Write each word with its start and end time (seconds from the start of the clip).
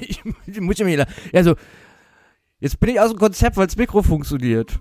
ich, 0.00 0.22
ich 0.46 0.60
muss 0.60 0.78
mir 0.78 1.06
also, 1.32 1.54
jetzt 2.60 2.80
bin 2.80 2.90
ich 2.90 3.00
aus 3.00 3.10
dem 3.10 3.18
Konzept, 3.18 3.56
weil 3.56 3.66
das 3.66 3.76
Mikro 3.76 4.02
funktioniert. 4.02 4.78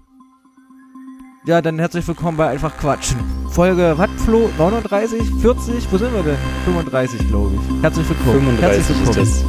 Ja, 1.46 1.62
dann 1.62 1.78
herzlich 1.78 2.08
willkommen 2.08 2.38
bei 2.38 2.48
Einfach 2.48 2.76
Quatschen. 2.76 3.20
Folge, 3.52 3.94
was, 3.98 4.10
Flo? 4.24 4.50
39, 4.58 5.22
40? 5.42 5.92
Wo 5.92 5.98
sind 5.98 6.12
wir 6.12 6.24
denn? 6.24 6.38
35, 6.66 7.28
glaube 7.28 7.56
ich. 7.56 7.84
Herzlich 7.84 8.10
willkommen. 8.10 8.58
35 8.58 8.62
herzlich 8.62 8.98
willkommen. 8.98 9.28
ist 9.28 9.46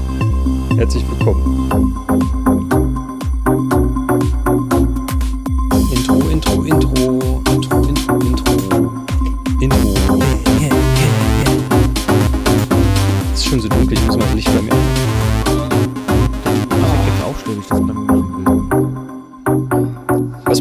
das. 0.70 0.78
Herzlich 0.78 1.04
willkommen. 1.08 1.96
Intro, 5.90 6.28
Intro, 6.28 6.62
Intro, 6.64 7.15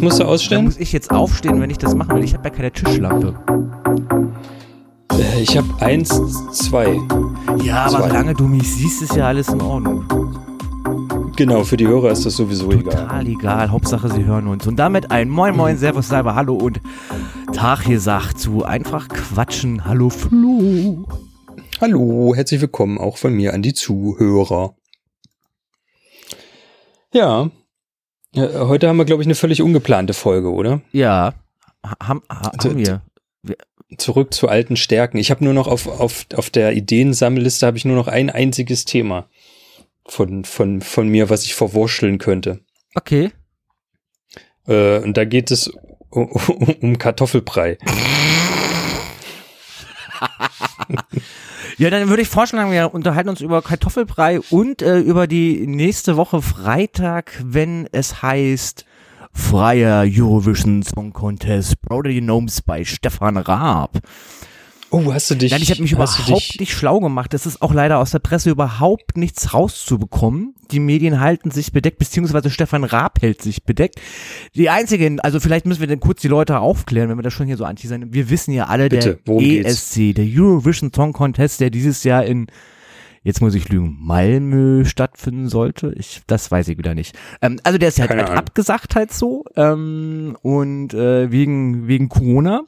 musst 0.05 0.19
du 0.19 0.23
Dann 0.23 0.33
ausstellen? 0.33 0.65
muss 0.65 0.77
ich 0.77 0.93
jetzt 0.93 1.11
aufstehen, 1.11 1.59
wenn 1.59 1.69
ich 1.69 1.77
das 1.79 1.95
machen 1.95 2.15
will. 2.15 2.23
Ich 2.23 2.33
habe 2.33 2.47
ja 2.47 2.53
keine 2.55 2.71
Tischlampe. 2.71 3.35
Äh, 5.11 5.41
Ich 5.41 5.57
habe 5.57 5.67
eins, 5.79 6.09
zwei. 6.51 6.99
Ja, 7.63 7.85
aber 7.85 7.99
Zwei. 7.99 8.07
solange 8.09 8.33
du 8.35 8.45
mich 8.47 8.71
siehst, 8.71 9.01
ist 9.01 9.15
ja 9.15 9.27
alles 9.27 9.49
in 9.49 9.61
Ordnung. 9.61 10.05
Genau, 11.35 11.63
für 11.63 11.75
die 11.75 11.87
Hörer 11.87 12.11
ist 12.11 12.25
das 12.25 12.35
sowieso 12.37 12.71
egal. 12.71 12.95
Total 12.95 13.27
egal. 13.27 13.71
Hauptsache, 13.71 14.09
sie 14.09 14.23
hören 14.23 14.47
uns. 14.47 14.65
Und 14.67 14.77
damit 14.77 15.11
ein 15.11 15.27
Moin 15.29 15.55
Moin, 15.55 15.77
Servus, 15.77 16.07
Salve, 16.07 16.35
Hallo 16.35 16.55
und 16.55 16.79
Tag 17.53 17.85
gesagt 17.85 18.39
zu 18.39 18.63
einfach 18.63 19.07
quatschen. 19.09 19.85
Hallo 19.85 20.09
Flo. 20.09 21.05
Hallo, 21.81 22.33
herzlich 22.35 22.61
willkommen 22.61 22.97
auch 22.99 23.17
von 23.17 23.33
mir 23.33 23.53
an 23.53 23.61
die 23.63 23.73
Zuhörer. 23.73 24.75
Ja, 27.13 27.49
heute 28.37 28.87
haben 28.87 28.97
wir, 28.97 29.05
glaube 29.05 29.21
ich, 29.23 29.27
eine 29.27 29.35
völlig 29.35 29.61
ungeplante 29.61 30.13
Folge, 30.13 30.51
oder? 30.51 30.81
Ja, 30.91 31.33
ha- 31.85 31.95
haben, 32.07 32.21
ha- 32.29 32.51
Also, 32.55 32.69
haben 32.69 32.77
wir. 32.77 33.01
Zurück 33.97 34.33
zu 34.33 34.47
alten 34.49 34.75
Stärken. 34.77 35.17
Ich 35.17 35.29
habe 35.31 35.43
nur 35.43 35.53
noch 35.53 35.67
auf, 35.67 35.87
auf, 35.87 36.25
auf 36.35 36.49
der 36.49 36.73
Ideensammelliste 36.73 37.65
habe 37.67 37.77
ich 37.77 37.85
nur 37.85 37.95
noch 37.95 38.07
ein 38.07 38.29
einziges 38.29 38.83
Thema 38.85 39.27
von, 40.07 40.43
von, 40.43 40.81
von 40.81 41.07
mir, 41.07 41.29
was 41.29 41.43
ich 41.45 41.53
verwurschteln 41.55 42.17
könnte. 42.17 42.59
Okay. 42.95 43.31
Äh, 44.67 44.99
und 44.99 45.15
da 45.17 45.23
geht 45.25 45.51
es 45.51 45.71
um, 46.09 46.29
um 46.81 46.97
Kartoffelbrei. 46.97 47.77
Ja, 51.77 51.89
dann 51.89 52.07
würde 52.07 52.21
ich 52.21 52.29
vorschlagen, 52.29 52.71
wir 52.71 52.93
unterhalten 52.93 53.27
uns 53.27 53.41
über 53.41 53.61
Kartoffelbrei 53.61 54.39
und 54.49 54.81
äh, 54.81 54.99
über 54.99 55.27
die 55.27 55.67
nächste 55.67 56.15
Woche 56.15 56.41
Freitag, 56.41 57.33
wenn 57.43 57.89
es 57.91 58.21
heißt 58.21 58.85
Freier 59.33 60.05
Eurovision 60.07 60.83
Song 60.83 61.11
Contest 61.11 61.81
Brother 61.81 62.13
Gnomes 62.13 62.61
bei 62.61 62.85
Stefan 62.85 63.35
Raab. 63.35 63.99
Oh, 64.95 65.11
hast 65.13 65.29
du 65.29 65.35
dich? 65.35 65.51
Nein, 65.51 65.61
ich 65.61 65.71
habe 65.71 65.81
mich 65.81 65.91
überhaupt 65.91 66.27
dich- 66.29 66.59
nicht 66.59 66.71
schlau 66.73 66.99
gemacht. 67.01 67.33
Es 67.33 67.45
ist 67.45 67.61
auch 67.61 67.73
leider 67.73 67.99
aus 67.99 68.11
der 68.11 68.19
Presse 68.19 68.49
überhaupt 68.49 69.17
nichts 69.17 69.53
rauszubekommen. 69.53 70.55
Die 70.71 70.79
Medien 70.79 71.19
halten 71.19 71.51
sich 71.51 71.71
bedeckt, 71.73 71.99
beziehungsweise 71.99 72.49
Stefan 72.49 72.83
Raab 72.83 73.21
hält 73.21 73.41
sich 73.41 73.63
bedeckt. 73.63 73.99
Die 74.55 74.69
einzigen, 74.69 75.19
also 75.19 75.39
vielleicht 75.39 75.65
müssen 75.65 75.81
wir 75.81 75.87
dann 75.87 75.99
kurz 75.99 76.21
die 76.21 76.27
Leute 76.29 76.59
aufklären, 76.59 77.09
wenn 77.09 77.17
wir 77.17 77.23
das 77.23 77.33
schon 77.33 77.45
hier 77.47 77.57
so 77.57 77.65
anti 77.65 77.87
sein. 77.87 78.13
Wir 78.13 78.29
wissen 78.29 78.51
ja 78.53 78.67
alle, 78.67 78.87
Bitte, 78.89 79.19
der 79.27 79.37
geht's? 79.37 79.69
ESC, 79.95 80.13
der 80.13 80.25
Eurovision 80.25 80.91
Song 80.93 81.11
Contest, 81.13 81.59
der 81.59 81.69
dieses 81.69 82.03
Jahr 82.03 82.23
in 82.25 82.47
Jetzt 83.25 83.41
muss 83.41 83.55
ich 83.55 83.67
lügen, 83.69 83.97
Malmö 83.99 84.85
stattfinden 84.85 85.49
sollte. 85.49 85.91
Ich, 85.97 86.21
das 86.27 86.51
weiß 86.51 86.67
ich 86.69 86.77
wieder 86.77 86.93
nicht. 86.93 87.17
Ähm, 87.41 87.59
also 87.63 87.79
der 87.79 87.89
ist 87.89 87.99
halt, 87.99 88.09
Keine 88.09 88.21
halt 88.21 88.29
Ahnung. 88.29 88.39
abgesagt 88.39 88.95
halt 88.95 89.11
so 89.11 89.43
ähm, 89.55 90.37
und 90.43 90.93
äh, 90.93 91.31
wegen 91.31 91.87
wegen 91.87 92.07
Corona. 92.07 92.61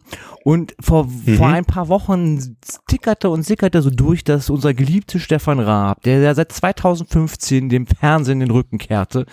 Und 0.44 0.73
vor 0.79 1.06
Mhm. 1.06 1.35
vor 1.35 1.50
ein 1.50 1.66
paar 1.66 1.90
Wochen 1.90 2.56
tickerte 2.88 3.29
und 3.29 3.44
sickerte 3.44 3.81
so 3.84 3.90
durch, 3.91 4.23
dass 4.23 4.50
unser 4.50 4.73
geliebter 4.73 5.19
Stefan 5.19 5.59
Raab, 5.59 6.01
der 6.03 6.19
ja 6.22 6.34
seit 6.34 6.51
2015 6.53 7.69
dem 7.69 7.85
Fernsehen 7.85 8.40
den 8.40 8.50
Rücken 8.50 8.79
kehrte, 8.79 9.25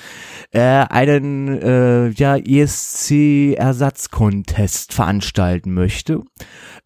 äh, 0.50 0.60
einen 0.60 1.48
äh, 1.62 2.08
ja 2.10 2.36
ESC-Ersatzcontest 2.36 4.92
veranstalten 4.92 5.72
möchte. 5.72 6.20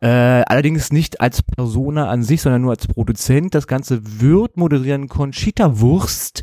Äh, 0.01 0.07
allerdings 0.47 0.93
nicht 0.93 1.21
als 1.21 1.43
Persona 1.43 2.09
an 2.09 2.23
sich, 2.23 2.41
sondern 2.43 2.63
nur 2.63 2.71
als 2.71 2.87
Produzent. 2.87 3.53
Das 3.55 3.67
Ganze 3.67 4.01
wird 4.05 4.28
moderieren 4.57 5.09
Conchita 5.09 5.81
Wurst 5.81 6.43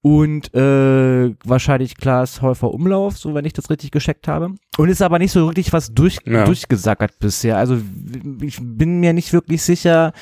und 0.00 0.54
äh, 0.54 1.34
wahrscheinlich 1.44 1.96
Klaas 1.96 2.40
Häufer 2.40 2.72
Umlauf, 2.72 3.18
so 3.18 3.34
wenn 3.34 3.44
ich 3.44 3.52
das 3.52 3.68
richtig 3.68 3.90
gescheckt 3.90 4.28
habe. 4.28 4.54
Und 4.78 4.88
ist 4.88 5.02
aber 5.02 5.18
nicht 5.18 5.32
so 5.32 5.46
wirklich 5.46 5.72
was 5.72 5.92
durch, 5.92 6.18
Ja. 6.24 6.44
durchgesackert 6.44 7.18
bisher. 7.18 7.56
Also 7.58 7.78
ich 8.40 8.58
bin 8.62 9.00
mir 9.00 9.12
nicht 9.12 9.32
wirklich 9.32 9.62
sicher, 9.62 10.12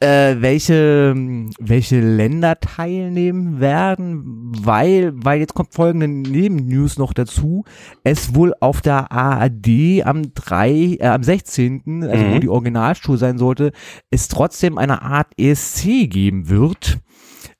äh, 0.00 0.36
welche, 0.40 1.14
welche 1.58 2.00
Länder 2.00 2.60
teilnehmen 2.60 3.60
werden, 3.60 4.52
weil, 4.62 5.12
weil 5.14 5.40
jetzt 5.40 5.54
kommt 5.54 5.74
folgende 5.74 6.08
Nebennews 6.08 6.98
noch 6.98 7.12
dazu. 7.12 7.64
Es 8.04 8.34
wohl 8.34 8.54
auf 8.60 8.80
der 8.80 9.10
ARD 9.10 10.02
am 10.04 10.34
3, 10.34 10.70
äh, 11.00 11.06
am 11.06 11.22
16., 11.22 12.04
also 12.04 12.24
wo 12.24 12.34
Mhm. 12.36 12.40
die 12.40 12.48
Originaltour 12.48 13.18
sein 13.18 13.38
sollte, 13.38 13.72
es 14.10 14.28
trotzdem 14.28 14.78
eine 14.78 15.02
Art 15.02 15.28
ESC 15.36 16.06
geben 16.06 16.48
wird. 16.48 16.98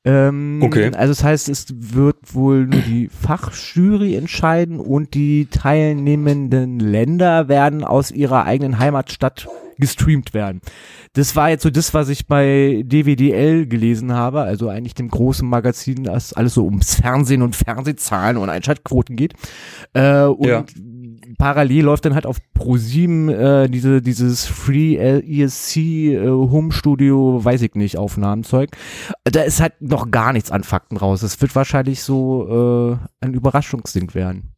Ähm, 0.04 0.60
Okay. 0.62 0.92
Also 0.94 1.10
das 1.10 1.24
heißt, 1.24 1.48
es 1.48 1.66
wird 1.76 2.34
wohl 2.34 2.66
nur 2.66 2.80
die 2.80 3.08
Fachjury 3.08 4.14
entscheiden 4.14 4.78
und 4.78 5.14
die 5.14 5.46
teilnehmenden 5.46 6.78
Länder 6.78 7.48
werden 7.48 7.84
aus 7.84 8.10
ihrer 8.10 8.44
eigenen 8.44 8.78
Heimatstadt 8.78 9.48
gestreamt 9.78 10.34
werden. 10.34 10.60
Das 11.14 11.34
war 11.36 11.50
jetzt 11.50 11.62
so 11.62 11.70
das, 11.70 11.94
was 11.94 12.08
ich 12.08 12.26
bei 12.26 12.82
DWDL 12.86 13.66
gelesen 13.66 14.12
habe, 14.12 14.42
also 14.42 14.68
eigentlich 14.68 14.94
dem 14.94 15.08
großen 15.08 15.48
Magazin, 15.48 16.04
das 16.04 16.32
alles 16.32 16.54
so 16.54 16.64
ums 16.64 16.96
Fernsehen 16.96 17.42
und 17.42 17.56
Fernsehzahlen 17.56 18.36
und 18.36 18.48
Einschaltquoten 18.50 19.16
geht. 19.16 19.34
Äh, 19.94 20.22
und 20.24 20.46
Ja. 20.46 20.64
parallel 21.38 21.84
läuft 21.84 22.04
dann 22.04 22.14
halt 22.14 22.26
auf 22.26 22.38
Pro7 22.58 23.30
äh, 23.64 23.68
diese, 23.68 24.02
dieses 24.02 24.46
Free 24.46 24.96
ESC 24.96 25.76
äh, 25.76 26.28
Home 26.28 26.72
Studio, 26.72 27.44
weiß 27.44 27.62
ich 27.62 27.74
nicht, 27.74 27.96
Aufnahmenzeug. 27.98 28.70
Da 29.24 29.42
ist 29.42 29.60
halt 29.60 29.80
noch 29.80 30.10
gar 30.10 30.32
nichts 30.32 30.50
an 30.50 30.64
Fakten 30.64 30.96
raus. 30.96 31.22
Es 31.22 31.40
wird 31.40 31.54
wahrscheinlich 31.54 32.02
so 32.02 32.98
äh, 33.20 33.24
ein 33.24 33.34
Überraschungsding 33.34 34.14
werden. 34.14 34.52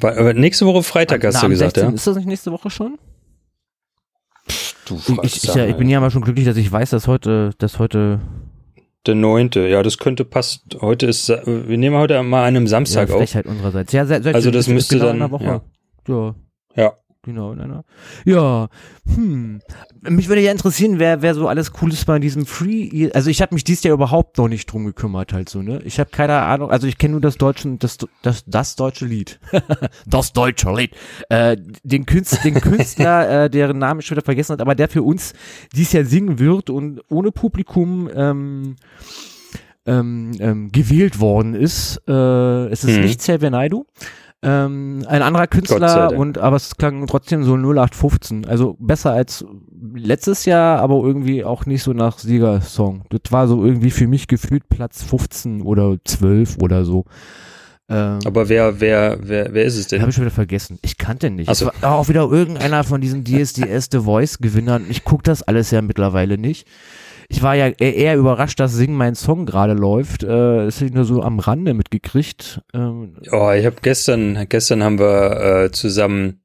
War- 0.00 0.32
nächste 0.32 0.66
Woche 0.66 0.82
Freitag 0.82 1.22
hast 1.24 1.34
Na, 1.34 1.40
du 1.42 1.48
gesagt, 1.50 1.76
16. 1.76 1.88
ja? 1.90 1.94
Ist 1.94 2.06
das 2.06 2.16
nicht 2.16 2.26
nächste 2.26 2.50
Woche 2.50 2.68
schon? 2.70 2.98
Du 4.86 4.96
Ich, 5.22 5.36
ich, 5.44 5.54
ja, 5.54 5.66
ich 5.66 5.76
bin 5.76 5.88
ja 5.88 6.00
mal 6.00 6.10
schon 6.10 6.22
glücklich, 6.22 6.44
dass 6.46 6.56
ich 6.56 6.70
weiß, 6.70 6.90
dass 6.90 7.06
heute, 7.06 7.50
dass 7.58 7.78
heute 7.78 8.20
Der 9.06 9.14
neunte, 9.14 9.66
ja, 9.68 9.82
das 9.82 9.98
könnte 9.98 10.24
passt. 10.24 10.76
Heute 10.80 11.06
ist, 11.06 11.28
wir 11.28 11.76
nehmen 11.78 11.96
heute 11.96 12.22
mal 12.22 12.40
an 12.42 12.48
einem 12.48 12.64
ja, 12.64 12.70
Samstag 12.70 13.10
auf. 13.10 13.18
Frechheit 13.18 13.46
unsererseits. 13.46 13.92
Ja, 13.92 14.06
se- 14.06 14.22
se- 14.22 14.34
Also 14.34 14.50
das 14.50 14.66
müsste 14.68 14.98
genau 14.98 15.12
dann- 15.12 15.30
Woche. 15.30 15.62
Ja. 16.08 16.34
Ja. 16.76 16.92
Genau, 17.24 17.52
in 17.52 17.60
einer. 17.60 17.84
Ja, 18.26 18.68
hm. 19.14 19.60
Mich 20.02 20.28
würde 20.28 20.42
ja 20.42 20.52
interessieren, 20.52 20.98
wer, 20.98 21.22
wer 21.22 21.34
so 21.34 21.48
alles 21.48 21.72
Cooles 21.72 22.04
bei 22.04 22.18
diesem 22.18 22.44
Free, 22.44 23.10
also 23.14 23.30
ich 23.30 23.40
habe 23.40 23.54
mich 23.54 23.64
dieses 23.64 23.82
Jahr 23.84 23.94
überhaupt 23.94 24.36
noch 24.36 24.48
nicht 24.48 24.66
drum 24.70 24.84
gekümmert 24.84 25.32
halt 25.32 25.48
so, 25.48 25.62
ne? 25.62 25.80
Ich 25.84 25.98
habe 25.98 26.10
keine 26.10 26.34
Ahnung, 26.34 26.70
also 26.70 26.86
ich 26.86 26.98
kenne 26.98 27.12
nur 27.12 27.20
das 27.22 27.36
deutsche, 27.36 27.76
das, 27.78 27.96
das, 28.22 28.44
das 28.46 28.76
deutsche 28.76 29.06
Lied. 29.06 29.40
das 30.06 30.34
deutsche 30.34 30.70
Lied. 30.70 30.90
Äh, 31.30 31.56
den 31.82 32.04
Künstler, 32.04 32.40
den 32.42 32.60
Künstler, 32.60 33.44
äh, 33.44 33.50
deren 33.50 33.78
Namen 33.78 34.00
ich 34.00 34.06
schon 34.06 34.16
wieder 34.16 34.24
vergessen 34.24 34.52
hat, 34.52 34.60
aber 34.60 34.74
der 34.74 34.88
für 34.88 35.02
uns 35.02 35.32
dies 35.74 35.92
Jahr 35.92 36.04
singen 36.04 36.38
wird 36.38 36.68
und 36.68 37.00
ohne 37.08 37.32
Publikum, 37.32 38.10
ähm, 38.14 38.76
ähm, 39.86 40.32
ähm, 40.40 40.72
gewählt 40.72 41.20
worden 41.20 41.54
ist. 41.54 42.00
Äh, 42.08 42.66
es 42.68 42.84
ist 42.84 42.96
Mhm. 42.96 43.02
nicht 43.04 43.20
Xavier 43.20 43.50
Naidoo. 43.50 43.84
Ähm, 44.44 45.04
ein 45.08 45.22
anderer 45.22 45.46
Künstler 45.46 46.12
und 46.16 46.38
aber 46.38 46.56
es 46.56 46.76
klang 46.76 47.06
trotzdem 47.06 47.44
so 47.44 47.54
0815. 47.56 48.46
Also 48.46 48.76
besser 48.78 49.12
als 49.12 49.44
letztes 49.94 50.44
Jahr, 50.44 50.80
aber 50.80 50.96
irgendwie 50.96 51.44
auch 51.44 51.66
nicht 51.66 51.82
so 51.82 51.92
nach 51.92 52.18
Siegersong. 52.18 53.04
Das 53.10 53.32
war 53.32 53.48
so 53.48 53.64
irgendwie 53.64 53.90
für 53.90 54.06
mich 54.06 54.28
gefühlt 54.28 54.68
Platz 54.68 55.02
15 55.02 55.62
oder 55.62 55.96
12 56.04 56.58
oder 56.62 56.84
so. 56.84 57.04
Ähm, 57.88 58.18
Aber 58.24 58.48
wer, 58.48 58.80
wer, 58.80 59.18
wer, 59.20 59.52
wer 59.52 59.64
ist 59.64 59.76
es 59.76 59.88
den 59.88 59.96
denn? 59.96 60.00
habe 60.02 60.10
ich 60.10 60.16
schon 60.16 60.24
wieder 60.24 60.34
vergessen. 60.34 60.78
Ich 60.82 60.96
kannte 60.96 61.28
nicht. 61.30 61.48
Ach 61.48 61.52
Es 61.52 61.58
so. 61.58 61.66
war 61.80 61.94
auch 61.96 62.08
wieder 62.08 62.22
irgendeiner 62.30 62.82
von 62.82 63.00
diesen 63.02 63.24
DSDS 63.24 63.88
The 63.92 63.98
Voice 64.00 64.38
Gewinnern. 64.38 64.86
Ich 64.88 65.04
gucke 65.04 65.22
das 65.22 65.42
alles 65.42 65.70
ja 65.70 65.82
mittlerweile 65.82 66.38
nicht. 66.38 66.66
Ich 67.28 67.42
war 67.42 67.54
ja 67.54 67.68
eher, 67.68 67.94
eher 67.94 68.16
überrascht, 68.16 68.60
dass 68.60 68.72
Sing 68.74 68.92
mein 68.94 69.14
Song 69.14 69.46
gerade 69.46 69.72
läuft. 69.72 70.22
Äh, 70.22 70.26
das 70.66 70.76
habe 70.76 70.86
ich 70.86 70.92
nur 70.92 71.04
so 71.04 71.22
am 71.22 71.38
Rande 71.38 71.74
mitgekriegt. 71.74 72.60
Ähm, 72.72 73.16
Oh, 73.32 73.50
ich 73.50 73.64
habe 73.66 73.76
gestern, 73.82 74.46
gestern 74.48 74.82
haben 74.82 74.98
wir 74.98 75.64
äh, 75.64 75.70
zusammen 75.70 76.40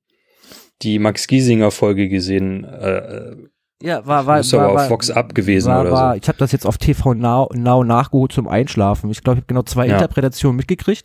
die 0.81 0.99
Max 0.99 1.27
Giesinger 1.27 1.71
Folge 1.71 2.07
gesehen. 2.07 2.63
Äh, 2.63 3.35
Ja, 3.81 4.05
war, 4.05 4.25
war, 4.25 4.37
Muss 4.37 4.53
war, 4.53 4.61
aber 4.65 4.73
war, 4.75 4.83
auf 4.85 4.89
Vox 4.89 5.09
Up 5.11 5.35
gewesen 5.35 5.67
war, 5.69 5.81
oder 5.81 5.91
war, 5.91 6.13
so. 6.13 6.19
Ich 6.21 6.27
habe 6.27 6.37
das 6.37 6.51
jetzt 6.51 6.65
auf 6.65 6.77
TV 6.77 7.13
Now, 7.13 7.49
Now 7.53 7.83
nachgeholt 7.83 8.31
zum 8.31 8.47
Einschlafen. 8.47 9.09
Ich 9.11 9.21
glaube, 9.23 9.37
ich 9.39 9.41
habe 9.43 9.47
genau 9.47 9.63
zwei 9.63 9.87
Ja. 9.87 9.95
Interpretationen 9.95 10.55
mitgekriegt, 10.55 11.03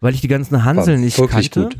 weil 0.00 0.14
ich 0.14 0.20
die 0.20 0.28
ganzen 0.28 0.64
Hansel 0.64 0.98
nicht 0.98 1.16
kannte. 1.16 1.62
gut. 1.64 1.76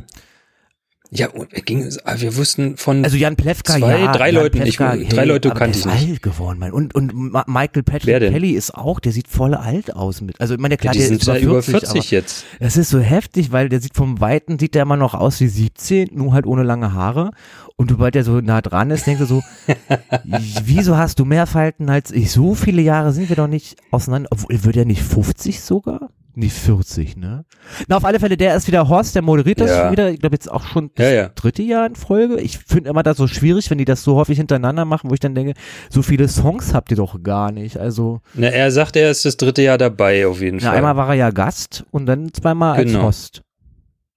Ja, 1.15 1.29
und 1.29 1.53
wir, 1.53 1.61
gingen, 1.61 1.95
wir 2.17 2.37
wussten 2.37 2.79
von 2.79 3.05
Also 3.05 3.19
Jan 3.19 3.37
Plewka, 3.37 3.77
Zwei, 3.79 4.01
ja. 4.01 4.13
drei 4.13 4.31
Jan 4.31 4.43
Leuten, 4.45 4.63
ich- 4.63 4.77
drei 4.79 5.25
Leute 5.27 5.51
kannte 5.51 5.79
ich 5.79 5.85
nicht. 5.85 6.09
alt 6.11 6.23
geworden, 6.23 6.59
Mann. 6.59 6.73
Und, 6.73 6.95
und 6.95 7.13
Michael 7.15 7.83
Patrick? 7.83 8.19
Kelly 8.19 8.53
ist 8.53 8.75
auch, 8.75 8.99
der 8.99 9.13
sieht 9.13 9.29
voll 9.29 9.53
alt 9.55 9.95
aus 9.95 10.23
mit. 10.23 10.41
Also 10.41 10.55
ich 10.55 10.61
meine, 10.61 10.79
klar, 10.79 10.95
die 10.95 11.01
der 11.01 11.11
ist 11.11 11.27
ja 11.27 11.37
über 11.37 11.63
40, 11.63 11.91
40 11.91 12.11
jetzt. 12.13 12.45
das 12.61 12.79
ist 12.79 12.89
so 12.89 12.99
heftig, 12.99 13.53
weil 13.53 13.69
der 13.69 13.83
sieht 13.83 13.95
vom 13.95 14.21
Weiten, 14.21 14.59
sieht 14.59 14.75
der 14.75 14.83
immer 14.83 14.97
noch 14.97 15.13
aus 15.13 15.39
wie 15.41 15.49
17, 15.49 16.09
nur 16.15 16.33
halt 16.33 16.47
ohne 16.47 16.63
lange 16.63 16.95
Haare. 16.95 17.33
Und 17.77 17.91
sobald 17.91 18.15
der 18.15 18.25
so 18.25 18.41
nah 18.41 18.63
dran 18.63 18.91
ist, 18.91 19.07
denkst 19.07 19.21
du 19.21 19.27
so, 19.27 19.43
wieso 20.65 20.97
hast 20.97 21.19
du 21.19 21.27
mehr 21.27 21.47
Falten 21.47 21.91
als 21.91 22.11
ich? 22.11 22.31
So 22.31 22.55
viele 22.55 22.81
Jahre 22.81 23.13
sind 23.13 23.29
wir 23.29 23.37
doch 23.37 23.49
nicht 23.49 23.77
auseinander. 23.91 24.29
Obwohl, 24.33 24.65
wird 24.65 24.77
er 24.77 24.85
nicht 24.87 25.03
50 25.03 25.61
sogar? 25.61 26.09
Nicht 26.35 26.55
40, 26.57 27.19
ne? 27.19 27.45
Na, 27.89 27.97
auf 27.99 28.05
alle 28.07 28.19
Fälle, 28.19 28.39
der 28.39 28.57
ist 28.57 28.67
wieder 28.67 28.89
Horst, 28.89 29.15
der 29.15 29.21
moderiert 29.21 29.61
das 29.61 29.71
Ja. 29.71 29.93
wieder. 29.93 30.11
Ich 30.11 30.19
glaube 30.21 30.35
jetzt 30.35 30.51
auch 30.51 30.65
schon 30.65 30.91
Ja, 30.99 31.11
ja. 31.11 31.29
dritte 31.29 31.63
Jahr 31.63 31.85
in 31.87 31.95
Folge. 31.95 32.41
Ich 32.41 32.59
finde 32.59 32.89
immer 32.89 33.03
das 33.03 33.19
so 33.19 33.27
schwierig, 33.27 33.69
wenn 33.71 33.77
die 33.77 33.85
das 33.85 34.03
so 34.03 34.17
häufig 34.17 34.39
hintereinander 34.39 34.87
machen, 34.87 35.11
wo 35.11 35.15
ich 35.15 35.21
dann 35.21 35.35
denke, 35.35 35.53
so 35.91 36.01
viele 36.01 36.29
Songs 36.29 36.73
habt 36.73 36.91
ihr 36.91 36.97
doch 36.97 37.23
gar 37.23 37.53
nicht. 37.53 37.77
Also, 37.77 38.21
Na, 38.33 38.47
er 38.49 38.71
sagt, 38.71 38.97
er 38.97 39.11
ist 39.11 39.27
das 39.27 39.37
dritte 39.37 39.61
Jahr 39.61 39.77
dabei, 39.77 40.27
auf 40.27 40.41
jeden 40.41 40.57
na, 40.57 40.69
Fall. 40.69 40.77
einmal 40.77 40.97
war 40.97 41.09
er 41.09 41.15
ja 41.15 41.31
Gast 41.31 41.85
und 41.91 42.07
dann 42.07 42.33
zweimal 42.33 42.77
als 42.79 42.91
Genau. 42.93 43.03
Host. 43.05 43.43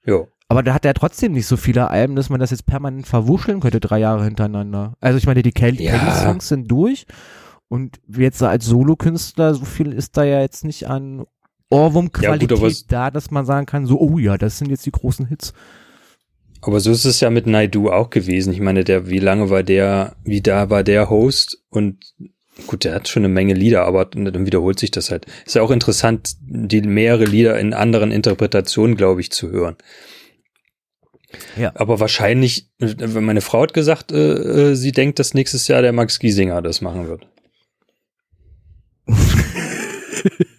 jo. 0.06 0.28
Aber 0.48 0.62
da 0.62 0.76
hat 0.76 0.86
er 0.86 0.94
trotzdem 0.94 1.32
nicht 1.34 1.48
so 1.48 1.58
viele 1.58 1.90
Alben, 1.90 2.16
dass 2.16 2.30
man 2.30 2.40
das 2.40 2.52
jetzt 2.52 2.68
permanent 2.68 3.08
verwuscheln 3.08 3.60
könnte, 3.62 3.80
drei 3.80 3.98
Jahre 3.98 4.24
hintereinander. 4.26 4.94
Also 5.02 5.18
ich 5.18 5.26
meine, 5.26 5.42
die. 5.42 5.52
Kelly-Songs 5.52 6.48
sind 6.48 6.70
durch 6.70 7.08
und 7.68 8.00
jetzt 8.16 8.44
als 8.44 8.66
Solokünstler, 8.68 9.56
so 9.56 9.66
viel 9.66 9.92
ist 9.92 10.16
da 10.18 10.24
ja 10.24 10.42
jetzt 10.42 10.64
nicht 10.64 10.88
an 10.88 11.26
Ohrwurm-Qualität 11.76 12.52
Ja, 12.52 12.58
gut, 12.58 12.86
da, 12.90 13.12
dass 13.12 13.32
man 13.32 13.46
sagen 13.46 13.66
kann, 13.66 13.86
so, 13.86 14.00
oh 14.00 14.18
ja, 14.18 14.38
das 14.38 14.58
sind 14.58 14.70
jetzt 14.70 14.86
die 14.86 14.92
großen 14.92 15.28
Hits. 15.28 15.54
Aber 16.62 16.80
so 16.80 16.92
ist 16.92 17.06
es 17.06 17.20
ja 17.20 17.30
mit 17.30 17.46
Naidu 17.46 17.92
auch 17.92 18.10
gewesen. 18.10 18.52
Ich 18.52 18.60
meine, 18.60 18.84
der, 18.84 19.08
wie 19.08 19.20
lange 19.20 19.50
war 19.50 19.62
der, 19.62 20.16
wie 20.24 20.42
da 20.42 20.70
war 20.70 20.84
der 20.84 21.10
Host 21.10 21.64
und 21.70 22.14
gut, 22.68 22.86
der 22.86 22.96
hat 22.96 23.08
schon 23.08 23.24
eine 23.24 23.34
Menge 23.34 23.54
Lieder, 23.54 23.86
aber 23.86 24.06
dann 24.06 24.46
wiederholt 24.46 24.80
sich 24.80 24.90
das 24.90 25.12
halt. 25.12 25.26
Ist 25.46 25.56
ja 25.56 25.62
auch 25.62 25.72
interessant, 25.72 26.36
die 26.42 26.82
mehrere 26.82 27.26
Lieder 27.26 27.60
in 27.60 27.74
anderen 27.74 28.12
Interpretationen, 28.12 28.96
glaube 28.96 29.22
ich, 29.22 29.32
zu 29.32 29.50
hören. 29.50 29.76
Ja. 31.58 31.72
Aber 31.76 32.00
wahrscheinlich, 32.00 32.72
äh, 32.80 33.08
meine 33.08 33.42
Frau 33.42 33.62
hat 33.62 33.74
gesagt, 33.74 34.12
äh, 34.12 34.72
äh, 34.72 34.76
sie 34.76 34.92
denkt, 34.92 35.20
dass 35.20 35.34
nächstes 35.34 35.68
Jahr 35.68 35.82
der 35.82 35.92
Max 35.92 36.20
Giesinger 36.20 36.62
das 36.62 36.82
machen 36.82 37.08
wird. 37.08 37.28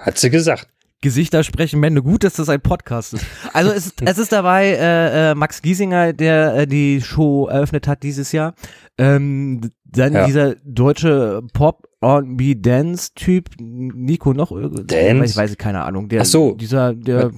hat 0.00 0.18
sie 0.18 0.30
gesagt. 0.30 0.68
Gesichter 1.02 1.42
sprechen 1.44 1.80
Männer. 1.80 2.02
Gut, 2.02 2.24
dass 2.24 2.34
das 2.34 2.50
ein 2.50 2.60
Podcast 2.60 3.14
ist. 3.14 3.24
Also 3.54 3.70
es, 3.72 3.94
es 4.04 4.18
ist 4.18 4.32
dabei 4.32 4.66
äh, 4.66 5.30
äh, 5.30 5.34
Max 5.34 5.62
Giesinger, 5.62 6.12
der 6.12 6.54
äh, 6.54 6.66
die 6.66 7.00
Show 7.00 7.46
eröffnet 7.46 7.88
hat 7.88 8.02
dieses 8.02 8.32
Jahr. 8.32 8.54
Ähm, 8.98 9.70
dann 9.84 10.12
Ja. 10.12 10.26
dieser 10.26 10.56
deutsche 10.62 11.40
Pop 11.54 11.88
R&B 12.02 12.54
Dance 12.56 13.12
Typ 13.14 13.48
Nico 13.58 14.34
noch 14.34 14.52
Dance? 14.52 15.24
ich 15.24 15.36
weiß 15.36 15.56
keine 15.56 15.82
Ahnung. 15.84 16.08
Der, 16.10 16.20
Ach 16.20 16.26
so. 16.26 16.52
Dieser 16.54 16.94
der 16.94 17.30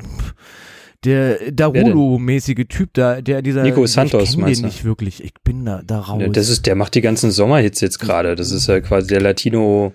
der 1.05 1.51
Darulo-mäßige 1.53 2.67
Typ 2.69 2.91
da, 2.95 3.21
der 3.21 3.43
dieser 3.43 3.63
Nico 3.63 3.85
ich 3.85 3.91
Santos, 3.91 4.33
kenn 4.33 4.41
meinst 4.41 4.61
den 4.61 4.67
nicht 4.67 4.85
wirklich. 4.85 5.23
Ich 5.23 5.35
bin 5.43 5.65
da, 5.65 5.83
da 5.85 5.99
raus. 6.01 6.23
Das 6.33 6.49
ist, 6.49 6.67
der 6.67 6.77
macht 6.77 6.95
die 6.95 7.01
ganzen 7.01 7.31
Sommerhits 7.33 7.81
jetzt 7.81 7.99
gerade. 7.99 8.37
Das 8.37 8.53
ist 8.53 8.69
ja 8.69 8.81
quasi 8.81 9.09
der 9.09 9.21
Latino, 9.21 9.95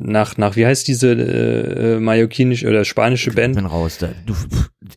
nach, 0.00 0.38
nach, 0.38 0.56
wie 0.56 0.64
heißt 0.64 0.88
diese 0.88 1.12
äh, 1.12 1.96
äh, 1.96 2.00
mallorquinische 2.00 2.66
oder 2.68 2.84
spanische 2.84 3.30
ich 3.30 3.36
Band? 3.36 3.56
bin 3.56 3.66
raus. 3.66 3.98
Da, 3.98 4.08
du, 4.24 4.34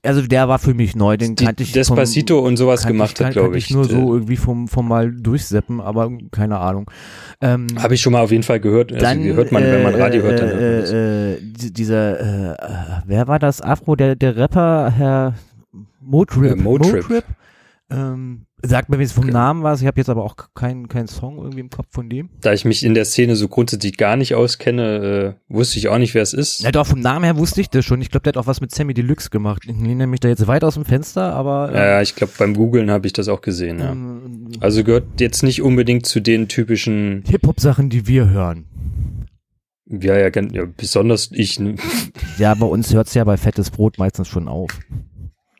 also 0.03 0.21
der 0.21 0.47
war 0.47 0.57
für 0.57 0.73
mich 0.73 0.95
neu, 0.95 1.17
den 1.17 1.35
Die 1.35 1.43
kannte 1.45 1.63
ich 1.63 1.73
Despacito 1.73 2.37
vom, 2.37 2.45
und 2.45 2.57
sowas 2.57 2.87
gemacht 2.87 3.19
ich, 3.19 3.25
hat, 3.25 3.33
glaube 3.33 3.49
kannte 3.51 3.57
ich. 3.59 3.71
nur 3.71 3.83
so 3.85 4.13
irgendwie 4.13 4.37
vom, 4.37 4.67
vom 4.69 4.87
mal 4.87 5.11
durchseppen, 5.11 5.81
aber 5.81 6.09
keine 6.31 6.59
Ahnung. 6.59 6.89
Ähm, 7.41 7.67
Habe 7.77 7.95
ich 7.95 8.01
schon 8.01 8.13
mal 8.13 8.21
auf 8.21 8.31
jeden 8.31 8.43
Fall 8.43 8.59
gehört. 8.61 8.93
Also 8.93 9.03
dann 9.03 9.21
hört 9.23 9.51
man, 9.51 9.63
wenn 9.63 9.83
man 9.83 9.95
äh, 9.95 10.01
Radio 10.01 10.23
hört, 10.23 10.39
dann 10.39 10.47
äh, 10.47 10.51
hört 10.53 10.85
man 10.87 10.95
äh, 10.95 11.33
äh, 11.33 11.37
die- 11.41 11.73
dieser, 11.73 12.19
äh, 12.19 12.53
äh, 12.53 13.01
wer 13.05 13.27
war 13.27 13.39
das? 13.39 13.61
Afro, 13.61 13.95
der, 13.97 14.15
der 14.15 14.37
Rapper, 14.37 14.91
Herr 14.95 15.33
Motrip. 16.01 16.51
Äh, 16.51 16.55
Motrip. 16.55 17.23
Ähm, 17.93 18.45
sagt 18.63 18.89
mir 18.89 18.99
jetzt 18.99 19.11
vom 19.13 19.25
Okay. 19.25 19.33
Namen 19.33 19.61
was. 19.63 19.81
Ich 19.81 19.87
habe 19.87 19.99
jetzt 19.99 20.09
aber 20.09 20.23
auch 20.23 20.35
keinen 20.55 20.87
keinen 20.87 21.07
Song 21.07 21.37
irgendwie 21.37 21.59
im 21.59 21.69
Kopf 21.69 21.87
von 21.91 22.09
dem. 22.09 22.29
Da 22.41 22.53
ich 22.53 22.65
mich 22.65 22.83
in 22.83 22.93
der 22.93 23.05
Szene 23.05 23.35
so 23.35 23.47
grundsätzlich 23.47 23.97
gar 23.97 24.15
nicht 24.15 24.33
auskenne, 24.35 25.35
äh, 25.49 25.53
wusste 25.53 25.77
ich 25.79 25.89
auch 25.89 25.97
nicht, 25.97 26.13
wer 26.13 26.21
es 26.23 26.33
ist. 26.33 26.61
Ja, 26.63 26.71
doch, 26.71 26.87
vom 26.87 26.99
Namen 27.01 27.25
her 27.25 27.37
wusste 27.37 27.61
ich 27.61 27.69
das 27.69 27.85
schon. 27.85 28.01
Ich 28.01 28.09
glaube, 28.09 28.23
der 28.23 28.31
hat 28.31 28.37
auch 28.37 28.47
was 28.47 28.61
mit 28.61 28.73
Sammy 28.73 28.93
Deluxe 28.93 29.29
gemacht. 29.29 29.63
Ich 29.65 29.77
lehne 29.79 30.07
mich 30.07 30.21
da 30.21 30.29
jetzt 30.29 30.47
weit 30.47 30.63
aus 30.63 30.73
dem 30.75 30.85
Fenster, 30.85 31.33
aber. 31.33 31.71
Ja, 31.73 31.85
ja, 31.85 32.01
ich 32.01 32.15
glaube, 32.15 32.33
beim 32.37 32.53
Googlen 32.55 32.89
habe 32.89 33.05
ich 33.05 33.13
das 33.13 33.27
auch 33.27 33.41
gesehen, 33.41 33.79
ja. 33.79 33.91
ähm, 33.91 34.47
Also 34.59 34.83
gehört 34.83 35.19
jetzt 35.19 35.43
nicht 35.43 35.61
unbedingt 35.61 36.05
zu 36.05 36.19
den 36.19 36.47
typischen, 36.47 37.23
Hip-Hop-Sachen, 37.27 37.89
die 37.89 38.07
wir 38.07 38.29
hören. 38.29 38.65
ja, 39.87 40.17
ja, 40.17 40.29
ja 40.51 40.65
besonders 40.77 41.29
ich, 41.33 41.59
Ja, 42.37 42.53
bei 42.55 42.65
uns 42.65 42.93
hört's 42.93 43.13
ja 43.13 43.23
bei 43.23 43.37
Fettes 43.37 43.69
Brot 43.71 43.97
meistens 43.99 44.27
schon 44.27 44.47
auf. 44.47 44.71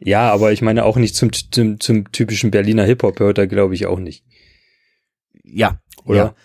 Ja, 0.04 0.32
aber 0.32 0.52
ich 0.52 0.62
meine 0.62 0.86
auch 0.86 0.98
nicht 0.98 1.16
zum, 1.16 1.32
zum, 1.34 1.80
zum 1.80 2.12
typischen 2.12 2.52
Berliner 2.52 2.84
Hip-Hop 2.84 3.20
hört 3.20 3.38
er, 3.38 3.48
glaube 3.48 3.74
ich, 3.74 3.86
auch 3.86 4.00
nicht. 4.00 4.26
Ja. 5.44 5.82
Oder? 6.06 6.18
Ja. 6.18 6.36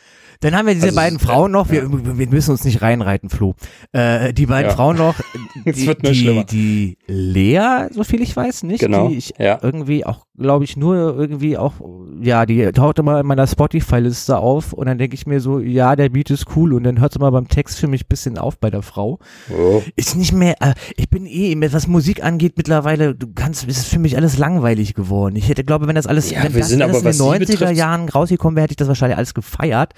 Dann 0.40 0.54
haben 0.54 0.66
wir 0.66 0.74
diese 0.74 0.86
Also, 0.86 0.96
beiden 0.96 1.18
Frauen 1.18 1.50
noch, 1.52 1.70
wir, 1.70 1.88
wir 2.16 2.28
müssen 2.28 2.52
uns 2.52 2.64
nicht 2.64 2.80
reinreiten, 2.80 3.28
Flo. 3.28 3.54
Äh, 3.92 4.32
die 4.32 4.46
beiden 4.46 4.70
Ja. 4.70 4.76
Frauen 4.76 4.96
noch, 4.96 5.16
die, 5.66 5.86
wird 5.86 6.02
nur 6.02 6.12
die, 6.12 6.18
schlimmer. 6.18 6.44
die 6.44 6.96
Lea, 7.06 7.88
so 7.90 8.04
viel 8.04 8.22
ich 8.22 8.36
weiß, 8.36 8.62
nicht? 8.62 8.80
Genau, 8.80 9.08
Die 9.08 9.16
ich 9.16 9.34
ja. 9.38 9.58
irgendwie 9.62 10.06
auch, 10.06 10.26
glaube 10.38 10.64
ich, 10.64 10.76
nur 10.76 11.16
irgendwie 11.18 11.58
auch, 11.58 11.74
ja, 12.22 12.46
die 12.46 12.70
taucht 12.72 12.98
immer 13.00 13.18
in 13.20 13.26
meiner 13.26 13.46
Spotify-Liste 13.46 14.38
auf 14.38 14.72
und 14.72 14.86
dann 14.86 14.98
denke 14.98 15.14
ich 15.14 15.26
mir 15.26 15.40
so, 15.40 15.58
ja, 15.58 15.96
der 15.96 16.08
Beat 16.10 16.30
ist 16.30 16.46
cool 16.56 16.72
und 16.74 16.84
dann 16.84 17.00
hört 17.00 17.12
es 17.12 17.18
mal 17.18 17.30
beim 17.30 17.48
Text 17.48 17.78
für 17.78 17.88
mich 17.88 18.04
ein 18.04 18.08
bisschen 18.08 18.38
auf 18.38 18.58
bei 18.58 18.70
der 18.70 18.82
Frau. 18.82 19.18
Oh. 19.50 19.82
Ist 19.96 20.16
nicht 20.16 20.32
mehr, 20.32 20.54
äh, 20.60 20.74
ich 20.96 21.08
bin 21.10 21.26
eh, 21.26 21.56
was 21.72 21.86
Musik 21.88 22.22
angeht 22.22 22.54
mittlerweile, 22.56 23.14
du 23.14 23.26
kannst, 23.34 23.66
es 23.68 23.78
ist 23.78 23.88
für 23.88 23.98
mich 23.98 24.16
alles 24.16 24.38
langweilig 24.38 24.94
geworden. 24.94 25.34
Ich 25.36 25.48
hätte, 25.48 25.64
glaube, 25.64 25.88
wenn 25.88 25.96
das 25.96 26.06
alles, 26.06 26.30
Ja, 26.30 26.44
wenn 26.44 26.52
das 26.52 26.70
alles 26.70 26.72
in 26.72 26.78
den 26.78 27.12
sie 27.12 27.22
90er 27.22 27.38
betrifft- 27.38 27.76
Jahren 27.76 28.08
rausgekommen 28.08 28.54
wäre, 28.56 28.64
hätte 28.64 28.72
ich 28.72 28.76
das 28.76 28.88
wahrscheinlich 28.88 29.16
alles 29.18 29.34
gefeiert. 29.34 29.94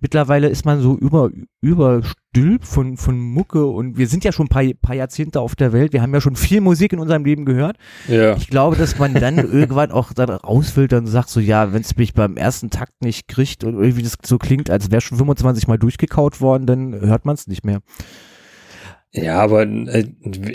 Mittlerweile 0.00 0.48
ist 0.48 0.64
man 0.64 0.80
so 0.80 0.96
über, 0.96 1.30
überstülpt 1.60 2.66
von, 2.66 2.96
von 2.96 3.18
Mucke 3.18 3.66
und 3.66 3.98
wir 3.98 4.06
sind 4.06 4.24
ja 4.24 4.32
schon 4.32 4.46
ein 4.46 4.48
paar, 4.48 4.64
paar 4.80 4.96
Jahrzehnte 4.96 5.40
auf 5.40 5.54
der 5.54 5.72
Welt. 5.72 5.92
Wir 5.92 6.02
haben 6.02 6.12
ja 6.14 6.20
schon 6.20 6.36
viel 6.36 6.60
Musik 6.60 6.92
in 6.92 6.98
unserem 6.98 7.24
Leben 7.24 7.44
gehört. 7.44 7.76
Ja. 8.08 8.36
Ich 8.36 8.48
glaube, 8.48 8.76
dass 8.76 8.98
man 8.98 9.14
dann 9.14 9.36
irgendwann 9.52 9.90
auch 9.90 10.12
da 10.12 10.24
rausfiltert 10.24 11.00
und 11.00 11.06
sagt 11.06 11.28
so, 11.28 11.40
ja, 11.40 11.72
wenn 11.72 11.82
es 11.82 11.96
mich 11.96 12.14
beim 12.14 12.36
ersten 12.36 12.70
Takt 12.70 13.02
nicht 13.02 13.28
kriegt 13.28 13.64
und 13.64 13.74
irgendwie 13.74 14.02
das 14.02 14.16
so 14.24 14.38
klingt, 14.38 14.70
als 14.70 14.90
wäre 14.90 15.00
schon 15.00 15.18
25 15.18 15.68
Mal 15.68 15.78
durchgekaut 15.78 16.40
worden, 16.40 16.66
dann 16.66 17.00
hört 17.00 17.24
man 17.24 17.34
es 17.34 17.46
nicht 17.46 17.64
mehr. 17.64 17.80
Ja, 19.12 19.38
aber 19.40 19.66
äh, 19.66 20.06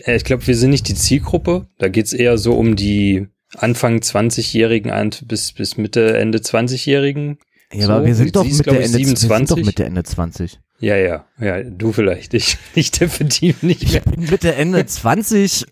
ich 0.08 0.24
glaube, 0.24 0.48
wir 0.48 0.56
sind 0.56 0.72
nicht 0.72 0.88
die 0.88 0.96
Zielgruppe. 0.96 1.68
Da 1.78 1.90
geht's 1.90 2.13
eher 2.13 2.38
so 2.38 2.54
um 2.54 2.75
die 2.75 3.28
Anfang 3.56 4.00
20-Jährigen 4.00 4.92
an 4.92 5.12
bis, 5.25 5.54
bis 5.54 5.78
Mitte, 5.78 6.18
Ende 6.18 6.40
20-Jährigen. 6.40 7.38
Ja, 7.74 7.88
So, 7.88 7.94
aber 7.94 8.06
wir 8.06 8.16
sind 8.16 8.36
doch 8.36 8.46
ist, 8.46 8.64
glaub 8.64 8.78
ich, 8.78 8.86
Ende, 8.86 8.98
wir 9.00 9.06
sind 9.06 9.18
doch 9.18 9.38
27. 9.38 9.66
Mitte 9.66 9.84
Ende 9.86 10.04
20. 10.04 10.60
Ja, 10.80 10.96
ja, 10.96 11.26
ja, 11.40 11.64
du 11.64 11.92
vielleicht. 11.92 12.34
Ich, 12.36 12.58
ich 12.76 12.92
definitiv 12.92 13.64
nicht 13.64 13.82
Ich 13.84 13.94
mehr. 13.94 14.02
bin 14.02 14.30
Mitte 14.30 14.54
Ende 14.56 14.86
20. 14.86 15.66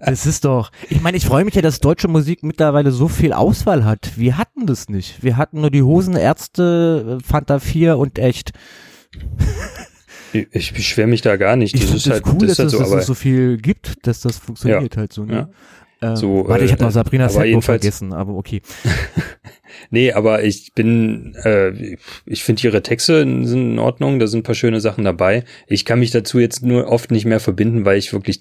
Das 0.00 0.26
ist 0.26 0.44
doch. 0.44 0.70
Ich 0.90 1.00
meine, 1.00 1.16
ich 1.16 1.24
freue 1.26 1.44
mich 1.44 1.54
ja, 1.54 1.62
dass 1.62 1.80
deutsche 1.80 2.08
Musik 2.08 2.42
mittlerweile 2.42 2.92
so 2.92 3.08
viel 3.08 3.32
Auswahl 3.32 3.84
hat. 3.84 4.12
Wir 4.16 4.36
hatten 4.36 4.66
das 4.66 4.88
nicht. 4.88 5.22
Wir 5.22 5.36
hatten 5.38 5.60
nur 5.62 5.70
die 5.70 5.82
Hosenärzte, 5.82 7.18
Fanta 7.26 7.58
4 7.58 7.96
und 7.96 8.18
echt. 8.18 8.52
Ich, 10.32 10.46
ich 10.52 10.72
beschwere 10.74 11.06
mich 11.06 11.22
da 11.22 11.36
gar 11.36 11.56
nicht. 11.56 11.74
Ich 11.74 11.80
Das 11.80 11.88
finde 11.90 11.96
ist 11.98 12.06
es 12.06 12.12
halt, 12.12 12.26
cool, 12.26 12.46
das 12.46 12.56
dass, 12.56 12.58
halt 12.58 12.66
es, 12.66 12.72
so, 12.72 12.78
dass 12.94 13.00
es 13.02 13.06
so 13.06 13.14
viel 13.14 13.56
gibt, 13.56 14.06
dass 14.06 14.20
das 14.20 14.36
funktioniert 14.38 14.96
halt 14.96 15.12
so. 15.12 15.24
Ne? 15.24 15.32
ja. 15.32 16.10
Ähm, 16.10 16.16
So, 16.16 16.44
warte, 16.46 16.64
ich 16.64 16.70
habe 16.72 16.82
äh, 16.82 16.84
noch 16.84 16.92
Sabrina 16.92 17.28
Setbo 17.28 17.60
vergessen, 17.62 18.12
aber 18.12 18.34
okay. 18.34 18.60
nee, 19.90 20.12
aber 20.12 20.44
ich 20.44 20.72
bin, 20.74 21.34
äh, 21.44 21.96
ich 22.26 22.42
finde 22.44 22.62
ihre 22.64 22.82
Texte 22.82 23.20
sind 23.20 23.72
in 23.72 23.78
Ordnung, 23.78 24.18
da 24.18 24.26
sind 24.26 24.40
ein 24.40 24.42
paar 24.44 24.54
schöne 24.54 24.80
Sachen 24.80 25.04
dabei. 25.04 25.44
Ich 25.66 25.84
kann 25.84 25.98
mich 26.00 26.10
dazu 26.10 26.38
jetzt 26.38 26.62
nur 26.62 26.88
oft 26.88 27.10
nicht 27.10 27.24
mehr 27.24 27.40
verbinden, 27.40 27.84
weil 27.84 27.98
ich 27.98 28.12
wirklich, 28.12 28.40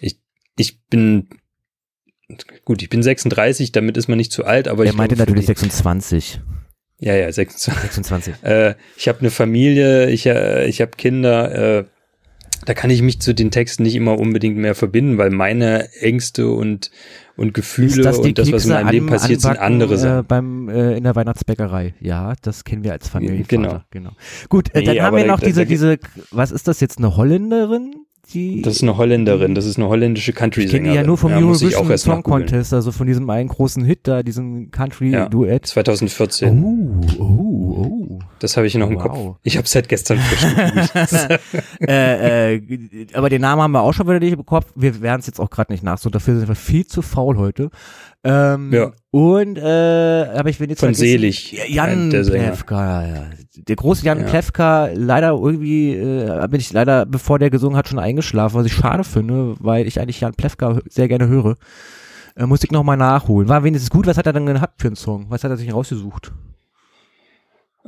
ich, 0.00 0.18
ich 0.56 0.80
bin, 0.88 1.28
gut, 2.64 2.82
ich 2.82 2.88
bin 2.88 3.02
36, 3.02 3.72
damit 3.72 3.96
ist 3.96 4.08
man 4.08 4.18
nicht 4.18 4.32
zu 4.32 4.44
alt, 4.44 4.68
aber 4.68 4.84
Er 4.84 4.90
ich 4.90 4.96
meinte 4.96 5.14
glaube, 5.16 5.30
natürlich 5.32 5.46
die- 5.46 5.54
26. 5.60 6.40
Ja, 7.02 7.14
ja, 7.16 7.32
26. 7.32 7.82
26. 7.82 8.34
Äh, 8.42 8.74
ich 8.96 9.08
habe 9.08 9.20
eine 9.20 9.30
Familie, 9.30 10.10
ich, 10.10 10.26
äh, 10.26 10.66
ich 10.66 10.80
habe 10.82 10.90
Kinder. 10.98 11.78
Äh, 11.80 11.84
da 12.66 12.74
kann 12.74 12.90
ich 12.90 13.02
mich 13.02 13.20
zu 13.20 13.34
den 13.34 13.50
Texten 13.50 13.82
nicht 13.84 13.94
immer 13.96 14.18
unbedingt 14.18 14.56
mehr 14.56 14.74
verbinden, 14.74 15.18
weil 15.18 15.30
meine 15.30 15.92
Ängste 15.94 16.48
und 16.50 16.90
und 17.36 17.54
Gefühle 17.54 18.02
das 18.02 18.18
und 18.18 18.38
das, 18.38 18.52
was 18.52 18.66
in 18.66 18.72
meinem 18.72 18.88
Leben 18.90 19.06
passiert, 19.06 19.40
sind 19.40 19.58
andere 19.58 19.96
Sachen. 19.96 20.20
Äh, 20.20 20.22
beim, 20.24 20.68
äh, 20.68 20.96
in 20.98 21.04
der 21.04 21.16
Weihnachtsbäckerei. 21.16 21.94
Ja, 22.00 22.34
das 22.42 22.64
kennen 22.64 22.84
wir 22.84 22.92
als 22.92 23.08
Familienvater. 23.08 23.46
Genau. 23.56 23.80
genau. 23.90 24.10
Gut, 24.50 24.74
äh, 24.74 24.80
Nee, 24.80 24.84
dann 24.84 25.00
haben 25.00 25.16
wir 25.16 25.24
noch 25.26 25.40
da- 25.40 25.46
diese, 25.46 25.62
da- 25.62 25.64
diese, 25.68 25.98
was 26.32 26.50
ist 26.52 26.68
das 26.68 26.80
jetzt, 26.80 26.98
eine 26.98 27.16
Holländerin? 27.16 27.94
Die, 28.34 28.60
Das 28.62 28.76
ist 28.76 28.82
eine 28.82 28.96
Holländerin, 28.96 29.54
das 29.56 29.64
ist 29.66 29.76
eine 29.78 29.88
holländische 29.88 30.30
ich 30.30 30.36
kenne 30.36 30.50
Country-Sängerin. 30.50 30.90
die 30.92 30.96
ja 30.96 31.02
nur 31.02 31.16
vom 31.18 31.32
auch 31.32 31.36
Eurovision 31.40 31.96
Song. 31.98 32.22
Contest, 32.22 32.72
also 32.74 32.92
von 32.92 33.06
diesem 33.06 33.28
einen 33.30 33.48
großen 33.48 33.82
Hit 33.84 34.00
da, 34.02 34.22
diesem 34.22 34.70
Country-Duett. 34.70 35.66
2014. 35.66 36.62
Oh, 36.62 37.00
oh, 37.18 37.24
oh. 37.24 37.49
Das 38.40 38.56
habe 38.56 38.66
ich 38.66 38.74
noch 38.74 38.90
im 38.90 38.96
Wow. 38.96 39.02
Kopf. 39.02 39.36
Ich 39.44 39.56
habe 39.56 39.68
seit 39.68 39.88
gestern 39.88 40.18
frisch 40.18 41.28
äh, 41.86 42.54
äh, 42.56 43.06
aber 43.14 43.28
den 43.28 43.40
Namen 43.42 43.62
haben 43.62 43.72
wir 43.72 43.82
auch 43.82 43.92
schon 43.92 44.06
wieder 44.08 44.18
nicht 44.18 44.32
im 44.32 44.44
Kopf. 44.44 44.66
Wir 44.74 45.00
werden 45.00 45.20
es 45.20 45.26
jetzt 45.26 45.38
auch 45.40 45.50
gerade 45.50 45.72
nicht 45.72 45.82
nachsuchen. 45.84 46.12
Dafür 46.12 46.38
sind 46.38 46.48
wir 46.48 46.54
viel 46.54 46.86
zu 46.86 47.02
faul 47.02 47.36
heute. 47.36 47.70
Ähm, 48.24 48.72
Ja. 48.72 48.92
Und, 49.10 49.56
äh, 49.56 49.60
aber 50.34 50.48
ich 50.50 50.60
will 50.60 50.68
jetzt 50.70 50.80
Von 50.80 50.94
vergessen- 50.94 51.00
Selig, 51.20 51.52
Ja, 51.52 51.64
Jan 51.86 52.10
der. 52.10 52.22
Plewka, 52.24 53.02
ja, 53.06 53.14
ja. 53.14 53.24
Der 53.56 53.76
große 53.76 54.04
Jan 54.04 54.20
Ja. 54.20 54.26
Plewka, 54.26 54.88
leider 54.94 55.30
irgendwie, 55.30 55.94
äh, 55.96 56.46
bin 56.48 56.60
ich 56.60 56.72
leider, 56.72 57.06
bevor 57.06 57.38
der 57.38 57.50
gesungen 57.50 57.76
hat, 57.76 57.88
schon 57.88 57.98
eingeschlafen, 57.98 58.56
was 58.56 58.66
ich 58.66 58.72
schade 58.74 59.04
finde, 59.04 59.54
weil 59.58 59.86
ich 59.86 60.00
eigentlich 60.00 60.20
Jan 60.20 60.34
Plewka 60.34 60.70
hö- 60.72 60.82
sehr 60.88 61.08
gerne 61.08 61.28
höre. 61.28 61.56
Äh, 62.36 62.46
muss 62.46 62.62
ich 62.62 62.70
nochmal 62.70 62.96
nachholen. 62.96 63.48
War 63.48 63.64
wenigstens 63.64 63.90
gut, 63.90 64.06
was 64.06 64.16
hat 64.16 64.26
er 64.26 64.32
dann 64.32 64.46
gehabt 64.46 64.80
für 64.80 64.88
einen 64.88 64.96
Song? 64.96 65.26
Was 65.28 65.42
hat 65.44 65.50
er 65.50 65.56
sich 65.56 65.72
rausgesucht? 65.74 66.32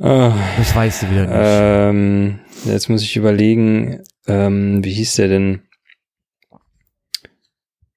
Ah, 0.05 0.37
Das 0.57 0.75
weißt 0.75 1.03
du 1.03 1.11
wieder 1.11 1.25
nicht. 1.27 1.33
ähm, 1.33 2.39
jetzt 2.65 2.89
muss 2.89 3.01
ich 3.03 3.15
überlegen, 3.15 4.03
ähm, 4.27 4.83
wie 4.83 4.91
hieß 4.93 5.15
der 5.15 5.29
denn? 5.29 5.61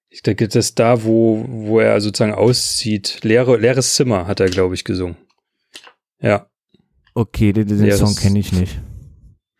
Ich 0.08 0.22
denke, 0.22 0.46
das 0.46 0.66
ist 0.66 0.78
da, 0.78 1.02
wo, 1.02 1.44
wo 1.48 1.80
er 1.80 2.00
sozusagen 2.00 2.32
auszieht. 2.32 3.18
Leere, 3.22 3.56
leeres 3.56 3.96
Zimmer 3.96 4.26
hat 4.28 4.38
er, 4.40 4.46
glaube 4.48 4.74
ich, 4.74 4.84
gesungen. 4.84 5.16
Ja, 6.20 6.46
okay, 7.14 7.52
den, 7.52 7.66
den 7.66 7.92
Song 7.96 8.14
kenne 8.14 8.38
ich 8.38 8.52
nicht. 8.52 8.80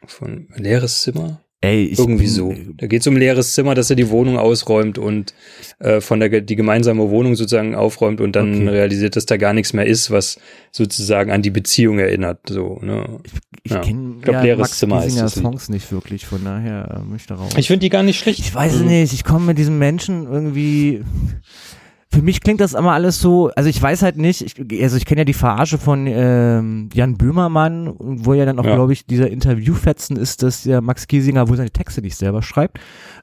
von 0.07 0.49
leeres 0.55 1.03
Zimmer? 1.03 1.43
Ey, 1.63 1.85
ich 1.87 1.99
Irgendwie 1.99 2.25
bin- 2.25 2.33
so. 2.33 2.55
Da 2.77 2.87
geht 2.87 3.01
es 3.01 3.07
um 3.07 3.17
leeres 3.17 3.55
Zimmer, 3.55 3.75
dass 3.75 3.89
er 3.89 3.97
die 3.97 4.11
Wohnung 4.11 4.37
ausräumt 4.39 4.99
und 4.99 5.35
äh, 5.79 6.03
von 6.03 6.21
der 6.21 6.43
die 6.43 6.55
gemeinsame 6.55 7.09
Wohnung 7.09 7.35
sozusagen 7.35 7.75
aufräumt 7.75 8.21
und 8.21 8.37
dann 8.37 8.55
Okay. 8.55 8.69
realisiert, 8.69 9.17
dass 9.17 9.25
da 9.25 9.39
gar 9.39 9.55
nichts 9.55 9.73
mehr 9.73 9.87
ist, 9.87 10.11
was 10.11 10.39
sozusagen 10.71 11.31
an 11.33 11.41
die 11.41 11.51
Beziehung 11.51 11.99
erinnert. 11.99 12.41
So, 12.49 12.79
ne? 12.83 13.21
Ich 13.63 13.73
Ja. 13.73 13.81
kenne 13.81 14.17
Ich 14.21 14.29
ja, 14.29 14.43
leeres 14.43 14.61
Max 14.61 14.79
Zimmer 14.79 15.01
Giesinger 15.01 15.23
das 15.25 15.37
Lied. 15.37 15.45
Songs 15.45 15.69
nicht 15.71 15.91
wirklich, 15.91 16.27
von 16.27 16.45
daher 16.45 17.01
äh, 17.03 17.11
möchte 17.11 17.35
raus. 17.35 17.51
Ich 17.57 17.69
finde 17.69 17.81
die 17.81 17.89
gar 17.91 18.03
nicht 18.03 18.19
schlecht. 18.19 18.39
Ich 18.41 18.55
weiß 18.55 18.73
es 18.75 18.81
Also, 18.81 18.91
nicht, 18.91 19.13
ich 19.15 19.25
komme 19.25 19.47
mit 19.47 19.59
diesem 19.59 19.79
Menschen 19.79 20.27
irgendwie. 20.31 21.03
Für 22.13 22.23
mich 22.23 22.41
klingt 22.41 22.61
das 22.61 22.73
immer 22.73 22.93
alles 22.93 23.21
so, 23.21 23.51
also 23.57 23.69
ich 23.69 23.83
weiß 23.83 24.03
halt 24.03 24.17
nicht, 24.17 24.41
ich, 24.41 24.83
also 24.83 24.97
ich 24.97 25.05
kenne 25.05 25.23
ja 25.23 25.25
die 25.25 25.35
Verarsche 25.35 25.77
von 25.77 26.07
ähm, 26.07 26.89
Jan 26.95 27.17
Böhmermann, 27.17 27.95
wo 27.99 28.33
ja 28.33 28.45
dann 28.47 28.59
auch, 28.61 28.65
Ja. 28.65 28.75
glaube 28.77 28.93
ich, 28.93 29.07
dieser 29.07 29.29
Interviewfetzen 29.29 30.17
ist, 30.17 30.43
dass 30.43 30.63
der 30.63 30.81
Max 30.81 31.09
Giesinger 31.09 31.49
wohl 31.49 31.57
seine 31.57 31.71
Texte 31.71 32.01
nicht 32.01 32.17
selber 32.17 32.43
schreibt. 32.43 32.79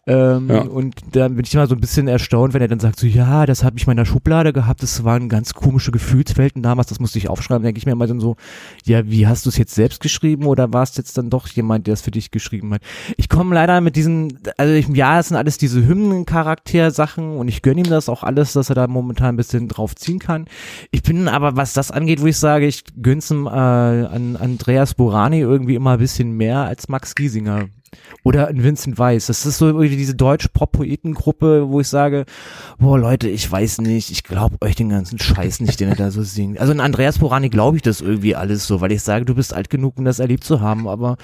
Ähm, 0.06 0.48
Ja. 0.50 0.62
Und 0.64 0.96
da 1.14 1.30
bin 1.30 1.40
ich 1.46 1.54
immer 1.56 1.66
so 1.68 1.76
ein 1.76 1.82
bisschen 1.82 2.08
erstaunt, 2.10 2.54
wenn 2.54 2.62
er 2.62 2.68
dann 2.68 2.82
sagt, 2.82 3.00
so 3.00 3.08
ja, 3.08 3.46
das 3.46 3.64
habe 3.64 3.78
ich 3.78 3.88
mal 3.88 3.94
in 3.94 3.98
der 3.98 4.06
Schublade 4.06 4.52
gehabt, 4.54 4.84
das 4.84 5.04
waren 5.06 5.30
ganz 5.30 5.54
komische 5.54 5.92
Gefühlswelten 5.92 6.62
damals, 6.62 6.88
das 6.90 7.00
musste 7.00 7.18
ich 7.18 7.30
aufschreiben, 7.30 7.64
denke 7.64 7.78
ich 7.80 7.86
mir 7.86 7.94
immer 7.94 8.06
dann 8.08 8.20
so, 8.20 8.36
ja, 8.86 9.08
wie 9.10 9.26
hast 9.28 9.46
du 9.46 9.50
es 9.50 9.58
jetzt 9.58 9.74
selbst 9.74 10.02
geschrieben 10.02 10.46
oder 10.46 10.74
war 10.74 10.84
es 10.84 10.96
jetzt 10.98 11.18
dann 11.18 11.30
doch 11.30 11.48
jemand, 11.48 11.88
der 11.88 11.94
es 11.94 12.02
für 12.02 12.12
dich 12.12 12.32
geschrieben 12.32 12.74
hat? 12.74 12.82
Ich 13.16 13.30
komme 13.30 13.56
leider 13.56 13.80
mit 13.82 13.96
diesen, 13.96 14.40
also 14.58 14.74
ich, 14.74 14.88
ja, 14.90 15.20
es 15.20 15.30
sind 15.30 15.38
alles 15.38 15.58
diese 15.58 15.88
Hymnencharakter-Sachen 15.88 17.38
und 17.38 17.48
ich 17.48 17.62
gönne 17.62 17.82
ihm 17.82 17.90
das 17.90 18.10
auch 18.10 18.24
alles, 18.24 18.54
dass 18.54 18.70
er 18.70 18.73
da 18.74 18.88
momentan 18.88 19.30
ein 19.30 19.38
bisschen 19.38 19.68
drauf 19.68 19.96
ziehen 19.96 20.20
kann. 20.20 20.46
Ich 20.92 21.04
bin 21.04 21.28
aber, 21.28 21.56
was 21.56 21.74
das 21.74 21.92
angeht, 21.92 22.22
wo 22.22 22.28
ich 22.28 22.38
sage, 22.38 22.66
ich 22.66 22.84
gönn's 23.02 23.32
ihm 23.32 23.48
äh, 23.48 23.50
an 23.50 24.36
Andreas 24.36 24.94
Borani 24.94 25.40
irgendwie 25.40 25.76
immer 25.76 25.92
ein 25.92 26.00
bisschen 26.00 26.32
mehr 26.32 26.60
als 26.60 26.90
Max 26.90 27.16
Giesinger. 27.16 27.70
Oder 28.24 28.48
an 28.48 28.64
Vincent 28.64 28.98
Weiss. 28.98 29.28
Das 29.28 29.46
ist 29.46 29.58
so 29.58 29.68
irgendwie 29.68 29.96
diese 29.96 30.16
deutsch-Pop-Poetengruppe, 30.16 31.70
wo 31.70 31.80
ich 31.80 31.88
sage, 31.88 32.26
boah 32.80 32.98
Leute, 32.98 33.30
ich 33.30 33.50
weiß 33.52 33.82
nicht, 33.82 34.12
ich 34.12 34.24
glaube 34.24 34.58
euch 34.62 34.76
den 34.76 34.90
ganzen 34.90 35.20
Scheiß 35.20 35.60
nicht, 35.62 35.80
den 35.80 35.90
er 35.90 35.96
da 35.96 36.12
so 36.12 36.24
singt. 36.24 36.60
Also 36.60 36.72
in 36.74 36.80
Andreas 36.80 37.20
Borani 37.20 37.50
glaube 37.50 37.78
ich 37.78 37.84
das 37.84 38.02
irgendwie 38.02 38.36
alles 38.36 38.66
so, 38.68 38.82
weil 38.82 38.92
ich 38.92 39.02
sage, 39.04 39.26
du 39.26 39.36
bist 39.36 39.54
alt 39.54 39.70
genug, 39.70 39.98
um 39.98 40.06
das 40.06 40.20
erlebt 40.20 40.44
zu 40.44 40.62
haben, 40.62 40.88
aber 40.88 41.18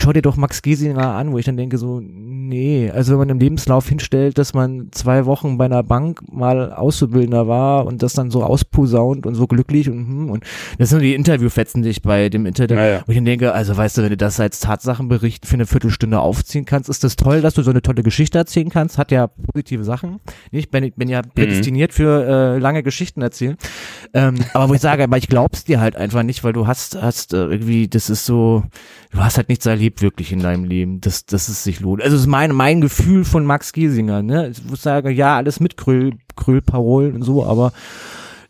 schau 0.00 0.12
dir 0.12 0.22
doch 0.22 0.36
Max 0.36 0.62
Giesinger 0.62 1.14
an, 1.14 1.32
wo 1.32 1.38
ich 1.38 1.44
dann 1.44 1.56
denke 1.56 1.78
so, 1.78 2.00
nee, 2.00 2.90
also 2.90 3.12
wenn 3.12 3.18
man 3.18 3.28
im 3.30 3.38
Lebenslauf 3.38 3.88
hinstellt, 3.88 4.38
dass 4.38 4.54
man 4.54 4.88
zwei 4.92 5.26
Wochen 5.26 5.58
bei 5.58 5.64
einer 5.64 5.82
Bank 5.82 6.20
mal 6.32 6.72
Auszubildender 6.72 7.48
war 7.48 7.86
und 7.86 8.02
das 8.02 8.12
dann 8.12 8.30
so 8.30 8.42
ausposaunt 8.42 9.26
und 9.26 9.34
so 9.34 9.46
glücklich 9.46 9.88
und 9.88 9.94
hm, 10.06 10.30
und 10.30 10.44
das 10.78 10.90
sind 10.90 11.00
die 11.00 11.14
Interviewfetzen, 11.14 11.82
die 11.82 11.88
ich 11.90 12.02
bei 12.02 12.28
dem 12.28 12.46
Interview, 12.46 12.76
Naja. 12.76 13.02
wo 13.06 13.12
ich 13.12 13.16
dann 13.18 13.24
denke, 13.24 13.52
also 13.52 13.76
weißt 13.76 13.98
du, 13.98 14.02
wenn 14.02 14.10
du 14.10 14.16
das 14.16 14.40
als 14.40 14.60
Tatsachenbericht 14.60 15.46
für 15.46 15.54
eine 15.54 15.66
Viertelstunde 15.66 16.03
aufziehen 16.12 16.64
kannst, 16.64 16.88
ist 16.88 17.04
das 17.04 17.16
toll, 17.16 17.40
dass 17.40 17.54
du 17.54 17.62
so 17.62 17.70
eine 17.70 17.82
tolle 17.82 18.02
Geschichte 18.02 18.38
erzählen 18.38 18.68
kannst, 18.68 18.98
hat 18.98 19.10
ja 19.10 19.26
positive 19.26 19.84
Sachen. 19.84 20.20
Ich 20.50 20.70
bin, 20.70 20.92
bin 20.96 21.08
ja 21.08 21.22
prädestiniert 21.22 21.92
für 21.92 22.26
äh, 22.56 22.58
lange 22.58 22.82
Geschichten 22.82 23.22
erzählen. 23.22 23.56
Ähm, 24.12 24.36
aber 24.52 24.68
wo 24.68 24.74
ich 24.74 24.80
sage, 24.80 25.04
aber 25.04 25.16
ich 25.16 25.28
glaub's 25.28 25.64
dir 25.64 25.80
halt 25.80 25.96
einfach 25.96 26.22
nicht, 26.22 26.44
weil 26.44 26.52
du 26.52 26.66
hast, 26.66 27.00
hast 27.00 27.32
äh, 27.32 27.38
irgendwie, 27.38 27.88
das 27.88 28.10
ist 28.10 28.26
so, 28.26 28.64
du 29.10 29.18
hast 29.18 29.36
halt 29.36 29.48
nichts 29.48 29.66
erlebt 29.66 30.02
wirklich 30.02 30.32
in 30.32 30.40
deinem 30.40 30.64
Leben, 30.64 31.00
dass, 31.00 31.24
dass 31.24 31.48
es 31.48 31.64
sich 31.64 31.80
lohnt. 31.80 32.02
Also 32.02 32.16
es 32.16 32.22
ist 32.22 32.28
mein, 32.28 32.52
mein 32.52 32.80
Gefühl 32.80 33.24
von 33.24 33.46
Max 33.46 33.72
Giesinger, 33.72 34.22
ne? 34.22 34.48
Ich 34.48 34.64
muss 34.64 34.82
sagen, 34.82 35.10
ja, 35.14 35.36
alles 35.36 35.60
mit 35.60 35.76
Kröll, 35.76 36.12
Kröll-Parolen 36.36 37.14
und 37.14 37.22
so, 37.22 37.44
aber 37.44 37.72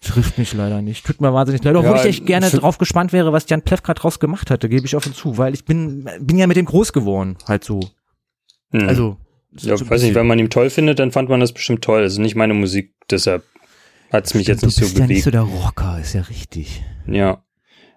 trifft 0.04 0.38
mich 0.38 0.52
leider 0.54 0.82
nicht. 0.82 1.04
Tut 1.04 1.20
mir 1.20 1.32
wahnsinnig 1.34 1.64
leid, 1.64 1.74
obwohl 1.74 1.96
Ja, 1.96 2.02
ich 2.04 2.18
echt 2.18 2.26
gerne 2.26 2.50
drauf 2.50 2.78
gespannt 2.78 3.12
wäre, 3.12 3.32
was 3.32 3.48
Jan 3.48 3.62
Plewka 3.62 3.94
draus 3.94 4.20
gemacht 4.20 4.50
hatte, 4.50 4.68
gebe 4.68 4.86
ich 4.86 4.94
offen 4.96 5.14
zu, 5.14 5.38
weil 5.38 5.54
ich 5.54 5.64
bin, 5.64 6.08
bin 6.20 6.38
ja 6.38 6.46
mit 6.46 6.56
dem 6.56 6.66
groß 6.66 6.92
geworden, 6.92 7.36
halt 7.46 7.64
so. 7.64 7.80
Hm. 8.70 8.88
Also, 8.88 9.16
ja, 9.60 9.76
so 9.76 9.88
weiß 9.88 10.02
nicht, 10.02 10.14
wenn 10.14 10.26
man 10.26 10.38
ihn 10.38 10.50
toll 10.50 10.70
findet, 10.70 10.98
dann 10.98 11.12
fand 11.12 11.28
man 11.28 11.40
das 11.40 11.52
bestimmt 11.52 11.82
toll. 11.82 12.02
Ist 12.02 12.18
nicht 12.18 12.34
meine 12.36 12.54
Musik, 12.54 12.94
deshalb 13.10 13.44
hat 14.12 14.26
es 14.26 14.34
mich 14.34 14.46
jetzt 14.46 14.62
du 14.62 14.66
nicht 14.66 14.76
so 14.76 14.82
bist 14.82 14.92
ja 14.92 15.04
bewegt. 15.04 15.16
nicht 15.16 15.24
so 15.24 15.30
der 15.30 15.42
Rocker, 15.42 15.98
ist 16.00 16.12
ja 16.12 16.22
richtig. 16.22 16.82
Ja. 17.06 17.42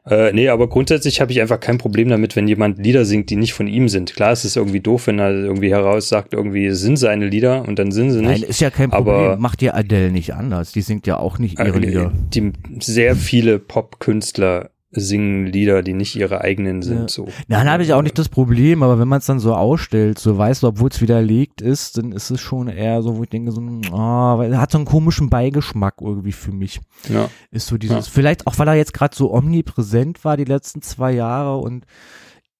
Äh, 0.09 0.31
nee, 0.33 0.49
aber 0.49 0.67
grundsätzlich 0.69 1.19
habe 1.21 1.31
ich 1.31 1.41
einfach 1.41 1.59
kein 1.59 1.77
Problem 1.77 2.09
damit, 2.09 2.35
wenn 2.35 2.47
jemand 2.47 2.77
Lieder 2.79 3.05
singt, 3.05 3.29
die 3.29 3.35
nicht 3.35 3.53
von 3.53 3.67
ihm 3.67 3.89
sind. 3.89 4.13
Klar, 4.15 4.31
es 4.31 4.45
ist 4.45 4.55
irgendwie 4.55 4.79
doof, 4.79 5.07
wenn 5.07 5.19
er 5.19 5.31
irgendwie 5.31 5.69
heraus 5.71 6.07
sagt, 6.09 6.33
irgendwie 6.33 6.71
sind 6.71 6.97
seine 6.97 7.27
Lieder 7.27 7.67
und 7.67 7.77
dann 7.79 7.91
sind 7.91 8.11
sie 8.11 8.21
Nein, 8.21 8.33
nicht. 8.39 8.43
ist 8.43 8.61
ja 8.61 8.69
kein 8.69 8.91
aber- 8.93 9.19
Problem. 9.19 9.41
Macht 9.41 9.61
ja 9.61 9.73
Adele 9.73 10.11
nicht 10.11 10.33
anders. 10.33 10.71
Die 10.71 10.81
singt 10.81 11.07
ja 11.07 11.17
auch 11.17 11.39
nicht 11.39 11.59
ihre 11.59 11.77
Äh, 11.77 11.79
Lieder. 11.79 12.11
Die 12.33 12.53
sehr 12.79 13.15
viele 13.15 13.59
Popkünstler 13.59 14.69
singen 14.99 15.45
Lieder, 15.45 15.83
die 15.83 15.93
nicht 15.93 16.15
ihre 16.15 16.41
eigenen 16.41 16.81
sind. 16.81 17.01
Ja. 17.01 17.07
So. 17.07 17.25
Nein, 17.25 17.65
dann 17.65 17.69
habe 17.69 17.83
ich 17.83 17.93
auch 17.93 18.01
nicht 18.01 18.17
das 18.17 18.29
Problem, 18.29 18.83
aber 18.83 18.99
wenn 18.99 19.07
man 19.07 19.19
es 19.19 19.25
dann 19.25 19.39
so 19.39 19.53
ausstellt, 19.55 20.19
so 20.19 20.37
weißt 20.37 20.63
du, 20.63 20.67
obwohl 20.67 20.89
es 20.89 21.01
widerlegt 21.01 21.61
ist, 21.61 21.97
dann 21.97 22.11
ist 22.11 22.29
es 22.29 22.41
schon 22.41 22.67
eher 22.67 23.01
so, 23.01 23.17
wo 23.17 23.23
ich 23.23 23.29
denke, 23.29 23.51
so, 23.51 23.61
ah, 23.93 24.37
weil 24.37 24.53
er 24.53 24.61
hat 24.61 24.71
so 24.71 24.77
einen 24.77 24.85
komischen 24.85 25.29
Beigeschmack 25.29 25.95
irgendwie 26.01 26.31
für 26.31 26.51
mich. 26.51 26.79
Ja. 27.09 27.29
Ist 27.51 27.67
so 27.67 27.77
dieses, 27.77 28.07
Ja. 28.07 28.11
vielleicht 28.11 28.47
auch, 28.47 28.57
weil 28.59 28.67
er 28.67 28.75
jetzt 28.75 28.93
gerade 28.93 29.15
so 29.15 29.31
omnipräsent 29.33 30.23
war 30.25 30.37
die 30.37 30.43
letzten 30.45 30.81
zwei 30.81 31.11
Jahre 31.11 31.57
und 31.57 31.85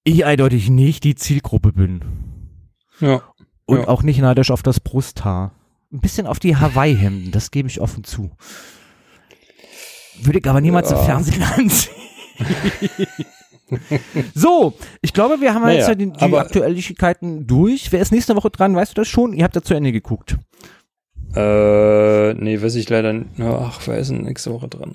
ich 0.04 0.24
eindeutig 0.24 0.70
nicht 0.70 1.04
die 1.04 1.14
Zielgruppe 1.14 1.72
bin. 1.72 2.00
ja. 3.00 3.22
Und 3.66 3.80
Ja. 3.80 3.88
auch 3.88 4.02
nicht 4.02 4.18
neidisch 4.20 4.50
auf 4.50 4.62
das 4.62 4.80
Brusthaar. 4.80 5.52
Ein 5.92 6.00
bisschen 6.00 6.26
auf 6.26 6.38
die 6.38 6.56
Hawaii-Hemden, 6.56 7.32
das 7.32 7.50
gebe 7.50 7.68
ich 7.68 7.80
offen 7.82 8.02
zu. 8.04 8.30
Würde 10.22 10.38
ich 10.38 10.46
aber 10.48 10.60
niemals 10.60 10.90
im 10.90 10.96
Ja. 10.96 11.04
Fernsehen 11.04 11.42
anziehen. 11.56 11.92
so, 14.34 14.74
ich 15.02 15.12
glaube, 15.12 15.40
wir 15.40 15.54
haben 15.54 15.62
Naja, 15.62 15.78
jetzt 15.78 15.88
ja 15.88 15.94
die, 15.94 16.10
die 16.10 16.36
Aktuelligkeiten 16.36 17.46
durch. 17.46 17.92
Wer 17.92 18.00
ist 18.00 18.12
nächste 18.12 18.34
Woche 18.36 18.50
dran? 18.50 18.74
Weißt 18.74 18.92
du 18.92 19.00
das 19.00 19.08
schon? 19.08 19.32
Ihr 19.32 19.44
habt 19.44 19.54
ja 19.56 19.62
zu 19.62 19.74
Ende 19.74 19.92
geguckt. 19.92 20.38
Äh, 21.34 22.34
nee, 22.34 22.60
weiß 22.62 22.74
ich 22.76 22.88
leider 22.88 23.12
nicht. 23.12 23.30
Ach, 23.40 23.80
wer 23.86 23.98
ist 23.98 24.10
denn 24.10 24.22
nächste 24.22 24.52
Woche 24.52 24.68
dran? 24.68 24.94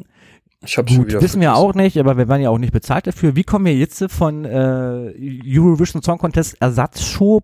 Ich 0.65 0.77
hab's 0.77 0.91
schon 0.91 0.99
Gut, 1.01 1.09
wieder 1.09 1.21
wissen 1.21 1.41
wir 1.41 1.55
auch 1.55 1.73
nicht, 1.75 1.97
aber 1.99 2.17
wir 2.17 2.29
werden 2.29 2.41
ja 2.41 2.49
auch 2.49 2.57
nicht 2.57 2.71
bezahlt 2.71 3.05
dafür. 3.05 3.35
Wie 3.35 3.43
kommen 3.43 3.65
wir 3.65 3.75
jetzt 3.75 4.03
von 4.09 4.45
äh, 4.45 5.13
Eurovision 5.45 6.01
Song 6.01 6.17
Contest 6.17 6.55
Ersatzshow, 6.61 7.41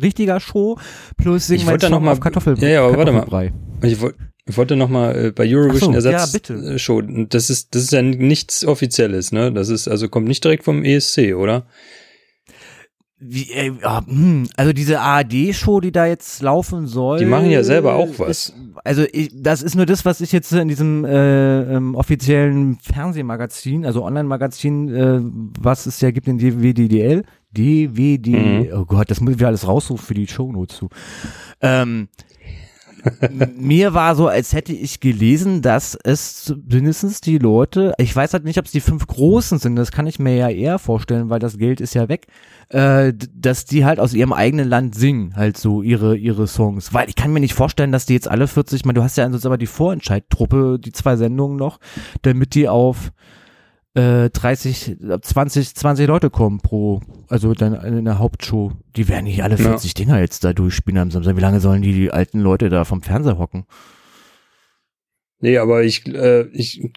richtiger 0.00 0.38
Show, 0.38 0.78
plus 1.16 1.48
singen 1.48 1.60
Ich 1.60 1.66
wir 1.66 1.72
wollte 1.72 1.86
jetzt 1.86 1.90
noch 1.90 2.00
mal- 2.00 2.12
auf 2.12 2.20
Kartoffel, 2.20 2.56
Ja, 2.60 2.68
ja, 2.68 2.84
aber 2.86 2.96
warte 2.98 3.12
mal. 3.12 3.52
Ich, 3.82 4.00
woll, 4.00 4.14
ich 4.46 4.56
wollte 4.56 4.76
noch 4.76 4.88
mal 4.88 5.26
äh, 5.26 5.30
bei 5.30 5.44
Eurovision 5.46 6.00
so, 6.00 6.08
ja, 6.08 6.14
Ersatz 6.14 6.32
bitte. 6.32 6.54
äh, 6.54 6.78
Show. 6.78 7.00
Das 7.00 7.50
ist 7.50 7.74
das 7.74 7.84
ist 7.84 7.92
ja 7.92 8.02
nichts 8.02 8.64
Offizielles, 8.64 9.32
ne? 9.32 9.52
Das 9.52 9.68
ist 9.68 9.88
also 9.88 10.08
kommt 10.08 10.26
nicht 10.26 10.42
direkt 10.42 10.64
vom 10.64 10.84
ESC, 10.84 11.34
oder? 11.34 11.66
Wie, 13.24 13.52
äh, 13.52 13.70
ja, 13.80 14.04
hm, 14.04 14.48
also 14.56 14.72
diese 14.72 14.98
ARD-Show, 14.98 15.80
die 15.80 15.92
da 15.92 16.06
jetzt 16.06 16.42
laufen 16.42 16.88
soll. 16.88 17.20
Die 17.20 17.24
machen 17.24 17.50
ja 17.50 17.62
selber 17.62 17.94
auch 17.94 18.08
was. 18.18 18.48
Ist, 18.48 18.54
also 18.82 19.04
ich, 19.12 19.30
das 19.32 19.62
ist 19.62 19.76
nur 19.76 19.86
das, 19.86 20.04
was 20.04 20.20
ich 20.20 20.32
jetzt 20.32 20.52
in 20.52 20.66
diesem 20.66 21.04
äh, 21.04 21.76
ähm, 21.76 21.94
offiziellen 21.94 22.78
Fernsehmagazin, 22.82 23.86
also 23.86 24.02
Online-Magazin, 24.02 24.88
äh, 24.88 25.20
was 25.60 25.86
es 25.86 26.00
ja 26.00 26.10
gibt 26.10 26.26
in 26.26 26.38
die 26.38 26.60
WDDL, 26.60 27.22
DVD. 27.52 28.30
Mhm. 28.30 28.68
Oh 28.74 28.84
Gott, 28.86 29.08
das 29.08 29.20
muss 29.20 29.34
ich 29.34 29.38
wieder 29.38 29.48
alles 29.48 29.68
raussuchen 29.68 30.04
für 30.04 30.14
die 30.14 30.26
Shownotes 30.26 30.78
zu. 30.78 30.88
Ähm, 31.60 32.08
mir 33.56 33.94
war 33.94 34.14
so, 34.14 34.28
als 34.28 34.52
hätte 34.52 34.72
ich 34.72 35.00
gelesen, 35.00 35.62
dass 35.62 35.98
es 36.04 36.54
mindestens 36.68 37.20
die 37.20 37.38
Leute, 37.38 37.94
ich 37.98 38.14
weiß 38.14 38.32
halt 38.32 38.44
nicht, 38.44 38.58
ob 38.58 38.66
es 38.66 38.72
die 38.72 38.80
fünf 38.80 39.06
Großen 39.06 39.58
sind, 39.58 39.76
das 39.76 39.92
kann 39.92 40.06
ich 40.06 40.18
mir 40.18 40.36
ja 40.36 40.48
eher 40.48 40.78
vorstellen, 40.78 41.30
weil 41.30 41.38
das 41.38 41.58
Geld 41.58 41.80
ist 41.80 41.94
ja 41.94 42.08
weg, 42.08 42.26
äh, 42.68 43.12
dass 43.34 43.64
die 43.64 43.84
halt 43.84 44.00
aus 44.00 44.14
ihrem 44.14 44.32
eigenen 44.32 44.68
Land 44.68 44.94
singen, 44.94 45.34
halt 45.36 45.56
so 45.56 45.82
ihre, 45.82 46.16
ihre 46.16 46.46
Songs. 46.46 46.94
Weil 46.94 47.08
ich 47.08 47.16
kann 47.16 47.32
mir 47.32 47.40
nicht 47.40 47.54
vorstellen, 47.54 47.92
dass 47.92 48.06
die 48.06 48.14
jetzt 48.14 48.30
alle 48.30 48.46
40, 48.46 48.84
man, 48.84 48.94
du 48.94 49.02
hast 49.02 49.16
ja 49.16 49.28
sonst 49.30 49.46
aber 49.46 49.58
die 49.58 49.66
Vorentscheidtruppe, 49.66 50.78
die 50.78 50.92
zwei 50.92 51.16
Sendungen 51.16 51.56
noch, 51.56 51.78
damit 52.22 52.54
die 52.54 52.68
auf 52.68 53.12
äh, 53.94 54.30
30, 54.30 54.96
20, 55.20 55.74
20 55.74 56.06
Leute 56.06 56.30
kommen 56.30 56.60
pro, 56.60 57.00
also 57.28 57.52
dann 57.54 57.74
in 57.74 58.04
der 58.04 58.18
Hauptshow. 58.18 58.72
Die 58.96 59.08
werden 59.08 59.24
nicht 59.24 59.42
alle 59.42 59.58
40 59.58 59.90
ja. 59.90 59.94
Dinger 60.04 60.20
jetzt 60.20 60.44
da 60.44 60.52
durchspielen 60.52 61.00
am 61.00 61.10
Samstag. 61.10 61.36
Wie 61.36 61.40
lange 61.40 61.60
sollen 61.60 61.82
die, 61.82 61.92
die 61.92 62.10
alten 62.10 62.40
Leute 62.40 62.68
da 62.68 62.84
vom 62.84 63.02
Fernseher 63.02 63.38
hocken? 63.38 63.64
Nee, 65.40 65.58
aber 65.58 65.82
ich, 65.82 66.06
äh, 66.06 66.46
ich, 66.52 66.88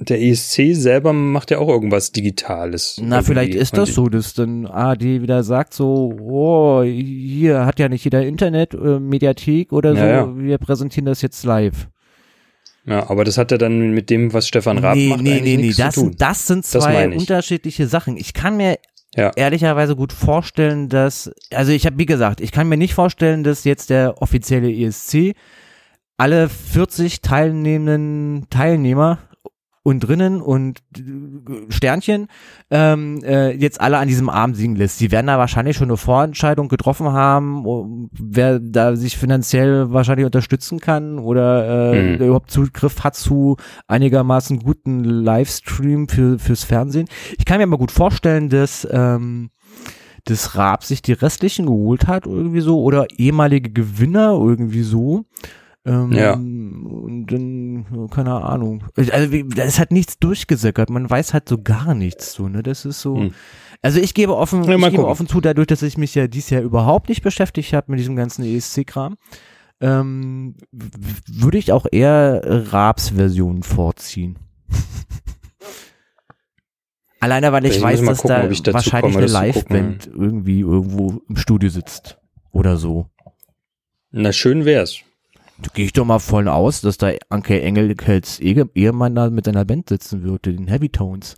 der 0.00 0.20
ESC 0.20 0.74
selber 0.74 1.12
macht 1.12 1.50
ja 1.50 1.58
auch 1.58 1.68
irgendwas 1.68 2.12
Digitales. 2.12 3.00
Na, 3.02 3.22
vielleicht 3.22 3.54
ist 3.54 3.76
das 3.76 3.94
so, 3.94 4.08
dass 4.08 4.34
dann 4.34 4.66
ARD 4.66 5.02
wieder 5.02 5.42
sagt 5.42 5.72
so, 5.72 6.12
oh, 6.20 6.82
hier 6.82 7.64
hat 7.64 7.78
ja 7.80 7.88
nicht 7.88 8.04
jeder 8.04 8.24
Internet, 8.26 8.74
äh, 8.74 9.00
Mediathek 9.00 9.72
oder 9.72 9.94
so, 9.94 10.00
ja, 10.00 10.26
ja. 10.26 10.36
wir 10.36 10.58
präsentieren 10.58 11.06
das 11.06 11.22
jetzt 11.22 11.44
live. 11.44 11.88
Ja, 12.88 13.10
aber 13.10 13.24
das 13.24 13.36
hat 13.36 13.50
ja 13.50 13.58
dann 13.58 13.90
mit 13.90 14.08
dem, 14.08 14.32
was 14.32 14.48
Stefan 14.48 14.78
Raab 14.78 14.96
nee, 14.96 15.08
macht, 15.08 15.20
nee, 15.20 15.40
nee, 15.42 15.56
nee, 15.58 15.74
das, 15.76 15.94
zu 15.94 16.02
tun. 16.02 16.14
das 16.18 16.46
sind 16.46 16.64
zwei 16.64 17.06
das 17.06 17.20
unterschiedliche 17.20 17.86
Sachen. 17.86 18.16
Ich 18.16 18.32
kann 18.32 18.56
mir 18.56 18.78
ja. 19.14 19.30
ehrlicherweise 19.36 19.94
gut 19.94 20.12
vorstellen, 20.12 20.88
dass, 20.88 21.30
also 21.52 21.70
ich 21.70 21.84
habe, 21.84 21.98
wie 21.98 22.06
gesagt, 22.06 22.40
ich 22.40 22.50
kann 22.50 22.66
mir 22.66 22.78
nicht 22.78 22.94
vorstellen, 22.94 23.44
dass 23.44 23.64
jetzt 23.64 23.90
der 23.90 24.22
offizielle 24.22 24.72
ESC 24.72 25.34
alle 26.16 26.48
40 26.48 27.20
teilnehmenden 27.20 28.46
Teilnehmer 28.48 29.18
und 29.88 30.00
drinnen 30.00 30.42
und 30.42 30.80
äh, 30.96 31.72
Sternchen 31.72 32.28
ähm, 32.70 33.22
äh, 33.24 33.52
jetzt 33.52 33.80
alle 33.80 33.96
an 33.96 34.06
diesem 34.06 34.28
Abend 34.28 34.56
singen 34.56 34.76
lässt. 34.76 34.98
Sie 34.98 35.10
werden 35.10 35.28
da 35.28 35.38
wahrscheinlich 35.38 35.78
schon 35.78 35.88
eine 35.88 35.96
Vorentscheidung 35.96 36.68
getroffen 36.68 37.12
haben, 37.12 38.10
wer 38.12 38.58
da 38.58 38.96
sich 38.96 39.16
finanziell 39.16 39.90
wahrscheinlich 39.90 40.26
unterstützen 40.26 40.78
kann 40.78 41.18
oder 41.18 41.92
äh, 41.94 42.02
mhm. 42.02 42.14
überhaupt 42.22 42.50
Zugriff 42.50 43.02
hat 43.02 43.16
zu 43.16 43.56
einigermaßen 43.86 44.58
guten 44.58 45.04
Livestream 45.04 46.08
für 46.08 46.38
fürs 46.38 46.64
Fernsehen. 46.64 47.08
Ich 47.38 47.46
kann 47.46 47.56
mir 47.56 47.64
aber 47.64 47.78
gut 47.78 47.90
vorstellen, 47.90 48.50
dass 48.50 48.86
ähm, 48.90 49.48
das 50.24 50.54
Raab 50.54 50.84
sich 50.84 51.00
die 51.00 51.14
restlichen 51.14 51.64
geholt 51.64 52.06
hat 52.06 52.26
irgendwie 52.26 52.60
so 52.60 52.82
oder 52.82 53.06
ehemalige 53.16 53.70
Gewinner 53.70 54.32
irgendwie 54.32 54.82
so 54.82 55.24
ähm, 55.84 56.12
ja. 56.12 56.34
Und 56.34 57.26
dann, 57.28 58.08
keine 58.10 58.42
Ahnung. 58.42 58.84
Also, 58.96 59.34
ist 59.34 59.78
halt 59.78 59.92
nichts 59.92 60.18
durchgesickert. 60.18 60.90
Man 60.90 61.08
weiß 61.08 61.32
halt 61.32 61.48
so 61.48 61.62
gar 61.62 61.94
nichts 61.94 62.32
so, 62.32 62.48
ne? 62.48 62.62
Das 62.62 62.84
ist 62.84 63.00
so. 63.00 63.16
Hm. 63.16 63.34
Also 63.80 64.00
ich 64.00 64.12
gebe 64.12 64.36
offen, 64.36 64.64
ja, 64.64 64.76
ich 64.76 64.90
gebe 64.90 65.06
offen 65.06 65.28
zu, 65.28 65.40
dadurch, 65.40 65.68
dass 65.68 65.82
ich 65.82 65.96
mich 65.96 66.14
ja 66.14 66.26
dieses 66.26 66.50
Jahr 66.50 66.62
überhaupt 66.62 67.08
nicht 67.08 67.22
beschäftigt 67.22 67.72
habe 67.72 67.92
mit 67.92 68.00
diesem 68.00 68.16
ganzen 68.16 68.44
ESC-Kram, 68.44 69.16
ähm, 69.80 70.56
würde 70.72 71.58
ich 71.58 71.70
auch 71.70 71.86
eher 71.90 72.42
Raps 72.72 73.10
Version 73.10 73.62
vorziehen. 73.62 74.38
Alleine, 77.20 77.52
weil 77.52 77.66
ich, 77.66 77.76
ich 77.76 77.82
weiß, 77.82 78.00
dass 78.02 78.22
gucken, 78.22 78.52
da 78.64 78.72
wahrscheinlich 78.72 79.14
komme, 79.14 79.24
eine 79.24 79.32
Live-Band 79.32 80.06
irgendwie 80.08 80.60
irgendwo 80.60 81.22
im 81.28 81.36
Studio 81.36 81.70
sitzt. 81.70 82.18
Oder 82.50 82.76
so. 82.76 83.06
Na, 84.10 84.32
schön 84.32 84.64
wär's. 84.64 85.02
Da 85.60 85.70
gehe 85.74 85.86
ich 85.86 85.92
doch 85.92 86.04
mal 86.04 86.20
voll 86.20 86.48
aus, 86.48 86.80
dass 86.80 86.98
da 86.98 87.10
Anke 87.30 87.60
Engelkels 87.60 88.38
Ehemann 88.40 89.14
da 89.14 89.30
mit 89.30 89.44
seiner 89.44 89.64
Band 89.64 89.88
sitzen 89.88 90.22
würde, 90.22 90.54
den 90.54 90.68
Heavy 90.68 90.88
Tones. 90.88 91.34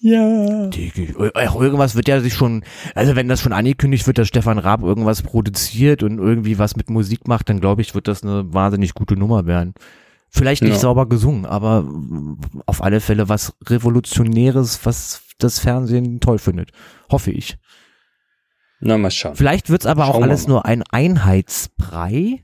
Ja. 0.00 0.66
Die, 0.68 0.92
irgendwas 1.18 1.96
wird 1.96 2.08
ja 2.08 2.20
sich 2.20 2.34
schon, 2.34 2.64
also 2.94 3.16
wenn 3.16 3.28
das 3.28 3.40
schon 3.40 3.52
angekündigt 3.52 4.06
wird, 4.06 4.18
dass 4.18 4.28
Stefan 4.28 4.58
Raab 4.58 4.82
irgendwas 4.82 5.22
produziert 5.22 6.02
und 6.02 6.18
irgendwie 6.18 6.58
was 6.58 6.76
mit 6.76 6.88
Musik 6.88 7.26
macht, 7.26 7.48
dann 7.48 7.60
glaube 7.60 7.82
ich, 7.82 7.94
wird 7.94 8.06
das 8.06 8.22
eine 8.22 8.52
wahnsinnig 8.52 8.94
gute 8.94 9.16
Nummer 9.16 9.46
werden. 9.46 9.74
Vielleicht 10.30 10.62
nicht 10.62 10.72
ja. 10.72 10.78
sauber 10.78 11.08
gesungen, 11.08 11.46
aber 11.46 11.88
auf 12.66 12.82
alle 12.82 13.00
Fälle 13.00 13.28
was 13.28 13.56
Revolutionäres, 13.66 14.84
was 14.84 15.22
das 15.38 15.58
Fernsehen 15.58 16.20
toll 16.20 16.38
findet. 16.38 16.70
Hoffe 17.10 17.30
ich. 17.30 17.56
Na, 18.80 18.98
mal 18.98 19.10
schauen. 19.10 19.34
Vielleicht 19.34 19.70
wird's 19.70 19.86
aber 19.86 20.04
schauen 20.04 20.16
auch 20.16 20.22
alles 20.22 20.46
nur 20.46 20.66
ein 20.66 20.82
Einheitsbrei 20.82 22.40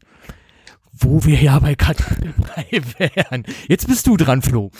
wo 0.97 1.25
wir 1.25 1.41
ja 1.41 1.59
bei 1.59 1.75
Kartoffelbrei 1.75 2.67
wären. 2.99 3.45
Jetzt 3.69 3.87
bist 3.89 4.07
du 4.07 4.17
dran, 4.17 4.43
Flo. 4.43 4.71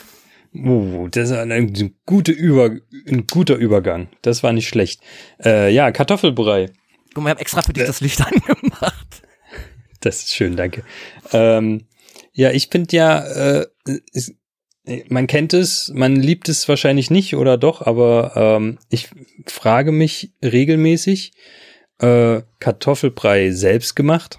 Oh, 0.55 1.09
das 1.11 1.31
ist 1.31 1.37
ein, 1.37 1.95
gute 2.07 2.31
Über, 2.31 2.77
ein 3.09 3.27
guter 3.27 3.57
Übergang. 3.57 4.09
Das 4.23 4.43
war 4.43 4.53
nicht 4.53 4.69
schlecht. 4.69 5.01
Äh, 5.45 5.73
ja, 5.73 5.91
Kartoffelbrei. 5.91 6.71
Guck 7.13 7.25
mal, 7.25 7.31
ich 7.31 7.33
habe 7.33 7.41
extra 7.41 7.63
für 7.63 7.73
dich 7.73 7.83
äh, 7.83 7.87
das 7.87 8.01
Licht 8.01 8.21
angemacht. 8.25 9.23
Das 10.01 10.19
ist 10.19 10.35
schön, 10.35 10.57
danke. 10.57 10.85
Ähm, 11.33 11.87
ja, 12.33 12.53
ich 12.53 12.69
finde 12.69 12.97
ja, 12.97 13.21
äh, 13.59 13.67
ist, 14.13 14.35
man 15.09 15.27
kennt 15.27 15.55
es, 15.55 15.91
man 15.95 16.15
liebt 16.15 16.49
es 16.49 16.69
wahrscheinlich 16.69 17.11
nicht 17.11 17.35
oder 17.37 17.57
doch, 17.57 17.83
aber 17.83 18.33
ähm, 18.37 18.79
ich 18.91 19.09
frage 19.47 19.93
mich 19.93 20.33
regelmäßig, 20.45 21.33
äh, 21.99 22.43
Kartoffelbrei 22.61 23.51
selbst 23.51 23.97
gemacht 23.97 24.39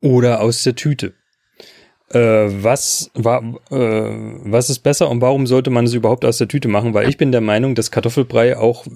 oder 0.00 0.40
aus 0.40 0.62
der 0.62 0.74
Tüte. 0.74 1.14
Äh, 2.08 2.18
was 2.18 3.10
war, 3.14 3.42
äh, 3.70 4.40
was 4.50 4.70
ist 4.70 4.80
besser 4.80 5.08
und 5.08 5.20
warum 5.20 5.46
sollte 5.46 5.70
man 5.70 5.84
es 5.84 5.94
überhaupt 5.94 6.24
aus 6.24 6.38
der 6.38 6.48
Tüte 6.48 6.68
machen? 6.68 6.94
Weil 6.94 7.08
ich 7.08 7.16
bin 7.16 7.32
der 7.32 7.40
Meinung, 7.40 7.74
dass 7.74 7.90
Kartoffelbrei 7.90 8.56
auch 8.56 8.86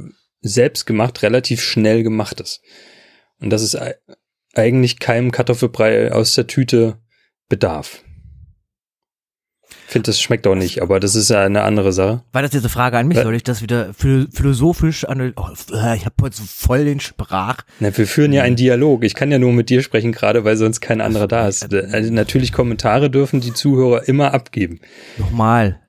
selbst 0.41 0.87
gemacht 0.87 1.23
relativ 1.23 1.63
schnell 1.63 2.03
gemacht 2.03 2.41
ist. 2.41 2.61
Und 3.41 3.51
dass 3.51 3.63
es 3.63 3.77
eigentlich 4.55 4.99
keinem 4.99 5.31
Kartoffelbrei 5.31 6.13
aus 6.13 6.35
der 6.35 6.47
Tüte 6.47 6.99
bedarf 7.49 8.04
finde, 9.95 10.07
das 10.07 10.21
schmeckt 10.21 10.47
auch 10.47 10.57
nicht, 10.57 10.83
aber 10.83 11.01
das 11.01 11.15
ist 11.15 11.31
ja 11.31 11.43
eine 11.43 11.63
andere 11.63 11.93
Sache. 11.93 12.23
War 12.33 12.43
das 12.43 12.53
jetzt 12.53 12.65
eine 12.65 12.69
Frage 12.69 12.99
an 12.99 13.07
mich? 13.07 13.19
Soll 13.19 13.35
ich 13.35 13.45
das 13.45 13.63
wieder 13.63 13.95
philosophisch 13.95 15.05
an? 15.05 15.33
Oh, 15.37 15.49
ich 15.95 16.05
habe 16.05 16.15
heute 16.21 16.37
so 16.37 16.43
voll 16.45 16.85
den 16.85 16.99
Sprach. 17.01 17.59
Na, 17.79 17.97
wir 17.97 18.07
führen 18.07 18.33
ja 18.33 18.43
einen 18.43 18.57
Dialog. 18.57 19.05
Ich 19.05 19.15
kann 19.15 19.31
ja 19.31 19.39
nur 19.39 19.53
mit 19.53 19.71
dir 19.71 19.83
sprechen, 19.83 20.11
gerade 20.11 20.45
weil 20.45 20.57
sonst 20.57 20.81
kein 20.81 21.01
anderer 21.01 21.29
da 21.29 21.49
ist. 21.49 21.73
Also 21.73 22.13
natürlich 22.13 22.53
Kommentare 22.53 23.09
dürfen 23.09 23.41
die 23.41 23.55
Zuhörer 23.55 24.09
immer 24.09 24.35
abgeben. 24.35 24.81
Nochmal, 25.17 25.81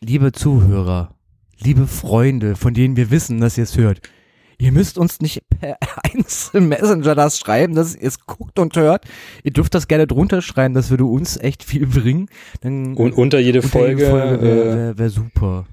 liebe 0.00 0.32
Zuhörer, 0.32 1.16
liebe 1.58 1.86
Freunde, 1.86 2.56
von 2.56 2.74
denen 2.74 2.96
wir 2.96 3.10
wissen, 3.10 3.40
dass 3.40 3.56
ihr 3.56 3.64
es 3.64 3.76
hört 3.78 4.02
Ihr 4.58 4.72
müsst 4.72 4.98
uns 4.98 5.20
nicht 5.20 5.42
per 5.48 5.76
einzelnen 6.14 6.68
Messenger 6.68 7.14
das 7.14 7.38
schreiben, 7.38 7.74
dass 7.74 7.94
ihr 7.94 8.08
es 8.08 8.26
guckt 8.26 8.58
und 8.58 8.76
hört. 8.76 9.04
Ihr 9.42 9.52
dürft 9.52 9.74
das 9.74 9.88
gerne 9.88 10.06
drunter 10.06 10.42
schreiben, 10.42 10.74
das 10.74 10.90
würde 10.90 11.04
uns 11.04 11.36
echt 11.36 11.64
viel 11.64 11.86
bringen. 11.86 12.28
Dann 12.60 12.94
und 12.94 13.12
unter 13.12 13.38
jede 13.38 13.58
unter 13.58 13.68
Folge, 13.68 14.04
jede 14.04 14.10
Folge 14.10 14.42
wäre 14.42 14.76
wär, 14.76 14.98
wär 14.98 15.10
super 15.10 15.66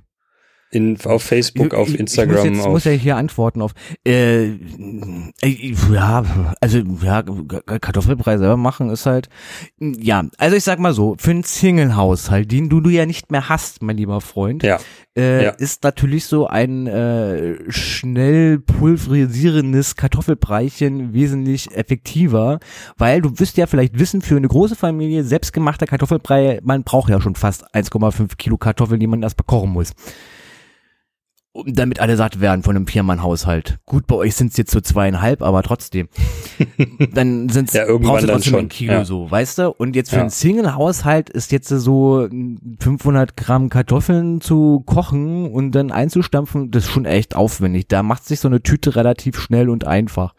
in, 0.73 0.97
auf 1.05 1.21
Facebook, 1.21 1.73
auf 1.75 1.93
Instagram. 1.93 2.45
Ich 2.45 2.49
muss, 2.49 2.57
jetzt, 2.57 2.67
muss 2.67 2.83
ja 2.86 2.91
hier 2.91 3.15
antworten 3.17 3.62
auf. 3.62 3.73
Äh, 4.05 4.45
äh, 4.45 5.75
ja, 5.91 6.23
also 6.62 6.79
ja, 7.03 7.21
Kartoffelbrei 7.21 8.39
selber 8.39 8.57
machen 8.57 8.89
ist 8.89 9.05
halt. 9.05 9.29
Ja, 9.79 10.25
also 10.38 10.55
ich 10.55 10.63
sag 10.63 10.79
mal 10.79 10.93
so, 10.93 11.15
für 11.19 11.29
einen 11.29 11.43
Single-Haushalt, 11.43 12.51
den 12.51 12.69
du, 12.69 12.81
du 12.81 12.89
ja 12.89 13.05
nicht 13.05 13.31
mehr 13.31 13.49
hast, 13.49 13.83
mein 13.83 13.97
lieber 13.97 14.19
Freund, 14.19 14.63
ja. 14.63 14.79
Äh, 15.15 15.43
ja. 15.43 15.49
ist 15.51 15.83
natürlich 15.83 16.25
so 16.25 16.47
ein 16.47 16.88
äh, 16.88 17.71
schnell 17.71 18.57
pulverisierendes 18.57 19.95
Kartoffelbreichen 19.95 21.13
wesentlich 21.13 21.71
effektiver, 21.75 22.59
weil 22.97 23.21
du 23.21 23.38
wirst 23.38 23.57
ja 23.57 23.67
vielleicht 23.67 23.99
wissen, 23.99 24.23
für 24.23 24.38
eine 24.38 24.47
große 24.47 24.75
Familie 24.75 25.23
selbstgemachter 25.23 25.86
Kartoffelbrei, 25.86 26.62
man 26.63 26.83
braucht 26.83 27.12
ja 27.12 27.21
schon 27.21 27.36
fast 27.36 27.63
1,5 27.75 28.38
Kilo 28.38 28.57
Kartoffeln, 28.57 28.99
die 28.99 29.07
man 29.07 29.21
erst 29.21 29.38
bekochen 29.38 29.69
muss 29.69 29.91
damit 31.66 32.00
alle 32.00 32.18
satt 32.18 32.42
werden 32.42 32.63
von 32.63 32.76
einem 32.76 32.88
Viermann-Haushalt. 32.88 33.78
Gut, 33.86 34.08
bei 34.08 34.16
euch 34.16 34.36
sind 34.36 34.52
es 34.52 34.58
jetzt 34.58 34.72
so 34.72 34.82
zweieinhalb, 34.82 35.44
aber 35.44 35.62
trotzdem. 35.62 36.10
Dann 37.13 37.50
sind 37.50 37.70
es 37.70 37.76
ja, 37.76 37.86
irgendwann 37.86 38.26
trotzdem 38.26 38.52
schon. 38.52 38.60
ein 38.62 38.70
Kilo 38.70 38.94
ja. 38.94 39.06
so, 39.06 39.30
weißt 39.30 39.60
du? 39.60 39.70
Und 39.70 39.96
jetzt 39.96 40.10
für 40.10 40.16
ja. 40.16 40.22
einen 40.22 40.32
Single-Haushalt 40.32 41.30
ist 41.30 41.52
jetzt 41.52 41.70
so 41.70 42.28
500 42.80 43.38
Gramm 43.38 43.70
Kartoffeln 43.70 44.42
zu 44.42 44.82
kochen 44.86 45.52
und 45.52 45.74
dann 45.74 45.92
einzustampfen, 45.92 46.72
das 46.72 46.86
ist 46.86 46.92
schon 46.92 47.06
echt 47.06 47.36
aufwendig. 47.36 47.88
Da 47.88 48.02
macht 48.02 48.26
sich 48.26 48.39
so 48.39 48.48
eine 48.48 48.63
Tüte 48.63 48.96
relativ 48.96 49.39
schnell 49.39 49.70
und 49.70 49.86
einfach. 49.86 50.34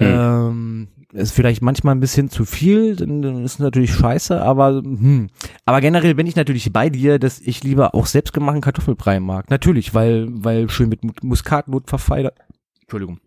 Ähm, 0.00 0.88
ist 1.12 1.32
vielleicht 1.32 1.62
manchmal 1.62 1.94
ein 1.94 2.00
bisschen 2.00 2.28
zu 2.28 2.44
viel, 2.44 2.96
dann, 2.96 3.44
ist 3.44 3.58
natürlich 3.60 3.94
scheiße, 3.94 4.40
aber 4.42 4.82
hm. 4.82 5.28
aber 5.64 5.80
generell 5.80 6.14
bin 6.14 6.26
ich 6.26 6.36
natürlich 6.36 6.72
bei 6.72 6.90
dir, 6.90 7.18
dass 7.18 7.40
ich 7.40 7.62
lieber 7.64 7.94
auch 7.94 8.06
selbstgemachten 8.06 8.60
Kartoffelbrei 8.60 9.18
mag. 9.20 9.50
Natürlich, 9.50 9.94
weil 9.94 10.26
weil 10.30 10.68
schön 10.68 10.88
mit 10.90 11.04
Mu- 11.04 11.12
Muskatnut 11.22 11.88
verfeinert. 11.88 12.36
Entschuldigung. 12.82 13.20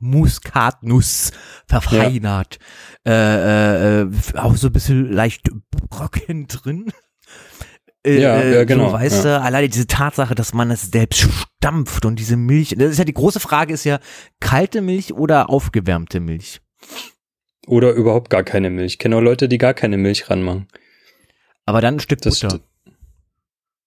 Muskatnuss 0.00 1.30
verfeinert. 1.66 2.58
Äh, 3.06 3.12
äh, 3.12 4.02
äh, 4.02 4.08
auch 4.36 4.56
so 4.56 4.68
ein 4.68 4.72
bisschen 4.72 5.12
leicht 5.12 5.48
Brocken 5.70 6.46
drin. 6.48 6.92
Äh, 8.04 8.20
Ja, 8.20 8.36
äh, 8.36 8.54
ja, 8.54 8.64
genau, 8.64 8.88
So, 8.88 8.94
weißt 8.94 9.24
du, 9.24 9.40
alleine 9.40 9.68
diese 9.68 9.86
Tatsache, 9.86 10.34
dass 10.34 10.54
man 10.54 10.70
es 10.70 10.90
selbst 10.90 11.28
stampft 11.60 12.04
und 12.04 12.18
diese 12.18 12.36
Milch, 12.36 12.74
das 12.78 12.90
ist 12.92 12.98
ja 12.98 13.04
die 13.04 13.14
große 13.14 13.40
Frage 13.40 13.74
ist 13.74 13.84
ja, 13.84 13.98
kalte 14.40 14.80
Milch 14.80 15.12
oder 15.14 15.50
aufgewärmte 15.50 16.20
Milch? 16.20 16.60
Oder 17.66 17.92
überhaupt 17.92 18.30
gar 18.30 18.42
keine 18.44 18.70
Milch. 18.70 18.92
Ich 18.94 18.98
kenne 18.98 19.16
auch 19.16 19.20
Leute, 19.20 19.48
die 19.48 19.58
gar 19.58 19.74
keine 19.74 19.98
Milch 19.98 20.30
ranmachen. 20.30 20.68
Aber 21.64 21.80
dann 21.80 21.94
ein 21.96 22.00
Stück 22.00 22.20
Das, 22.22 22.40
Butter. 22.40 22.60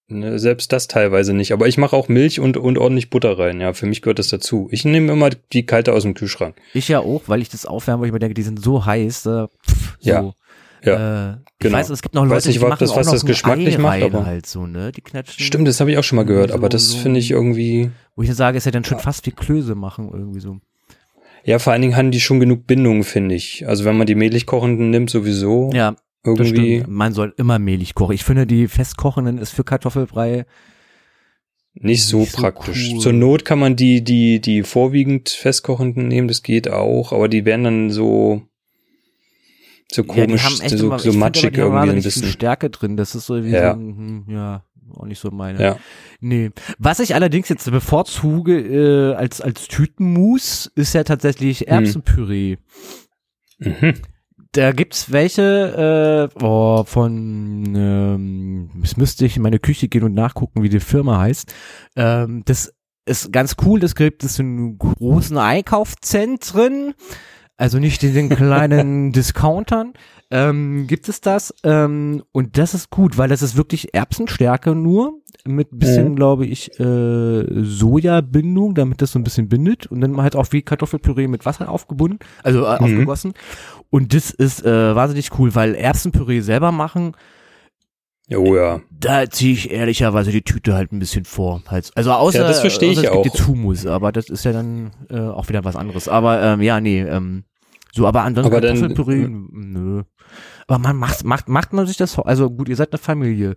ne, 0.10 0.38
selbst 0.40 0.74
das 0.74 0.88
teilweise 0.88 1.34
nicht. 1.34 1.54
Aber 1.54 1.68
ich 1.68 1.78
mache 1.78 1.96
auch 1.96 2.10
Milch 2.10 2.40
und, 2.40 2.58
und 2.58 2.78
ordentlich 2.78 3.10
Butter 3.10 3.40
rein. 3.40 3.62
Ja, 3.62 3.74
für 3.74 3.86
mich 3.86 4.02
gehört 4.02 4.20
das 4.20 4.28
dazu. 4.28 4.68
Ich 4.72 4.84
nehme 4.86 5.14
immer 5.14 5.30
die 5.54 5.66
kalte 5.66 5.94
aus 5.94 6.04
dem 6.04 6.14
Kühlschrank. 6.14 6.56
Ich 6.74 6.88
ja 6.90 7.00
auch, 7.00 7.24
weil 7.28 7.42
ich 7.42 7.50
das 7.50 7.66
aufwärme, 7.66 8.02
weil 8.02 8.08
ich 8.08 8.14
mir 8.14 8.20
denke, 8.20 8.34
die 8.34 8.42
sind 8.44 8.62
so 8.62 8.86
heiß. 8.86 9.26
Äh, 9.28 9.48
pff, 9.48 9.98
so. 10.00 10.10
Ja, 10.10 10.34
ja, 10.84 11.32
Äh, 11.32 11.34
ich 11.34 11.38
genau. 11.60 11.78
weiß, 11.78 11.90
es 11.90 12.02
gibt 12.02 12.16
noch 12.16 12.24
Weiß 12.24 12.30
Leute, 12.30 12.48
nicht, 12.50 12.62
die 12.62 12.66
machen 12.66 12.78
das, 12.80 12.92
auch 12.92 12.96
was 12.98 13.06
noch 13.08 13.14
das 13.14 13.26
geschmacklich 13.26 13.78
macht, 13.78 14.02
aber- 14.02 14.26
halt 14.26 14.46
so, 14.46 14.66
ne? 14.66 14.92
Die 14.94 15.02
knatschen. 15.02 15.44
Stimmt, 15.44 15.68
das 15.68 15.80
habe 15.80 15.92
ich 15.92 15.98
auch 15.98 16.04
schon 16.04 16.16
mal 16.18 16.24
gehört, 16.26 16.50
So- 16.50 16.56
aber 16.56 16.70
das 16.70 16.90
so- 16.90 16.98
finde 16.98 17.20
ich 17.20 17.32
irgendwie. 17.32 17.92
Wo 18.16 18.22
ich 18.24 18.30
dann 18.30 18.36
sage, 18.38 18.58
ist 18.58 18.66
ja 18.66 18.72
dann 18.72 18.84
schon 18.86 19.00
fast 19.00 19.26
wie 19.26 19.32
Klöße 19.32 19.76
machen 19.76 20.10
irgendwie 20.12 20.40
so. 20.42 20.58
Ja, 21.50 21.58
vor 21.58 21.74
allen 21.74 21.82
Dingen 21.82 21.96
haben 21.96 22.12
die 22.12 22.20
schon 22.20 22.40
genug 22.40 22.68
Bindung, 22.68 23.04
finde 23.04 23.34
ich. 23.34 23.68
Also 23.68 23.84
wenn 23.84 23.98
man 23.98 24.06
die 24.06 24.14
mehlig 24.14 24.46
kochenden 24.46 24.92
nimmt, 24.92 25.10
sowieso 25.10 25.72
Ja, 25.74 25.96
irgendwie. 26.24 26.84
Man 26.88 27.12
soll 27.12 27.34
immer 27.38 27.58
mehlig 27.58 27.96
kochen. 27.96 28.14
Ich 28.14 28.24
finde, 28.24 28.46
die 28.46 28.68
festkochenden 28.68 29.40
ist 29.40 29.50
für 29.50 29.64
Kartoffelbrei 29.64 30.46
nicht 31.74 32.06
so 32.06 32.20
Nicht 32.20 32.34
so 32.34 32.38
praktisch. 32.44 32.92
cool. 32.94 33.00
Zur 33.00 33.14
Not 33.14 33.46
kann 33.46 33.58
man 33.58 33.76
die, 33.76 34.04
die, 34.04 34.40
die 34.40 34.62
vorwiegend 34.62 35.30
festkochenden 35.30 36.08
nehmen, 36.08 36.28
das 36.28 36.44
geht 36.44 36.70
auch, 36.70 37.14
aber 37.14 37.28
die 37.28 37.46
werden 37.46 37.64
dann 37.64 37.90
so, 37.90 38.44
so 39.92 40.04
Ja, 40.04 40.08
komisch, 40.08 40.44
haben 40.44 40.62
echt 40.62 40.78
so, 40.78 40.86
immer, 40.86 41.00
so 41.00 41.14
matschig 41.14 41.58
irgendwie 41.58 41.90
ein 41.90 42.04
bisschen. 42.04 42.28
Stärke 42.28 42.70
drin. 42.70 42.96
Das 42.96 43.16
ist 43.16 43.26
so 43.26 43.44
wie 43.44 43.50
Ja. 43.50 43.74
so 43.74 43.80
ein, 43.80 43.98
hm, 44.28 44.36
ja, 44.36 44.66
auch 45.00 45.06
nicht 45.06 45.20
so 45.20 45.32
meine. 45.32 45.62
Ja. 45.62 45.78
Nee. 46.20 46.52
Was 46.78 47.00
ich 47.00 47.16
allerdings 47.16 47.50
jetzt 47.50 47.70
bevorzuge 47.70 48.60
äh, 48.60 49.16
als, 49.16 49.42
als 49.42 49.68
Tütenmus, 49.68 50.72
ist 50.76 50.94
ja 50.94 51.04
tatsächlich 51.04 51.68
Erbsenpüree. 51.68 52.58
Mhm. 53.60 53.94
Da 54.54 54.72
gibt's 54.72 55.12
welche 55.12 56.30
äh, 56.34 56.44
oh, 56.44 56.84
von, 56.84 57.76
ähm, 57.76 58.70
es 58.84 58.98
müsste 58.98 59.26
ich 59.26 59.38
in 59.38 59.44
meine 59.44 59.60
Küche 59.60 59.88
gehen 59.88 60.04
und 60.04 60.16
nachgucken, 60.16 60.64
wie 60.64 60.70
die 60.70 60.80
Firma 60.80 61.20
heißt. 61.20 61.54
Ähm, 61.96 62.42
das 62.46 62.74
ist 63.06 63.32
ganz 63.32 63.58
cool, 63.64 63.80
das 63.80 63.94
gibt 63.94 64.24
es 64.24 64.40
in 64.40 64.78
großen 64.80 65.38
Einkaufszentren, 65.38 66.96
also 67.58 67.78
nicht 67.78 68.04
in 68.04 68.16
den 68.16 68.30
kleinen 68.36 69.12
Discountern. 69.12 69.94
Ähm, 70.32 70.86
gibt 70.86 71.10
es 71.10 71.22
das 71.22 71.54
ähm, 71.64 72.22
und 72.32 72.58
das 72.60 72.76
ist 72.76 72.92
gut, 72.92 73.18
weil 73.18 73.30
das 73.30 73.42
ist 73.42 73.58
wirklich 73.58 73.96
Erbsenstärke 73.96 74.76
nur 74.76 75.22
mit 75.46 75.70
bisschen, 75.72 76.10
Mhm. 76.12 76.16
glaube 76.16 76.46
ich, 76.46 76.80
äh, 76.80 77.46
Sojabindung, 77.64 78.76
damit 78.76 79.02
das 79.02 79.12
so 79.14 79.18
ein 79.20 79.24
bisschen 79.24 79.50
bindet 79.50 79.88
und 79.88 80.02
dann 80.02 80.22
halt 80.22 80.36
auch 80.36 80.46
wie 80.52 80.62
Kartoffelpüree 80.62 81.28
mit 81.28 81.48
Wasser 81.48 81.68
aufgebunden, 81.70 82.20
also 82.44 82.64
äh, 82.66 82.76
Mhm. 82.78 82.84
aufgegossen. 82.84 83.34
Und 83.90 84.14
das 84.14 84.30
ist 84.30 84.64
äh, 84.64 84.96
wahnsinnig 84.96 85.32
cool, 85.40 85.56
weil 85.56 85.74
Erbsenpüree 85.74 86.42
selber 86.42 86.72
machen, 86.72 87.14
Oh 88.32 88.56
ja. 88.56 88.82
da 88.92 89.28
ziehe 89.28 89.54
ich 89.54 89.72
ehrlicherweise 89.72 90.30
die 90.32 90.44
Tüte 90.44 90.76
halt 90.76 90.92
ein 90.92 91.00
bisschen 91.00 91.26
vor. 91.26 91.64
Halt, 91.68 91.90
also 91.96 92.12
außer, 92.12 92.42
Ja, 92.42 92.48
das 92.48 92.60
verstehe 92.60 92.92
ich 92.92 92.98
es 92.98 93.02
gibt 93.04 93.16
auch. 93.16 93.26
jetzt 93.26 93.48
Hummus, 93.48 93.88
aber 93.88 94.12
das 94.12 94.30
ist 94.30 94.46
ja 94.46 94.52
dann 94.54 94.92
äh, 95.10 95.18
auch 95.20 95.50
wieder 95.50 95.64
was 95.66 95.76
anderes. 95.76 96.08
Aber 96.08 96.40
ähm, 96.40 96.62
ja, 96.62 96.80
nee, 96.80 97.02
ähm, 97.02 97.46
so, 97.92 98.06
aber 98.06 98.22
ansonsten 98.22 98.54
Aber 98.54 98.62
dann- 98.62 98.78
äh, 98.78 98.80
Kartoffelpüree, 98.82 99.28
nö. 99.28 100.04
Aber 100.70 100.78
man 100.80 100.96
macht, 100.98 101.24
macht, 101.24 101.50
macht 101.50 101.74
man 101.74 101.88
sich 101.88 101.98
das, 101.98 102.18
also 102.20 102.50
gut, 102.50 102.70
ihr 102.70 102.76
seid 102.76 102.92
eine 102.94 103.00
Familie. 103.00 103.56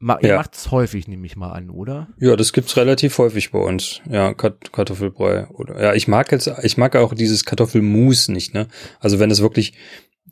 Ma, 0.00 0.18
ihr 0.20 0.30
Ja. 0.30 0.36
macht 0.36 0.54
es 0.54 0.70
häufig, 0.70 1.06
nehme 1.08 1.24
ich 1.26 1.36
mal 1.36 1.50
an, 1.52 1.70
oder? 1.70 2.08
Ja, 2.18 2.34
das 2.36 2.52
gibt's 2.52 2.76
relativ 2.76 3.16
häufig 3.18 3.50
bei 3.52 3.58
uns. 3.60 4.00
Ja, 4.10 4.34
Kat 4.34 4.72
Kartoffelbrei 4.72 5.46
oder 5.50 5.80
ja, 5.82 5.94
ich 5.94 6.06
mag 6.08 6.30
jetzt 6.32 6.50
ich 6.62 6.76
mag 6.76 6.94
auch 6.96 7.14
dieses 7.14 7.44
Kartoffelmus 7.44 8.28
nicht, 8.28 8.54
ne? 8.54 8.66
Also 9.00 9.18
wenn 9.18 9.30
es 9.30 9.40
wirklich 9.40 9.72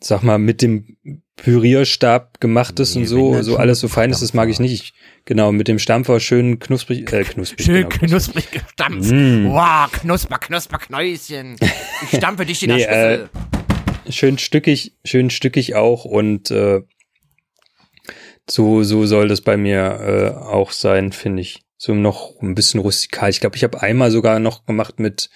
sag 0.01 0.21
mal 0.23 0.37
mit 0.37 0.61
dem 0.61 0.95
Pürierstab 1.37 2.39
gemacht 2.39 2.79
ist 2.79 2.95
Nee, 2.95 3.01
und 3.01 3.07
so 3.07 3.41
so 3.41 3.57
alles 3.57 3.79
so 3.79 3.87
fein 3.87 4.09
ist, 4.11 4.21
das 4.21 4.33
mag 4.33 4.49
ich 4.49 4.59
nicht. 4.59 4.73
Ich, 4.73 4.93
genau, 5.25 5.51
mit 5.51 5.67
dem 5.67 5.79
Stampfer 5.79 6.19
schön 6.19 6.59
knusprig 6.59 7.11
äh, 7.11 7.23
knusprig. 7.23 7.65
Schön 7.65 7.89
genau, 7.89 8.07
knusprig 8.07 8.51
gestampft. 8.51 9.11
Mm. 9.11 9.45
Wow, 9.49 9.91
knusper, 9.91 10.37
knusper, 10.39 10.77
Knäuschen. 10.77 11.55
Ich 12.11 12.17
stampfe 12.17 12.45
dich 12.45 12.61
in 12.63 12.69
der 12.69 12.77
Nee, 12.77 12.83
äh, 12.83 13.17
Schüssel. 13.17 13.29
Schön 14.09 14.37
stückig, 14.37 14.93
schön 15.03 15.29
stückig 15.29 15.75
auch 15.75 16.05
und 16.05 16.51
äh, 16.51 16.81
so 18.49 18.83
so 18.83 19.05
soll 19.05 19.27
das 19.27 19.41
bei 19.41 19.57
mir 19.57 20.33
äh, 20.35 20.37
auch 20.37 20.71
sein, 20.71 21.11
finde 21.11 21.41
ich. 21.41 21.61
So 21.77 21.93
noch 21.93 22.41
ein 22.41 22.55
bisschen 22.55 22.79
rustikal. 22.79 23.29
Ich 23.29 23.39
glaube, 23.39 23.55
ich 23.55 23.63
habe 23.63 23.81
einmal 23.81 24.09
sogar 24.09 24.39
noch 24.39 24.65
gemacht 24.65 24.99
mit, 24.99 25.29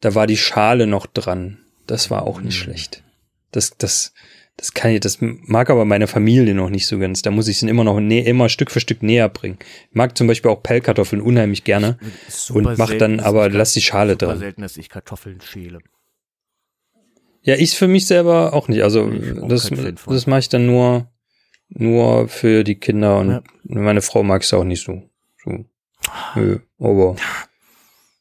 da 0.00 0.14
war 0.14 0.26
die 0.28 0.36
Schale 0.36 0.86
noch 0.86 1.06
dran. 1.06 1.58
Das 1.86 2.10
war 2.10 2.22
auch 2.22 2.40
nicht 2.40 2.56
Mm. 2.58 2.62
schlecht. 2.64 3.02
Das 3.50 3.76
das 3.76 4.12
das 4.56 4.72
kann 4.72 4.92
ich, 4.92 5.00
das 5.00 5.18
mag 5.20 5.68
aber 5.70 5.84
meine 5.84 6.06
Familie 6.06 6.54
noch 6.54 6.70
nicht 6.70 6.86
so 6.86 6.96
ganz. 7.00 7.22
Da 7.22 7.32
muss 7.32 7.48
ich 7.48 7.56
es 7.56 7.62
immer 7.64 7.82
noch 7.82 7.98
nä 7.98 8.20
immer 8.20 8.48
Stück 8.48 8.70
für 8.70 8.78
Stück 8.78 9.02
näher 9.02 9.28
bringen. 9.28 9.58
Ich 9.90 9.96
mag 9.96 10.16
zum 10.16 10.28
Beispiel 10.28 10.48
auch 10.52 10.62
Pellkartoffeln 10.62 11.20
unheimlich 11.20 11.64
gerne 11.64 11.98
und 12.50 12.78
mach 12.78 12.94
dann 12.94 13.18
aber 13.18 13.48
lass 13.48 13.72
die 13.72 13.80
Schale 13.82 14.12
super 14.12 14.26
dran. 14.26 14.38
selten, 14.38 14.62
dass 14.62 14.76
ich 14.76 14.88
Kartoffeln 14.88 15.40
schäle. 15.40 15.80
Ja, 17.44 17.54
ich 17.56 17.76
für 17.76 17.88
mich 17.88 18.06
selber 18.06 18.52
auch 18.54 18.68
nicht. 18.68 18.82
Also 18.82 19.10
auch 19.42 19.48
das, 19.48 19.70
das 20.06 20.26
mache 20.26 20.40
ich 20.40 20.48
dann 20.48 20.66
nur, 20.66 21.08
nur 21.68 22.28
für 22.28 22.64
die 22.64 22.76
Kinder 22.76 23.18
und 23.18 23.30
Ja. 23.30 23.42
meine 23.64 24.02
Frau 24.02 24.22
mag 24.22 24.42
es 24.42 24.52
auch 24.54 24.64
nicht 24.64 24.84
so. 24.84 25.02
so. 25.44 25.64
Nö, 26.34 26.58
aber, 26.78 27.16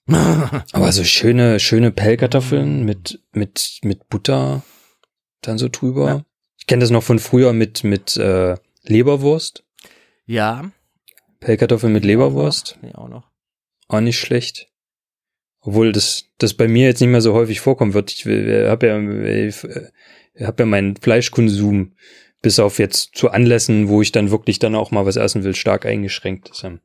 aber 0.73 0.91
so 0.91 1.03
schöne, 1.03 1.59
schöne 1.59 1.91
Pellkartoffeln 1.91 2.83
mit, 2.83 3.21
mit, 3.31 3.79
mit 3.83 4.09
Butter 4.09 4.63
dann 5.41 5.57
so 5.57 5.69
drüber. 5.69 6.07
Ja. 6.07 6.25
Ich 6.57 6.67
kenne 6.67 6.81
das 6.81 6.91
noch 6.91 7.03
von 7.03 7.19
früher 7.19 7.53
mit, 7.53 7.83
mit 7.83 8.15
äh, 8.17 8.55
Leberwurst. 8.83 9.63
Ja. 10.25 10.71
Pellkartoffeln 11.39 11.91
mit 11.91 12.05
Leberwurst. 12.05 12.77
Nee, 12.81 12.93
auch 12.93 13.09
noch. 13.09 13.29
Auch 13.89 13.99
nicht 13.99 14.17
schlecht. 14.19 14.69
Obwohl 15.63 15.91
das, 15.91 16.25
das 16.37 16.53
bei 16.53 16.67
mir 16.67 16.87
jetzt 16.87 16.99
nicht 16.99 17.09
mehr 17.09 17.21
so 17.21 17.33
häufig 17.33 17.61
vorkommen 17.61 17.93
wird. 17.93 18.11
Ich 18.11 18.25
habe 18.25 18.87
ja, 18.87 19.47
ich, 19.47 19.63
äh, 19.63 20.45
hab 20.45 20.59
ja 20.59 20.65
meinen 20.65 20.97
Fleischkonsum 20.97 21.93
bis 22.41 22.59
auf 22.59 22.79
jetzt 22.79 23.15
zu 23.15 23.31
Anlässen, 23.31 23.87
wo 23.87 24.01
ich 24.01 24.11
dann 24.11 24.29
wirklich 24.29 24.59
dann 24.59 24.75
auch 24.75 24.91
mal 24.91 25.05
was 25.05 25.15
essen 25.15 25.43
will, 25.43 25.55
stark 25.55 25.85
eingeschränkt. 25.85 26.49
Deshalb 26.49 26.81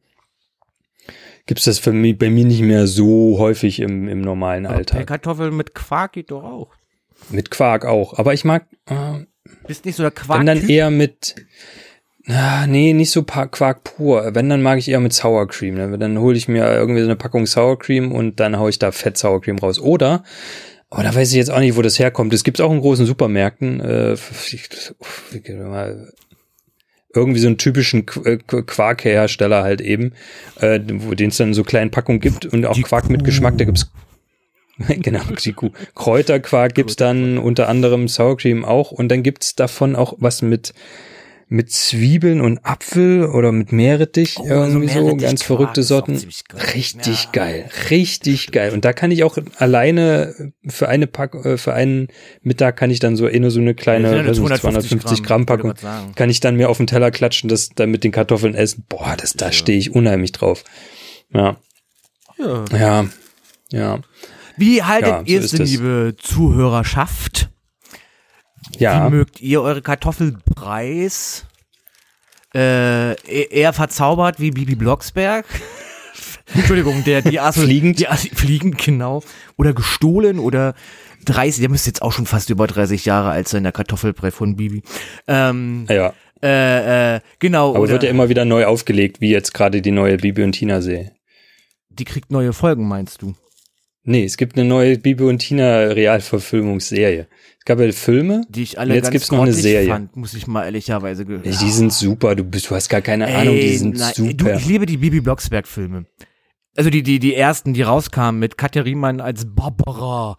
gibt's 1.46 1.64
das 1.64 1.80
für 1.80 1.92
mich, 1.92 2.16
bei 2.16 2.30
mir 2.30 2.44
nicht 2.44 2.60
mehr 2.60 2.86
so 2.86 3.38
häufig 3.38 3.80
im, 3.80 4.06
im 4.06 4.20
normalen 4.20 4.66
Aber 4.66 4.76
Alltag. 4.76 5.06
Kartoffeln 5.08 5.56
mit 5.56 5.74
Quark 5.74 6.12
geht 6.12 6.30
doch 6.30 6.44
auch. 6.44 6.74
Mit 7.30 7.50
Quark 7.50 7.84
auch. 7.84 8.16
Aber 8.18 8.34
ich 8.34 8.44
mag, 8.44 8.66
äh, 8.86 9.24
Bist 9.66 9.84
nicht 9.84 9.96
so 9.96 10.02
der 10.02 10.12
Quark. 10.12 10.38
wenn 10.38 10.46
dann 10.46 10.68
eher 10.68 10.90
mit, 10.90 11.34
ah, 12.28 12.66
nee, 12.66 12.92
nicht 12.92 13.10
so 13.10 13.22
Quark 13.22 13.84
pur. 13.84 14.34
Wenn, 14.34 14.48
dann 14.48 14.62
mag 14.62 14.78
ich 14.78 14.88
eher 14.88 15.00
mit 15.00 15.12
Sour 15.12 15.48
Cream. 15.48 15.74
Ne? 15.74 15.98
Dann 15.98 16.18
hole 16.18 16.36
ich 16.36 16.48
mir 16.48 16.64
irgendwie 16.72 17.00
so 17.00 17.06
eine 17.06 17.16
Packung 17.16 17.46
Sour 17.46 17.78
Cream 17.78 18.12
und 18.12 18.40
dann 18.40 18.58
hau 18.58 18.68
ich 18.68 18.78
da 18.78 18.92
Fett 18.92 19.16
Sour 19.18 19.40
Cream 19.40 19.58
raus. 19.58 19.80
Oder, 19.80 20.22
aber 20.90 21.02
da 21.02 21.14
weiß 21.14 21.30
ich 21.30 21.36
jetzt 21.36 21.50
auch 21.50 21.60
nicht, 21.60 21.76
wo 21.76 21.82
das 21.82 21.98
herkommt. 21.98 22.32
Das 22.32 22.44
gibt's 22.44 22.60
auch 22.60 22.72
in 22.72 22.80
großen 22.80 23.06
Supermärkten. 23.06 23.80
Äh, 23.80 24.16
irgendwie 27.14 27.40
so 27.40 27.46
einen 27.46 27.58
typischen 27.58 28.00
äh, 28.24 28.38
Qu- 28.46 28.62
Quarkhersteller 28.62 29.62
halt 29.62 29.80
eben, 29.80 30.12
äh, 30.60 30.80
wo 30.92 31.14
den 31.14 31.30
es 31.30 31.38
dann 31.38 31.48
in 31.48 31.54
so 31.54 31.64
kleinen 31.64 31.90
Packungen 31.90 32.20
gibt 32.20 32.46
und 32.46 32.66
auch 32.66 32.74
Die 32.74 32.82
Quark 32.82 33.08
mit 33.10 33.24
Geschmack. 33.24 33.56
Da 33.58 33.64
gibt's 33.64 33.90
genau, 34.88 35.22
die 35.44 35.52
Kuh. 35.54 35.70
Kräuterquark 35.94 36.74
gibt's 36.74 36.96
dann 36.96 37.38
unter 37.38 37.68
anderem 37.68 38.06
Sour 38.08 38.36
Cream 38.36 38.64
auch 38.64 38.92
und 38.92 39.08
dann 39.08 39.22
gibt's 39.22 39.56
davon 39.56 39.96
auch 39.96 40.14
was 40.18 40.42
mit 40.42 40.72
mit 41.50 41.72
Zwiebeln 41.72 42.40
und 42.42 42.58
Apfel 42.66 43.24
oder 43.26 43.52
mit 43.52 43.72
Meerrettich 43.72 44.36
Oh, 44.38 44.44
irgendwie 44.46 44.88
so 44.88 44.94
so, 44.94 45.00
Meerrettich-Quark 45.00 45.18
ganz 45.20 45.42
verrückte 45.42 45.82
Sorten. 45.82 46.20
Richtig 46.74 47.24
Ja. 47.24 47.30
geil, 47.32 47.70
richtig 47.90 48.52
geil. 48.52 48.72
Und 48.72 48.84
da 48.84 48.92
kann 48.92 49.10
ich 49.10 49.24
auch 49.24 49.38
alleine 49.56 50.52
für 50.68 50.88
eine 50.88 51.06
Pack, 51.06 51.34
äh, 51.46 51.56
für 51.56 51.72
einen 51.72 52.08
Mittag 52.42 52.76
kann 52.76 52.90
ich 52.90 53.00
dann 53.00 53.16
so 53.16 53.26
eh 53.28 53.38
nur 53.40 53.50
so 53.50 53.60
eine 53.60 53.74
kleine, 53.74 54.08
Ja, 54.18 54.26
weiß 54.26 54.38
nicht, 54.38 54.56
250 54.60 55.22
Gramm, 55.22 55.46
Packung, 55.46 55.70
grad 55.70 55.80
sagen. 55.80 56.12
kann 56.14 56.28
ich 56.28 56.40
dann 56.40 56.56
mir 56.56 56.68
auf 56.68 56.76
den 56.76 56.86
Teller 56.86 57.10
klatschen, 57.10 57.48
das 57.48 57.70
dann 57.70 57.90
mit 57.90 58.04
den 58.04 58.12
Kartoffeln 58.12 58.54
essen. 58.54 58.84
Boah, 58.88 59.14
das, 59.16 59.32
da 59.32 59.46
Ja. 59.46 59.52
stehe 59.52 59.78
ich 59.78 59.94
unheimlich 59.94 60.32
drauf. 60.32 60.64
Ja, 61.32 61.56
Ja. 62.38 62.64
ja, 62.72 63.06
ja. 63.70 64.00
Wie 64.58 64.82
haltet 64.82 65.14
so 65.20 65.32
ihr 65.32 65.40
es 65.40 65.52
es. 65.54 65.58
liebe 65.70 66.14
Zuhörerschaft? 66.18 67.50
Ja, 68.78 69.06
Wie 69.06 69.10
mögt 69.16 69.40
ihr 69.40 69.62
eure 69.62 69.82
Kartoffelpreis? 69.82 71.46
Äh, 72.54 73.12
e- 73.12 73.48
eher 73.50 73.72
verzaubert 73.72 74.40
wie 74.40 74.50
Bibi 74.50 74.74
Blocksberg? 74.74 75.44
Entschuldigung, 76.54 77.04
der, 77.04 77.20
die 77.22 77.40
Asso, 77.40 77.60
Fliegend? 77.62 77.98
Die 77.98 78.08
Assi, 78.08 78.30
fliegend, 78.30 78.78
genau. 78.78 79.22
Oder 79.56 79.74
gestohlen 79.74 80.38
oder 80.38 80.74
30, 81.26 81.60
der 81.60 81.68
müsste 81.68 81.90
jetzt 81.90 82.00
auch 82.00 82.12
schon 82.12 82.24
fast 82.26 82.48
über 82.48 82.66
30 82.66 83.04
Jahre 83.04 83.30
alt 83.30 83.48
sein, 83.48 83.64
der 83.64 83.72
Kartoffelbrei 83.72 84.30
von 84.30 84.56
Bibi. 84.56 84.82
Ähm, 85.26 85.84
ja. 85.90 86.14
äh, 86.42 87.16
äh, 87.16 87.20
genau. 87.38 87.70
Aber 87.70 87.80
oder 87.80 87.92
wird 87.92 88.02
ja 88.04 88.10
immer 88.10 88.30
wieder 88.30 88.46
neu 88.46 88.64
aufgelegt, 88.64 89.20
wie 89.20 89.30
jetzt 89.30 89.52
gerade 89.52 89.82
die 89.82 89.90
neue 89.90 90.16
Bibi 90.16 90.42
und 90.42 90.52
Tina 90.52 90.80
Serie. 90.80 91.12
die 91.90 92.04
kriegt 92.04 92.30
neue 92.30 92.52
Folgen, 92.54 92.88
meinst 92.88 93.20
du? 93.22 93.34
Nee, 94.04 94.24
es 94.24 94.38
gibt 94.38 94.56
eine 94.56 94.66
neue 94.66 94.96
Bibi 94.96 95.24
und 95.24 95.40
Tina 95.40 95.80
Realverfilmungsserie. 95.80 97.26
Gab 97.68 97.80
ja 97.80 97.92
Filme, 97.92 98.46
Die 98.48 98.62
ich 98.62 98.78
alle 98.78 98.94
jetzt 98.94 99.10
gibt's 99.10 99.30
noch 99.30 99.42
eine 99.42 99.52
Serie. 99.52 99.90
fand, 99.90 100.16
muss 100.16 100.32
ich 100.32 100.46
mal 100.46 100.64
ehrlicherweise 100.64 101.26
gehört. 101.26 101.44
die 101.44 101.70
sind 101.70 101.92
super, 101.92 102.34
du 102.34 102.42
bist, 102.42 102.70
du 102.70 102.74
hast 102.74 102.88
gar 102.88 103.02
keine 103.02 103.26
Ahnung, 103.26 103.56
die 103.56 103.76
sind 103.76 103.98
nein, 103.98 104.12
super. 104.14 104.32
Du, 104.32 104.48
ich 104.54 104.64
liebe 104.64 104.86
die 104.86 104.96
Bibi 104.96 105.20
Blocksberg-Filme. 105.20 106.06
Also 106.78 106.88
die, 106.88 107.02
die, 107.02 107.18
die 107.18 107.34
ersten, 107.34 107.74
die 107.74 107.82
rauskamen 107.82 108.40
mit 108.40 108.56
Katja 108.56 108.80
Riemann 108.80 109.20
als 109.20 109.44
Barbara. 109.54 110.38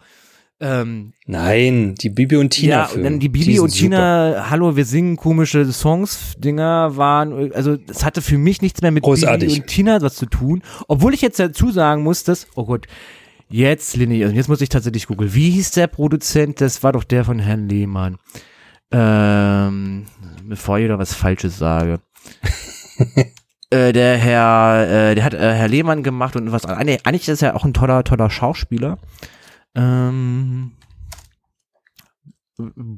Ähm, 0.60 1.14
Nein, 1.28 1.94
die 2.02 2.10
Bibi 2.10 2.38
und 2.38 2.50
Tina 2.50 2.72
ja, 2.72 2.86
Filme. 2.86 3.06
und 3.06 3.14
dann 3.14 3.20
die 3.20 3.30
Bibi 3.30 3.54
sind 3.54 3.60
und 3.60 3.70
Tina, 3.76 4.48
hallo, 4.50 4.76
wir 4.76 4.86
singen 4.86 5.16
komische 5.16 5.72
Songs, 5.72 6.34
Dinger 6.40 6.98
waren, 6.98 7.54
also 7.54 7.78
es 7.88 8.04
hatte 8.04 8.24
für 8.24 8.40
mich 8.40 8.64
nichts 8.64 8.82
mehr 8.82 8.90
mit 8.90 9.04
Großartig. 9.04 9.50
Bibi 9.50 9.62
und 9.62 9.68
Tina 9.68 10.02
was 10.02 10.16
zu 10.16 10.26
tun. 10.26 10.64
Obwohl 10.88 11.14
ich 11.14 11.22
jetzt 11.22 11.40
dazu 11.40 11.70
sagen 11.70 12.02
muss, 12.02 12.24
dass, 12.24 12.48
oh 12.56 12.66
Gott, 12.66 12.88
jetzt, 13.50 13.96
Lini, 13.96 14.24
also 14.24 14.36
jetzt 14.36 14.48
muss 14.48 14.62
ich 14.62 14.70
tatsächlich 14.70 15.08
googeln. 15.08 15.34
Wie 15.34 15.50
hieß 15.50 15.72
der 15.72 15.88
Produzent? 15.88 16.62
Das 16.62 16.84
war 16.84 16.94
doch 16.94 17.04
der 17.04 17.26
von 17.26 17.40
Herrn 17.40 17.68
Lehmann. 17.68 18.18
Ähm, 18.92 20.06
bevor 20.44 20.80
ich 20.80 20.88
da 20.88 20.98
was 20.98 21.14
Falsches 21.14 21.58
sage. 21.58 22.00
äh, 23.70 23.94
der 23.94 24.18
Herr, 24.18 24.88
äh, 24.90 25.16
der 25.16 25.24
hat 25.24 25.34
äh, 25.34 25.54
Herr 25.54 25.68
Lehmann 25.68 26.04
gemacht 26.04 26.36
und 26.36 26.52
was, 26.52 26.66
ah, 26.66 26.78
eigentlich 26.78 27.30
ist 27.30 27.44
er 27.44 27.56
auch 27.56 27.66
ein 27.66 27.74
toller, 27.74 28.04
toller 28.04 28.30
Schauspieler. 28.30 28.98
Ähm, 29.76 30.72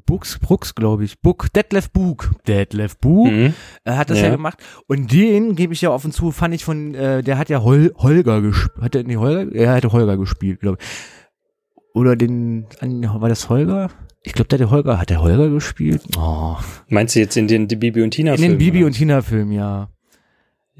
Books, 0.05 0.39
Brooks, 0.39 0.75
glaube 0.75 1.03
ich. 1.03 1.19
Book, 1.21 1.53
Detlef 1.53 1.91
Book. 1.91 2.31
Detlef 2.47 2.97
Book. 2.97 3.31
Mhm. 3.31 3.53
Er 3.83 3.97
hat 3.97 4.09
das 4.09 4.19
ja. 4.19 4.25
Ja. 4.25 4.31
gemacht. 4.31 4.57
Und 4.87 5.11
den, 5.11 5.55
gebe 5.55 5.73
ich 5.73 5.81
ja 5.81 5.91
offen 5.91 6.11
zu, 6.11 6.31
fand 6.31 6.55
ich 6.55 6.65
von, 6.65 6.95
äh, 6.95 7.21
der 7.21 7.37
hat 7.37 7.49
ja 7.49 7.61
Hol 7.63 7.93
Holger 7.97 8.41
gespielt. 8.41 8.81
Hat 8.81 8.95
er 8.95 9.03
nicht 9.03 9.17
Holger? 9.17 9.53
Er 9.53 9.73
hatte 9.73 9.91
Holger 9.91 10.17
gespielt, 10.17 10.59
glaube 10.59 10.77
ich. 10.79 10.87
Oder 11.93 12.15
den, 12.15 12.65
war 12.81 13.29
das 13.29 13.49
Holger? 13.49 13.89
Ich 14.23 14.33
glaube, 14.33 14.47
der 14.47 14.57
hat 14.57 14.61
der 14.61 14.71
Holger, 14.71 14.99
hat 14.99 15.09
der 15.09 15.21
Holger 15.21 15.49
gespielt? 15.49 16.01
Oh. 16.17 16.55
Meinst 16.89 17.15
du 17.15 17.19
jetzt 17.19 17.37
in 17.37 17.47
den 17.47 17.67
die 17.67 17.75
Bibi 17.75 18.01
und 18.01 18.11
Tina 18.11 18.33
In 18.33 18.41
den 18.41 18.57
Bibi 18.57 18.79
oder? 18.79 18.87
und 18.87 18.93
Tina 18.93 19.21
Film, 19.21 19.51
ja. 19.51 19.89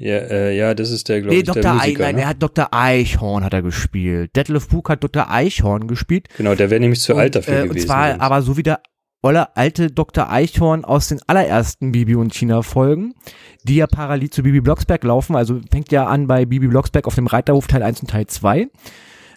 Ja, 0.02 0.16
äh, 0.16 0.56
ja, 0.56 0.74
das 0.74 0.90
ist 0.90 1.08
der, 1.08 1.20
glaube 1.20 1.34
Nee, 1.34 1.40
ich, 1.42 1.44
der 1.46 1.54
Dr. 1.62 1.70
Ei, 1.70 1.74
Musiker. 1.74 2.02
nein, 2.02 2.14
ne? 2.16 2.22
er 2.22 2.28
hat 2.28 2.42
Dr. 2.42 2.68
Eichhorn 2.72 3.44
hat 3.44 3.52
er 3.52 3.62
gespielt. 3.62 4.34
Detlef 4.34 4.68
Book 4.68 4.90
hat 4.90 5.04
Dr. 5.04 5.30
Eichhorn 5.30 5.86
gespielt. 5.86 6.28
Genau, 6.36 6.54
der 6.56 6.70
wäre 6.70 6.80
nämlich 6.80 7.00
zu 7.00 7.14
alt 7.14 7.36
dafür 7.36 7.54
äh, 7.54 7.62
gewesen. 7.68 7.80
Und 7.82 7.86
zwar 7.86 8.08
sonst. 8.10 8.20
aber 8.20 8.42
so 8.42 8.56
wie 8.56 8.64
der 8.64 8.80
olle 9.22 9.56
alte 9.56 9.92
Dr. 9.92 10.28
Eichhorn 10.28 10.84
aus 10.84 11.06
den 11.06 11.20
allerersten 11.28 11.92
Bibi 11.92 12.16
und 12.16 12.32
Tina 12.32 12.62
Folgen, 12.62 13.14
die 13.62 13.76
ja 13.76 13.86
parallel 13.86 14.30
zu 14.30 14.42
Bibi 14.42 14.60
Blocksberg 14.60 15.04
laufen. 15.04 15.36
Also 15.36 15.60
fängt 15.70 15.92
ja 15.92 16.06
an 16.06 16.26
bei 16.26 16.46
Bibi 16.46 16.66
Blocksberg 16.66 17.06
auf 17.06 17.14
dem 17.14 17.28
Reiterhof 17.28 17.68
Teil 17.68 17.84
1 17.84 18.00
und 18.00 18.10
Teil 18.10 18.26
2. 18.26 18.66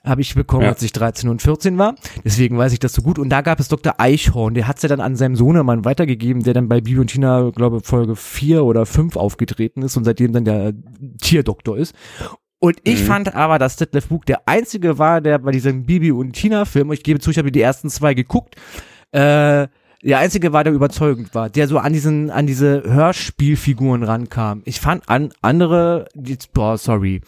Habe 0.06 0.22
ich 0.22 0.36
bekommen, 0.36 0.64
Ja. 0.64 0.70
als 0.70 0.82
ich 0.84 0.94
13 0.94 1.30
und 1.30 1.42
14 1.42 1.78
war. 1.78 1.96
Deswegen 2.24 2.58
weiß 2.58 2.74
ich 2.74 2.80
das 2.80 2.94
so 2.94 3.02
gut. 3.02 3.18
Und 3.18 3.30
da 3.30 3.42
gab 3.42 3.60
es 3.60 3.68
Dr. 3.68 3.96
Eichhorn, 3.98 4.54
der 4.54 4.68
hat's 4.68 4.84
ja 4.84 4.90
dann 4.90 5.02
an 5.02 5.16
seinem 5.16 5.36
Sohnemann 5.36 5.84
weitergegeben, 5.86 6.44
der 6.44 6.54
dann 6.54 6.68
bei 6.70 6.82
Bibi 6.82 7.00
und 7.00 7.08
Tina, 7.08 7.50
glaube 7.56 7.82
Folge 7.82 8.16
4 8.16 8.64
oder 8.64 8.86
5 8.86 9.16
aufgetreten 9.16 9.82
ist 9.82 9.98
und 9.98 10.04
seitdem 10.04 10.32
dann 10.34 10.46
der 10.46 10.74
Tierdoktor 11.22 11.78
ist. 11.78 11.96
Und 12.60 12.78
ich 12.84 13.02
Mhm. 13.02 13.06
fand 13.08 13.36
aber, 13.36 13.60
dass 13.60 13.76
Detlef 13.76 14.08
Book 14.08 14.26
der 14.26 14.48
einzige 14.48 14.98
war, 14.98 15.22
der 15.22 15.40
bei 15.40 15.52
diesem 15.52 15.86
Bibi 15.86 16.12
und 16.12 16.34
Tina 16.34 16.66
Film, 16.66 16.92
ich 16.92 17.04
gebe 17.04 17.20
zu, 17.20 17.30
ich 17.32 17.38
habe 17.38 17.52
die 17.52 17.62
ersten 17.62 17.90
zwei 17.90 18.14
geguckt, 18.14 18.56
äh, 19.12 19.68
der 20.04 20.20
einzige 20.20 20.54
war, 20.54 20.64
der 20.64 20.74
überzeugend 20.74 21.34
war, 21.34 21.50
der 21.50 21.68
so 21.68 21.80
an 21.80 21.92
diesen, 21.94 22.30
an 22.30 22.46
diese 22.46 22.84
Hörspielfiguren 22.86 24.04
rankam. 24.04 24.62
Ich 24.66 24.80
fand 24.80 25.10
an 25.10 25.32
andere, 25.42 26.08
die, 26.14 26.38
boah, 26.54 26.78
sorry. 26.78 27.22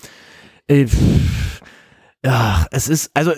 Äh, 0.67 0.85
pff, 0.85 1.61
ja, 2.27 2.65
es 2.71 2.89
ist, 2.89 3.11
also 3.13 3.31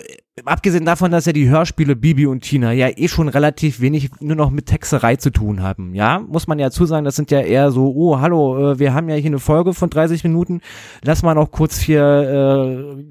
abgesehen 0.44 0.84
davon, 0.84 1.10
dass 1.10 1.26
ja 1.26 1.32
die 1.32 1.48
Hörspiele 1.48 1.96
Bibi 1.96 2.26
und 2.26 2.40
Tina 2.40 2.72
ja 2.72 2.88
eh 2.88 3.08
schon 3.08 3.28
relativ 3.28 3.80
wenig 3.80 4.10
nur 4.20 4.36
noch 4.36 4.50
mit 4.50 4.66
Texterei 4.66 5.16
zu 5.16 5.30
tun 5.30 5.62
haben, 5.62 5.94
ja, 5.94 6.18
muss 6.18 6.46
man 6.46 6.58
ja 6.58 6.70
zusagen, 6.70 7.04
das 7.04 7.16
sind 7.16 7.30
ja 7.30 7.40
eher 7.40 7.70
so, 7.70 7.92
oh, 7.94 8.20
hallo, 8.20 8.72
äh, 8.72 8.78
wir 8.78 8.94
haben 8.94 9.08
ja 9.08 9.16
hier 9.16 9.30
eine 9.30 9.38
Folge 9.38 9.74
von 9.74 9.90
30 9.90 10.24
Minuten, 10.24 10.60
lass 11.02 11.22
mal 11.22 11.34
noch 11.34 11.50
kurz 11.50 11.78
hier 11.78 12.02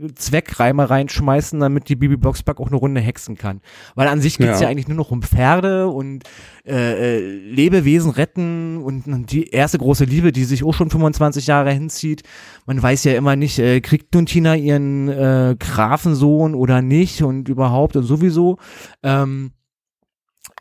äh, 0.03 0.13
Zweckreime 0.15 0.89
reinschmeißen, 0.89 1.59
damit 1.59 1.89
die 1.89 1.95
Bibi 1.95 2.17
Blocksberg 2.17 2.59
auch 2.59 2.67
eine 2.67 2.77
Runde 2.77 3.01
hexen 3.01 3.37
kann. 3.37 3.61
Weil 3.95 4.07
an 4.07 4.21
sich 4.21 4.37
geht's 4.37 4.59
ja. 4.59 4.65
Ja. 4.65 4.69
eigentlich 4.69 4.87
nur 4.87 4.97
noch 4.97 5.11
um 5.11 5.21
Pferde 5.21 5.87
und 5.87 6.23
äh, 6.69 7.17
äh, 7.17 7.19
Lebewesen 7.19 8.11
retten 8.11 8.77
und 8.77 9.31
die 9.31 9.49
erste 9.49 9.79
große 9.79 10.05
Liebe, 10.05 10.31
die 10.31 10.43
sich 10.43 10.63
auch 10.63 10.73
schon 10.73 10.89
25 10.89 11.47
Jahre 11.47 11.71
hinzieht. 11.71 12.21
Man 12.67 12.81
weiß 12.81 13.05
ja 13.05 13.13
immer 13.13 13.35
nicht, 13.35 13.57
äh, 13.57 13.81
kriegt 13.81 14.13
nun 14.13 14.27
Tina 14.27 14.55
ihren 14.55 15.09
äh, 15.09 15.55
Grafensohn 15.57 16.53
oder 16.53 16.81
nicht 16.81 17.23
und 17.23 17.49
überhaupt 17.49 17.95
und 17.95 18.03
sowieso. 18.03 18.57
Ähm, 19.01 19.51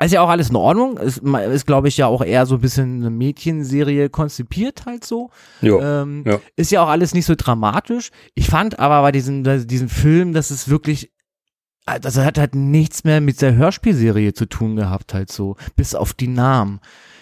ist 0.00 0.12
ja 0.12 0.20
auch 0.22 0.28
alles 0.28 0.50
in 0.50 0.56
Ordnung. 0.56 0.96
Ist, 0.96 1.18
ist 1.18 1.66
glaube 1.66 1.88
ich, 1.88 1.96
ja 1.96 2.06
auch 2.06 2.22
eher 2.22 2.46
so 2.46 2.54
ein 2.54 2.60
bisschen 2.60 3.00
eine 3.00 3.10
Mädchenserie 3.10 4.08
konzipiert 4.08 4.86
halt 4.86 5.04
so. 5.04 5.30
jo. 5.60 5.80
Ähm, 5.80 6.24
ja. 6.26 6.38
Ist 6.56 6.70
ja 6.70 6.82
auch 6.82 6.88
alles 6.88 7.14
nicht 7.14 7.26
so 7.26 7.34
dramatisch. 7.36 8.10
Ich 8.34 8.48
fand 8.48 8.78
aber 8.78 9.02
bei 9.02 9.12
diesem, 9.12 9.42
bei 9.42 9.58
diesem 9.58 9.88
Film, 9.88 10.32
dass 10.32 10.50
es 10.50 10.68
wirklich, 10.68 11.10
also 11.88 12.24
hat 12.24 12.38
halt 12.38 12.54
nichts 12.54 13.04
mehr 13.04 13.20
mit 13.20 13.40
der 13.42 13.54
Hörspielserie 13.54 14.34
zu 14.34 14.46
tun 14.46 14.76
gehabt, 14.76 15.14
halt 15.14 15.30
so, 15.32 15.56
bis 15.76 15.94
auf 15.94 16.14
die 16.14 16.28
Namen. 16.28 16.80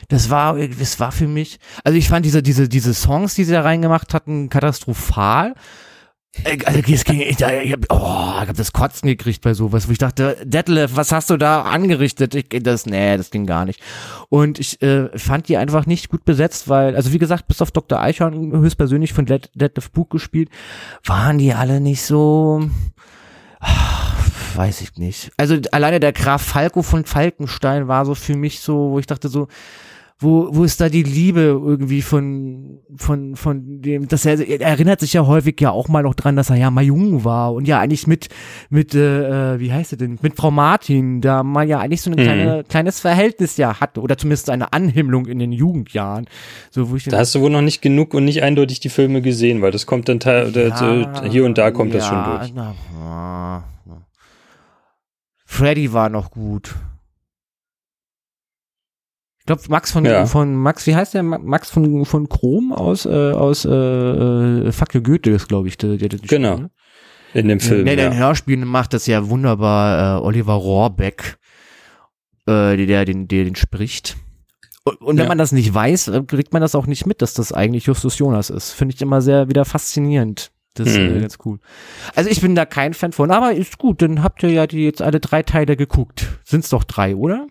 Das 0.09 0.31
war, 0.31 0.57
das 0.57 1.01
war 1.01 1.13
für 1.13 1.27
mich, 1.27 1.59
also 1.83 1.99
ich 1.99 2.09
fand 2.09 2.25
diese, 2.25 2.43
diese, 2.43 2.69
diese 2.69 2.95
Songs, 2.95 3.35
die 3.35 3.45
sie 3.45 3.53
da 3.53 3.63
reingemacht 3.63 4.15
hatten, 4.15 4.49
katastrophal. 4.49 5.55
Äh, 6.45 6.59
Also 6.65 6.81
es 6.93 7.05
ging, 7.05 7.21
ich, 7.21 7.41
ich 7.41 7.73
hab, 7.73 7.87
oh, 7.91 8.43
ich 8.43 8.49
hab 8.49 8.57
das 8.57 8.73
Kotzen 8.73 9.09
gekriegt 9.09 9.43
bei 9.43 9.55
sowas, 9.55 9.89
wo 9.89 9.93
ich 9.93 9.99
dachte, 9.99 10.37
Detlef, 10.45 10.95
was 10.95 11.13
hast 11.13 11.31
du 11.31 11.37
da 11.37 11.63
angerichtet? 11.63 12.35
Ich, 12.35 12.49
das, 12.63 12.87
nee, 12.87 13.17
das 13.17 13.31
ging 13.31 13.47
gar 13.47 13.65
nicht. 13.65 13.81
Und 14.29 14.59
ich 14.59 14.81
äh, 14.83 15.09
fand 15.19 15.49
die 15.49 15.57
einfach 15.57 15.87
nicht 15.87 16.09
gut 16.09 16.25
besetzt, 16.25 16.69
weil, 16.69 16.95
also 16.95 17.13
wie 17.13 17.19
gesagt, 17.19 17.49
bis 17.49 17.63
auf 17.63 17.71
Dr. 17.71 18.01
Eichhorn 18.01 18.53
höchstpersönlich 18.53 19.13
von 19.13 19.27
Det 19.27 19.51
Detlef 19.55 19.91
Buch 19.91 20.09
gespielt, 20.09 20.51
waren 21.05 21.39
die 21.39 21.53
alle 21.55 21.81
nicht 21.81 22.03
so, 22.03 22.69
ah, 23.61 23.96
weiß 24.57 24.81
ich 24.81 24.97
nicht. 24.97 25.31
Also 25.37 25.57
alleine 25.73 26.01
der 26.01 26.13
Graf 26.13 26.43
Falco 26.43 26.83
von 26.83 27.05
Falkenstein 27.05 27.89
war 27.89 28.05
so 28.07 28.15
für 28.15 28.37
mich 28.37 28.61
so, 28.61 28.91
wo 28.93 28.99
ich 28.99 29.07
dachte 29.07 29.29
so, 29.29 29.49
wo, 30.19 30.49
wo 30.51 30.65
ist 30.65 30.81
da 30.81 30.89
die 30.89 31.03
Liebe 31.03 31.41
irgendwie 31.43 32.01
von, 32.01 32.79
von, 32.97 33.37
von 33.37 33.83
dem, 33.83 34.09
dass 34.09 34.25
er, 34.25 34.41
er 34.49 34.63
erinnert 34.63 35.01
sich 35.01 35.13
ja 35.13 35.27
häufig 35.27 35.61
ja 35.61 35.71
auch 35.73 35.89
mal 35.89 36.03
noch 36.03 36.15
dran, 36.15 36.37
dass 36.37 36.49
er 36.49 36.57
ja 36.57 36.71
mal 36.71 36.83
jung 36.85 37.23
war 37.25 37.53
und 37.53 37.69
ja 37.69 37.81
eigentlich 37.81 38.07
mit, 38.07 38.29
mit, 38.71 38.95
äh, 38.95 39.61
wie 39.61 39.71
heißt 39.71 39.93
er 39.93 39.99
denn, 39.99 40.19
mit 40.23 40.35
Frau 40.35 40.51
Martin, 40.51 41.21
da 41.21 41.43
man 41.43 41.69
ja 41.69 41.81
eigentlich 41.81 42.01
so 42.01 42.11
ein 42.11 42.17
Mhm. 42.17 42.23
kleine, 42.23 42.65
kleines 42.67 42.99
Verhältnis 42.99 43.59
ja 43.59 43.79
hatte 43.79 44.01
oder 44.01 44.17
zumindest 44.17 44.49
eine 44.49 44.73
Anhimmlung 44.73 45.27
in 45.27 45.39
den 45.39 45.53
Jugendjahren. 45.53 46.29
So, 46.71 46.89
wo 46.89 46.97
ich 46.97 47.05
Da 47.05 47.19
hast 47.19 47.35
du 47.35 47.43
wohl 47.43 47.51
noch 47.51 47.61
nicht 47.61 47.83
genug 47.83 48.15
und 48.15 48.25
nicht 48.25 48.43
eindeutig 48.43 48.81
die 48.81 48.89
Filme 48.89 49.21
gesehen, 49.21 49.61
weil 49.61 49.71
das 49.71 49.85
kommt 49.85 50.09
dann 50.09 50.19
teil, 50.19 50.51
Ja, 50.57 51.25
hier 51.25 51.45
und 51.45 51.59
da 51.59 51.71
kommt 51.71 51.93
das 51.93 52.07
schon 52.07 52.17
ja, 52.17 52.39
durch. 52.39 52.53
Na, 52.55 52.75
na. 52.99 53.65
Freddy 55.57 55.93
war 55.93 56.09
noch 56.09 56.31
gut. 56.31 56.75
Ich 59.39 59.47
glaube, 59.47 59.63
Max 59.69 59.93
von, 59.93 60.05
Ja. 60.05 60.27
von 60.27 60.55
Max, 60.57 60.87
wie 60.87 60.97
heißt 60.97 61.15
der? 61.15 61.23
Ma- 61.23 61.39
Max 61.39 61.71
von, 61.71 62.05
von 62.05 62.29
Chrom 62.29 62.73
aus, 62.73 63.07
äh, 63.07 63.33
aus 63.33 63.65
äh, 63.65 63.71
äh, 63.71 64.73
Fuck 64.73 64.95
you 64.95 65.03
Goethe 65.03 65.31
ist, 65.31 65.49
glaube 65.49 65.69
ich, 65.69 65.79
der, 65.79 65.97
der, 65.97 66.09
der 66.09 66.19
Genau. 66.19 66.59
ne? 66.59 66.71
In 67.33 67.49
dem 67.49 67.61
Film. 67.61 67.85
Nee, 67.85 67.93
in 67.93 67.99
ja. 67.99 68.09
den 68.11 68.19
Hörspielen 68.19 68.65
macht 68.67 68.93
das 68.93 69.07
ja 69.07 69.29
wunderbar 69.29 70.19
äh, 70.19 70.23
Oliver 70.25 70.55
Rohrbeck, 70.55 71.39
äh, 72.47 72.77
der, 72.77 72.87
der, 72.87 73.05
den, 73.05 73.29
der 73.29 73.45
den 73.45 73.55
spricht. 73.57 74.17
Und, 74.85 75.01
und 75.01 75.17
wenn 75.17 75.25
Ja. 75.25 75.29
man 75.29 75.39
das 75.39 75.53
nicht 75.53 75.73
weiß, 75.73 76.09
äh, 76.09 76.23
kriegt 76.27 76.53
man 76.53 76.63
das 76.63 76.75
auch 76.75 76.87
nicht 76.87 77.07
mit, 77.07 77.23
dass 77.23 77.35
das 77.35 77.53
eigentlich 77.53 77.87
Justus 77.87 78.19
Jonas 78.19 78.51
ist. 78.51 78.73
Finde 78.73 78.95
ich 78.95 79.03
immer 79.03 79.21
sehr 79.23 79.49
wieder 79.49 79.65
faszinierend. 79.65 80.51
Das 80.79 80.89
ist 80.89 80.97
äh, 80.97 81.09
Mhm. 81.09 81.21
ganz 81.21 81.39
cool. 81.45 81.59
Also 82.15 82.31
ich 82.31 82.41
bin 82.41 82.55
da 82.55 82.65
kein 82.67 82.95
Fan 82.95 83.13
von, 83.13 83.31
aber 83.31 83.53
ist 83.55 83.79
gut, 83.79 84.03
dann 84.03 84.23
habt 84.23 84.43
ihr 84.43 84.51
ja 84.51 84.67
die 84.67 84.85
jetzt 84.85 85.03
alle 85.03 85.21
drei 85.21 85.43
Teile 85.43 85.77
geguckt. 85.77 86.27
Sind's 86.45 86.69
doch 86.71 86.85
drei, 86.85 87.15
oder? 87.17 87.47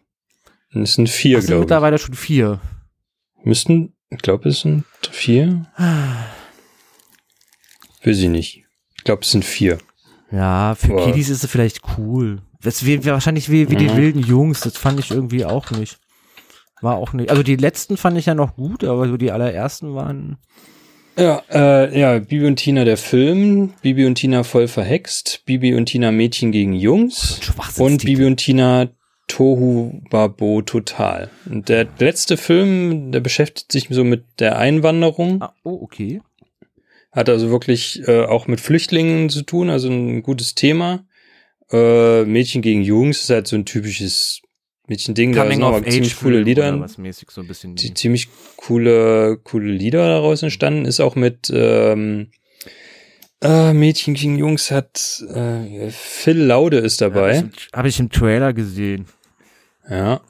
Es 0.73 0.93
sind 0.95 1.09
vier, 1.09 1.39
sind 1.41 1.47
glaube 1.47 1.59
ich. 1.59 1.65
mittlerweile 1.65 1.97
schon 1.97 2.15
vier. 2.15 2.59
Müssten, 3.43 3.93
ich 4.09 4.17
glaube, 4.19 4.49
es 4.49 4.61
sind 4.61 4.83
vier. 5.11 5.65
Weiß 8.03 8.17
ich 8.19 8.29
nicht. 8.29 8.63
Ich 8.97 9.03
glaube, 9.03 9.21
es 9.21 9.31
sind 9.31 9.45
vier. 9.45 9.77
Ja, 10.31 10.75
für 10.75 10.87
Boah. 10.89 11.05
Kiddies 11.05 11.29
ist 11.29 11.43
es 11.43 11.49
vielleicht 11.49 11.81
cool. 11.97 12.41
Das 12.61 12.85
wäre 12.85 13.05
wahrscheinlich 13.05 13.49
wie, 13.51 13.69
wie 13.69 13.75
die 13.75 13.89
Mhm. 13.89 13.97
wilden 13.97 14.19
Jungs, 14.19 14.61
das 14.61 14.77
fand 14.77 14.99
ich 14.99 15.11
irgendwie 15.11 15.45
auch 15.45 15.71
nicht. 15.71 15.99
War 16.81 16.95
auch 16.95 17.13
nicht. 17.13 17.29
Also 17.29 17.41
die 17.43 17.55
letzten 17.55 17.95
fand 17.97 18.17
ich 18.17 18.25
ja 18.25 18.35
noch 18.35 18.55
gut, 18.55 18.83
aber 18.83 19.07
so 19.07 19.17
die 19.17 19.31
allerersten 19.31 19.93
waren. 19.95 20.37
Ja, 21.17 21.43
äh, 21.49 21.97
ja, 21.97 22.19
Bibi 22.19 22.45
und 22.45 22.57
Tina 22.57 22.83
der 22.83 22.97
Film, 22.97 23.73
Bibi 23.81 24.05
und 24.05 24.15
Tina 24.15 24.43
voll 24.43 24.67
verhext, 24.67 25.43
Bibi 25.45 25.73
und 25.73 25.85
Tina 25.85 26.11
Mädchen 26.11 26.51
gegen 26.51 26.73
Jungs 26.73 27.39
und 27.77 28.03
Bibi 28.03 28.25
und 28.25 28.37
Tina 28.37 28.89
Tohu 29.27 30.01
Babo 30.09 30.61
total. 30.61 31.29
Und 31.49 31.69
der 31.69 31.87
letzte 31.99 32.35
Film, 32.37 33.11
der 33.11 33.21
beschäftigt 33.21 33.71
sich 33.71 33.87
so 33.89 34.03
mit 34.03 34.25
der 34.39 34.57
Einwanderung, 34.57 35.41
Ah, 35.41 35.53
oh, 35.63 35.79
okay. 35.81 36.21
hat 37.11 37.29
also 37.29 37.49
wirklich 37.49 38.05
äh, 38.07 38.25
auch 38.25 38.47
mit 38.47 38.59
Flüchtlingen 38.59 39.29
zu 39.29 39.43
tun, 39.43 39.69
also 39.69 39.89
ein 39.89 40.21
gutes 40.21 40.53
Thema. 40.53 41.05
Äh, 41.71 42.25
Mädchen 42.25 42.61
gegen 42.61 42.81
Jungs 42.81 43.23
ist 43.23 43.29
halt 43.29 43.47
so 43.47 43.55
ein 43.55 43.65
typisches 43.65 44.41
Mädchen-Ding, 44.87 45.33
da 45.33 45.49
sind 45.49 45.91
ziemlich 45.91 46.17
coole 46.17 46.41
Lieder. 46.41 46.87
So 46.87 47.43
die 47.43 47.93
ziemlich 47.93 48.27
coole, 48.57 49.37
coole 49.43 49.71
Lieder 49.71 50.07
daraus 50.07 50.43
entstanden. 50.43 50.85
Ist 50.85 50.99
auch 50.99 51.15
mit 51.15 51.51
ähm, 51.53 52.27
äh, 53.41 53.73
Mädchen 53.73 54.13
gegen 54.13 54.37
Jungs 54.37 54.71
hat 54.71 55.23
äh, 55.33 55.89
Phil 55.89 56.37
Laude 56.37 56.77
ist 56.77 57.01
dabei. 57.01 57.43
Habe 57.73 57.87
ich, 57.87 57.99
im 57.99 58.09
Trailer 58.09 58.53
gesehen. 58.53 59.05
Ja. 59.89 60.21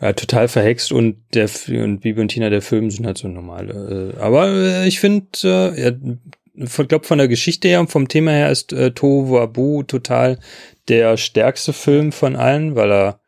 ja. 0.00 0.12
Total 0.12 0.48
verhext 0.48 0.92
und 0.92 1.16
der 1.34 1.48
und 1.68 2.00
Bibi 2.00 2.20
und 2.20 2.28
Tina 2.28 2.50
der 2.50 2.62
Film 2.62 2.90
sind 2.90 3.06
halt 3.06 3.18
so 3.18 3.28
normale. 3.28 4.14
Äh, 4.16 4.20
aber 4.20 4.48
äh, 4.48 4.88
ich 4.88 5.00
finde, 5.00 5.26
äh, 5.44 5.82
ja, 5.82 5.92
ich 6.54 6.88
glaube 6.88 7.06
von 7.06 7.18
der 7.18 7.28
Geschichte 7.28 7.68
her 7.68 7.80
und 7.80 7.90
vom 7.90 8.08
Thema 8.08 8.32
her 8.32 8.50
ist 8.50 8.72
äh, 8.72 8.90
Tohu 8.92 9.32
Wabu 9.32 9.82
total 9.82 10.38
der 10.88 11.16
stärkste 11.16 11.72
Film 11.72 12.12
von 12.12 12.36
allen, 12.36 12.76
weil 12.76 12.92
er 12.92 13.20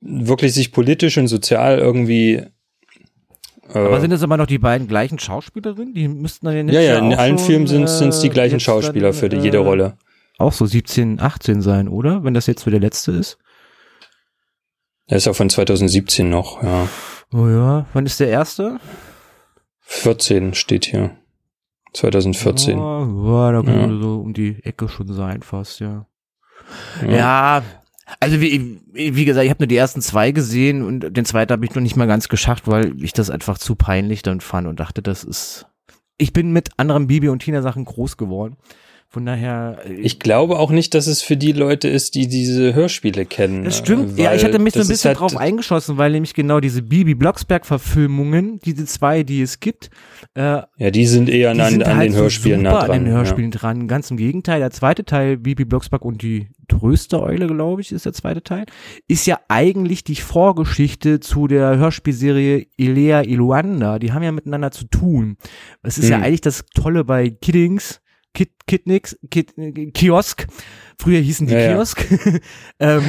wirklich 0.00 0.54
sich 0.54 0.72
politisch 0.72 1.18
und 1.18 1.28
sozial 1.28 1.78
irgendwie 1.78 2.42
äh, 3.72 3.78
Aber 3.78 4.00
sind 4.00 4.10
das 4.10 4.22
immer 4.22 4.36
noch 4.36 4.46
die 4.46 4.58
beiden 4.58 4.88
gleichen 4.88 5.18
Schauspielerinnen? 5.18 5.94
Die 5.94 6.08
müssten 6.08 6.46
dann 6.46 6.68
Ja, 6.68 6.80
ja, 6.80 6.98
in 6.98 7.14
auch 7.14 7.18
allen 7.18 7.38
schon, 7.38 7.46
Filmen 7.46 7.66
sind 7.66 7.84
es 7.84 8.20
die 8.20 8.28
äh, 8.28 8.30
gleichen 8.30 8.54
jetzt 8.54 8.64
Schauspieler 8.64 9.10
dann, 9.10 9.18
für 9.18 9.28
die, 9.28 9.36
äh, 9.36 9.42
jede 9.42 9.58
Rolle. 9.58 9.96
Auch 10.38 10.52
so 10.52 10.64
17, 10.66 11.20
18 11.20 11.60
sein, 11.60 11.88
oder? 11.88 12.24
Wenn 12.24 12.34
das 12.34 12.46
jetzt 12.46 12.62
so 12.62 12.70
der 12.70 12.80
letzte 12.80 13.12
ist. 13.12 13.38
Der 15.10 15.18
ist 15.18 15.28
auch 15.28 15.36
von 15.36 15.50
2017 15.50 16.28
noch, 16.30 16.62
ja. 16.62 16.88
Oh 17.32 17.46
ja. 17.48 17.86
Wann 17.92 18.06
ist 18.06 18.20
der 18.20 18.28
erste? 18.28 18.78
14 19.80 20.54
steht 20.54 20.86
hier. 20.86 21.16
2014. 21.92 22.78
Oh, 22.78 23.32
ja, 23.32 23.52
da 23.52 23.62
könnte 23.62 23.94
Ja. 23.94 24.00
so 24.00 24.20
um 24.20 24.32
die 24.32 24.62
Ecke 24.64 24.88
schon 24.88 25.12
sein, 25.12 25.42
fast, 25.42 25.80
ja. 25.80 26.06
Ja. 27.02 27.16
Ja, 27.16 27.62
also 28.18 28.40
wie, 28.40 28.80
wie 28.92 29.24
gesagt, 29.24 29.44
ich 29.44 29.50
habe 29.50 29.62
nur 29.62 29.68
die 29.68 29.76
ersten 29.76 30.00
zwei 30.00 30.32
gesehen 30.32 30.82
und 30.82 31.16
den 31.16 31.24
zweiten 31.24 31.52
habe 31.52 31.64
ich 31.64 31.74
noch 31.74 31.82
nicht 31.82 31.96
mal 31.96 32.06
ganz 32.06 32.28
geschafft, 32.28 32.66
weil 32.66 33.00
ich 33.02 33.12
das 33.12 33.30
einfach 33.30 33.58
zu 33.58 33.76
peinlich 33.76 34.22
dann 34.22 34.40
fand 34.40 34.66
und 34.66 34.80
dachte, 34.80 35.02
das 35.02 35.24
ist. 35.24 35.66
Ich 36.18 36.32
bin 36.32 36.52
mit 36.52 36.70
anderen 36.76 37.06
Bibi 37.06 37.28
und 37.28 37.40
Tina 37.40 37.62
Sachen 37.62 37.84
groß 37.84 38.16
geworden. 38.16 38.56
Von 39.12 39.26
daher. 39.26 39.78
äh, 39.84 39.94
Ich 39.94 40.20
glaube 40.20 40.56
auch 40.60 40.70
nicht, 40.70 40.94
dass 40.94 41.08
es 41.08 41.20
für 41.20 41.36
die 41.36 41.50
Leute 41.50 41.88
ist, 41.88 42.14
die 42.14 42.28
diese 42.28 42.74
Hörspiele 42.74 43.26
kennen. 43.26 43.64
Das 43.64 43.78
stimmt. 43.78 44.16
äh, 44.16 44.22
Ja, 44.22 44.34
ich 44.34 44.44
hatte 44.44 44.60
mich 44.60 44.74
so 44.74 44.80
ein 44.82 44.86
bisschen 44.86 45.08
halt- 45.08 45.18
drauf 45.18 45.36
eingeschossen, 45.36 45.98
weil 45.98 46.12
nämlich 46.12 46.32
genau 46.32 46.60
diese 46.60 46.80
Bibi 46.82 47.16
Blocksberg-Verfilmungen, 47.16 48.60
diese 48.60 48.84
zwei, 48.86 49.22
die 49.22 49.42
es 49.42 49.60
gibt, 49.60 49.90
äh, 50.34 50.62
Ja, 50.76 50.90
die 50.92 51.06
sind 51.06 51.28
eher 51.28 51.54
die 51.54 51.60
an, 51.60 51.70
sind 51.70 51.82
an 51.84 51.96
halt 51.96 52.12
den 52.12 52.16
Hörspielen 52.16 52.60
super 52.60 52.72
nah 52.72 52.80
dran. 52.86 52.90
an 52.98 53.04
den 53.04 53.12
Hörspielen 53.14 53.50
dran. 53.50 53.88
Ganz 53.88 54.10
im 54.10 54.16
Gegenteil. 54.16 54.60
Der 54.60 54.70
zweite 54.70 55.04
Teil, 55.04 55.36
Bibi 55.36 55.64
Blocksberg 55.64 56.04
und 56.04 56.22
die 56.22 56.48
Tröstereule, 56.68 57.48
glaube 57.48 57.80
ich, 57.80 57.90
ist 57.90 58.06
der 58.06 58.12
zweite 58.12 58.42
Teil, 58.42 58.64
ist 59.08 59.26
ja 59.26 59.40
eigentlich 59.48 60.04
die 60.04 60.14
Vorgeschichte 60.16 61.18
zu 61.20 61.48
der 61.48 61.78
Hörspielserie 61.78 62.66
Ilea 62.76 63.22
Iluanda. 63.22 63.98
Die 63.98 64.12
haben 64.12 64.22
ja 64.22 64.30
miteinander 64.32 64.70
zu 64.70 64.84
tun. 64.84 65.36
Es 65.82 65.98
ist 65.98 66.08
ja 66.08 66.18
Hm. 66.18 66.22
eigentlich 66.24 66.40
das 66.42 66.64
Tolle 66.74 67.02
bei 67.04 67.30
Kiddings, 67.30 68.00
Kid, 68.34 68.50
Kidnix, 68.66 69.18
Kid, 69.30 69.56
äh, 69.58 69.72
Kiosk. 69.90 70.46
Früher 70.98 71.20
hießen 71.20 71.46
die 71.46 71.54
Ja, 71.54 71.60
ja. 71.60 71.74
Kiosk. 71.74 72.06
ähm, 72.80 73.02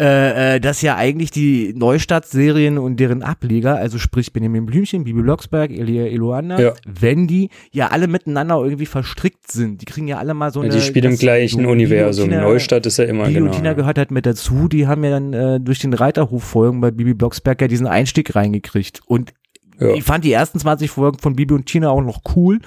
äh, 0.00 0.56
äh, 0.56 0.60
dass 0.60 0.80
ja 0.82 0.94
eigentlich 0.96 1.32
die 1.32 1.74
Neustadt-Serien 1.76 2.78
und 2.78 2.98
deren 3.00 3.22
Ableger, 3.24 3.76
also 3.76 3.98
sprich 3.98 4.32
Benjamin 4.32 4.64
Blümchen, 4.64 5.02
Bibi 5.02 5.22
Blocksberg, 5.22 5.72
Elia 5.72 6.04
Eloanda, 6.06 6.60
Ja. 6.60 6.72
Wendy, 6.86 7.50
ja 7.72 7.88
alle 7.88 8.06
miteinander 8.06 8.62
irgendwie 8.62 8.86
verstrickt 8.86 9.50
sind. 9.50 9.80
Die 9.82 9.86
kriegen 9.86 10.06
ja 10.06 10.18
alle 10.18 10.34
mal 10.34 10.52
so 10.52 10.60
Ja, 10.62 10.66
eine... 10.70 10.74
die 10.78 10.80
spielen 10.82 11.06
im 11.06 11.10
das- 11.12 11.20
gleichen 11.20 11.64
so 11.64 11.68
Universum. 11.68 12.28
Tina- 12.30 12.42
Neustadt 12.42 12.86
ist 12.86 12.98
ja 12.98 13.06
immer 13.06 13.24
Bibi 13.24 13.34
genau. 13.34 13.46
und 13.46 13.52
Tina 13.56 13.70
ja. 13.70 13.74
gehört 13.74 13.98
halt 13.98 14.12
mit 14.12 14.24
dazu. 14.24 14.68
Die 14.68 14.86
haben 14.86 15.02
ja 15.02 15.10
dann 15.10 15.32
äh, 15.32 15.60
durch 15.60 15.80
den 15.80 15.92
Reiterhof-Folgen 15.92 16.80
bei 16.80 16.92
Bibi 16.92 17.14
Blocksberg 17.14 17.60
ja 17.60 17.66
diesen 17.66 17.88
Einstieg 17.88 18.36
reingekriegt. 18.36 19.00
Und 19.06 19.32
Ja. 19.80 19.94
ich 19.94 20.04
fand 20.04 20.24
die 20.24 20.32
ersten 20.32 20.60
20 20.60 20.90
Folgen 20.92 21.18
von 21.18 21.34
Bibi 21.34 21.54
und 21.54 21.66
Tina 21.66 21.90
auch 21.90 22.02
noch 22.02 22.20
cool, 22.36 22.60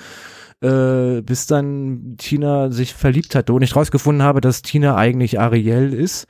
äh, 0.62 1.21
bis 1.21 1.47
dann 1.47 2.15
Tina 2.17 2.71
sich 2.71 2.93
verliebt 2.93 3.36
hatte 3.36 3.54
und 3.54 3.62
ich 3.62 3.76
rausgefunden 3.76 4.24
habe, 4.24 4.41
dass 4.41 4.62
Tina 4.62 4.95
eigentlich 4.95 5.39
Ariel 5.39 5.93
ist 5.93 6.28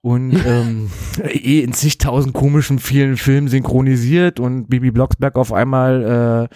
und 0.00 0.32
ähm, 0.46 0.90
eh 1.22 1.60
in 1.60 1.72
zigtausend 1.72 2.34
komischen 2.34 2.78
vielen 2.78 3.16
Filmen 3.16 3.48
synchronisiert 3.48 4.38
und 4.38 4.68
Bibi 4.68 4.90
Blocksberg 4.90 5.36
auf 5.36 5.52
einmal 5.52 6.48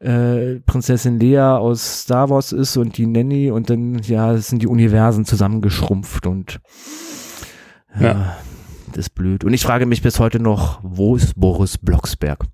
äh, 0.00 0.06
äh, 0.08 0.60
Prinzessin 0.66 1.20
Lea 1.20 1.38
aus 1.40 2.02
Star 2.02 2.30
Wars 2.30 2.52
ist 2.52 2.76
und 2.76 2.96
die 2.98 3.06
Nanny 3.06 3.50
und 3.50 3.70
dann 3.70 3.98
ja 4.02 4.36
sind 4.38 4.62
die 4.62 4.66
Universen 4.66 5.24
zusammengeschrumpft 5.24 6.26
und 6.26 6.60
ja, 7.98 8.06
Ja. 8.06 8.36
das 8.88 9.06
ist 9.06 9.10
blöd. 9.14 9.44
Und 9.44 9.52
ich 9.54 9.62
frage 9.62 9.86
mich 9.86 10.02
bis 10.02 10.18
heute 10.18 10.38
noch, 10.40 10.80
wo 10.82 11.16
ist 11.16 11.38
Boris 11.38 11.78
Blocksberg? 11.78 12.44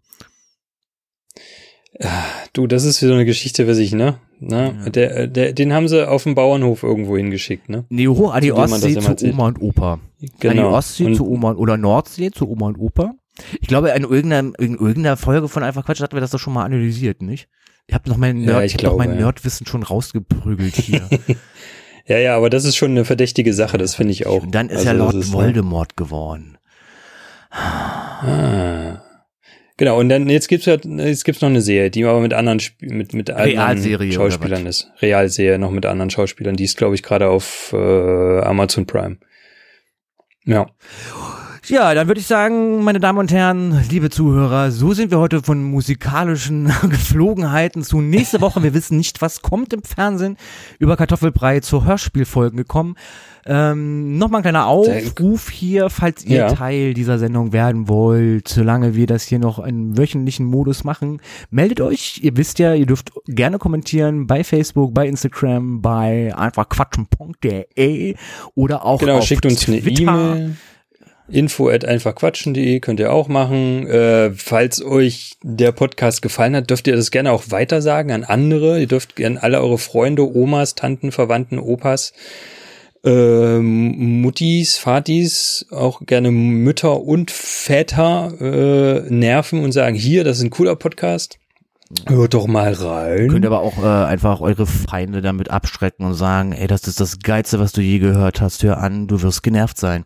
Du, 2.52 2.66
das 2.66 2.84
ist 2.84 3.00
so 3.00 3.12
eine 3.12 3.24
Geschichte 3.24 3.64
für 3.66 3.74
sich, 3.74 3.92
ne? 3.92 4.16
ne? 4.40 4.74
Ja. 4.84 4.90
Der, 4.90 5.26
der, 5.26 5.52
den 5.52 5.72
haben 5.72 5.88
sie 5.88 6.06
auf 6.08 6.24
dem 6.24 6.34
Bauernhof 6.34 6.82
irgendwo 6.82 7.16
hingeschickt, 7.16 7.68
ne? 7.68 7.84
Nee, 7.88 8.08
hoch 8.08 8.32
an 8.34 8.40
die 8.42 8.52
Ostsee 8.52 8.98
zu. 8.98 9.26
Oma 9.32 9.46
und 9.48 9.60
Opa. 9.62 9.92
An 9.94 10.00
die 10.20 10.30
Genau. 10.40 10.70
Ostsee 10.70 11.04
Und- 11.06 11.14
zu 11.16 11.28
Oma 11.28 11.50
und, 11.50 11.56
oder 11.58 11.76
Nordsee 11.76 12.30
zu 12.30 12.48
Oma 12.50 12.66
und 12.66 12.78
Opa. 12.78 13.14
Ich 13.60 13.68
glaube, 13.68 13.90
in 13.90 14.02
irgendeiner, 14.02 14.52
in 14.58 14.72
irgendeiner 14.74 15.16
Folge 15.16 15.48
von 15.48 15.62
Einfach 15.62 15.86
Quatsch 15.86 16.00
hatten 16.02 16.14
wir 16.14 16.20
das 16.20 16.32
doch 16.32 16.38
schon 16.38 16.52
mal 16.52 16.64
analysiert, 16.64 17.22
nicht? 17.22 17.48
Ich 17.86 17.94
habe 17.94 18.08
noch 18.10 18.16
mein, 18.16 18.40
Ja, 18.42 18.52
Nerd, 18.52 18.64
ich 18.66 18.74
ich 18.74 18.84
hab 18.84 18.92
noch 18.92 18.98
mein 18.98 19.08
glaube, 19.08 19.20
ja. 19.20 19.26
Nerdwissen 19.26 19.66
schon 19.66 19.82
rausgeprügelt 19.82 20.76
hier. 20.76 21.08
Ja, 22.08 22.18
ja, 22.18 22.36
aber 22.36 22.50
das 22.50 22.64
ist 22.64 22.74
schon 22.74 22.90
eine 22.90 23.04
verdächtige 23.04 23.54
Sache, 23.54 23.78
das 23.78 23.94
finde 23.94 24.10
ich 24.10 24.26
auch. 24.26 24.42
Und 24.42 24.52
dann 24.52 24.70
ist 24.70 24.78
Also 24.78 24.88
er 24.88 24.94
Lord 24.94 25.14
ist, 25.14 25.32
Voldemort 25.32 25.96
geworden. 25.96 26.58
Ah. 27.52 29.00
Genau, 29.82 29.98
und 29.98 30.10
dann 30.10 30.28
jetzt 30.28 30.46
gibt's 30.46 30.66
ja, 30.66 30.76
jetzt 30.76 31.24
gibt's 31.24 31.40
noch 31.40 31.48
eine 31.48 31.60
Serie, 31.60 31.90
die 31.90 32.04
aber 32.04 32.20
mit 32.20 32.32
anderen 32.34 32.60
Sp 32.62 32.78
mit 32.86 33.14
mit 33.14 33.30
anderen 33.30 34.12
Schauspielern 34.12 34.64
ist. 34.64 34.92
Realserie 35.00 35.58
noch 35.58 35.72
mit 35.72 35.86
anderen 35.86 36.08
Schauspielern, 36.08 36.54
die 36.54 36.62
ist 36.62 36.76
glaube 36.76 36.94
ich 36.94 37.02
gerade 37.02 37.28
auf 37.28 37.72
äh, 37.72 38.42
Amazon 38.42 38.86
Prime. 38.86 39.16
Ja. 40.44 40.70
Ja, 41.66 41.94
dann 41.94 42.08
würde 42.08 42.20
ich 42.20 42.26
sagen, 42.26 42.82
meine 42.82 42.98
Damen 42.98 43.20
und 43.20 43.30
Herren, 43.32 43.84
liebe 43.88 44.10
Zuhörer, 44.10 44.72
so 44.72 44.94
sind 44.94 45.12
wir 45.12 45.20
heute 45.20 45.42
von 45.44 45.62
musikalischen 45.62 46.64
Geflogenheiten 46.82 47.84
zu 47.84 48.00
nächste 48.00 48.40
Woche. 48.40 48.64
Wir 48.64 48.74
wissen 48.74 48.96
nicht, 48.96 49.22
was 49.22 49.42
kommt 49.42 49.72
im 49.72 49.84
Fernsehen. 49.84 50.36
Über 50.80 50.96
Kartoffelbrei 50.96 51.60
zu 51.60 51.84
Hörspielfolgen 51.84 52.56
gekommen. 52.56 52.96
Ähm, 53.46 54.18
Nochmal 54.18 54.40
ein 54.40 54.42
kleiner 54.42 54.66
Aufruf 54.66 55.50
hier, 55.50 55.88
falls 55.88 56.24
ihr 56.24 56.36
Ja. 56.38 56.52
Teil 56.52 56.94
dieser 56.94 57.20
Sendung 57.20 57.52
werden 57.52 57.88
wollt, 57.88 58.48
solange 58.48 58.96
wir 58.96 59.06
das 59.06 59.22
hier 59.22 59.38
noch 59.38 59.60
im 59.60 59.96
wöchentlichen 59.96 60.46
Modus 60.46 60.82
machen, 60.82 61.20
meldet 61.50 61.80
euch. 61.80 62.18
Ihr 62.24 62.36
wisst 62.36 62.58
ja, 62.58 62.74
ihr 62.74 62.86
dürft 62.86 63.12
gerne 63.26 63.58
kommentieren 63.58 64.26
bei 64.26 64.42
Facebook, 64.42 64.94
bei 64.94 65.06
Instagram, 65.06 65.80
bei 65.80 66.34
einfachquatschen.de 66.36 68.16
oder 68.56 68.84
auch 68.84 68.98
Genau, 68.98 69.18
auf 69.18 69.24
schickt 69.24 69.46
uns 69.46 69.68
eine 69.68 69.80
Twitter. 69.80 70.02
E-Mail. 70.02 70.56
Info 71.32 71.68
at 71.68 71.84
einfachquatschen.de 71.84 72.80
könnt 72.80 73.00
ihr 73.00 73.12
auch 73.12 73.28
machen. 73.28 73.86
Äh, 73.86 74.32
falls 74.32 74.84
euch 74.84 75.36
der 75.42 75.72
Podcast 75.72 76.22
gefallen 76.22 76.54
hat, 76.54 76.70
dürft 76.70 76.86
ihr 76.86 76.96
das 76.96 77.10
gerne 77.10 77.32
auch 77.32 77.44
weitersagen 77.48 78.12
an 78.12 78.24
andere. 78.24 78.80
Ihr 78.80 78.86
dürft 78.86 79.16
gerne 79.16 79.42
alle 79.42 79.60
eure 79.60 79.78
Freunde, 79.78 80.24
Omas, 80.34 80.74
Tanten, 80.74 81.10
Verwandten, 81.10 81.58
Opas, 81.58 82.12
ähm, 83.04 84.20
Muttis, 84.20 84.76
Vatis, 84.78 85.66
auch 85.70 86.02
gerne 86.06 86.30
Mütter 86.30 87.00
und 87.00 87.30
Väter 87.30 88.32
äh, 88.40 89.10
nerven 89.10 89.64
und 89.64 89.72
sagen, 89.72 89.96
hier, 89.96 90.24
das 90.24 90.38
ist 90.38 90.44
ein 90.44 90.50
cooler 90.50 90.76
Podcast. 90.76 91.38
Hört 92.06 92.32
doch 92.34 92.46
mal 92.46 92.72
rein. 92.72 93.28
Könnt 93.28 93.44
aber 93.44 93.60
auch 93.60 93.78
äh, 93.82 93.86
einfach 93.86 94.40
eure 94.40 94.66
Feinde 94.66 95.20
damit 95.20 95.50
abschrecken 95.50 96.06
und 96.06 96.14
sagen, 96.14 96.52
ey, 96.52 96.66
das 96.66 96.88
ist 96.88 97.00
das 97.00 97.18
Geilste, 97.18 97.58
was 97.58 97.72
du 97.72 97.82
je 97.82 97.98
gehört 97.98 98.40
hast, 98.40 98.62
hör 98.62 98.78
an, 98.78 99.08
du 99.08 99.20
wirst 99.22 99.42
genervt 99.42 99.78
sein. 99.78 100.04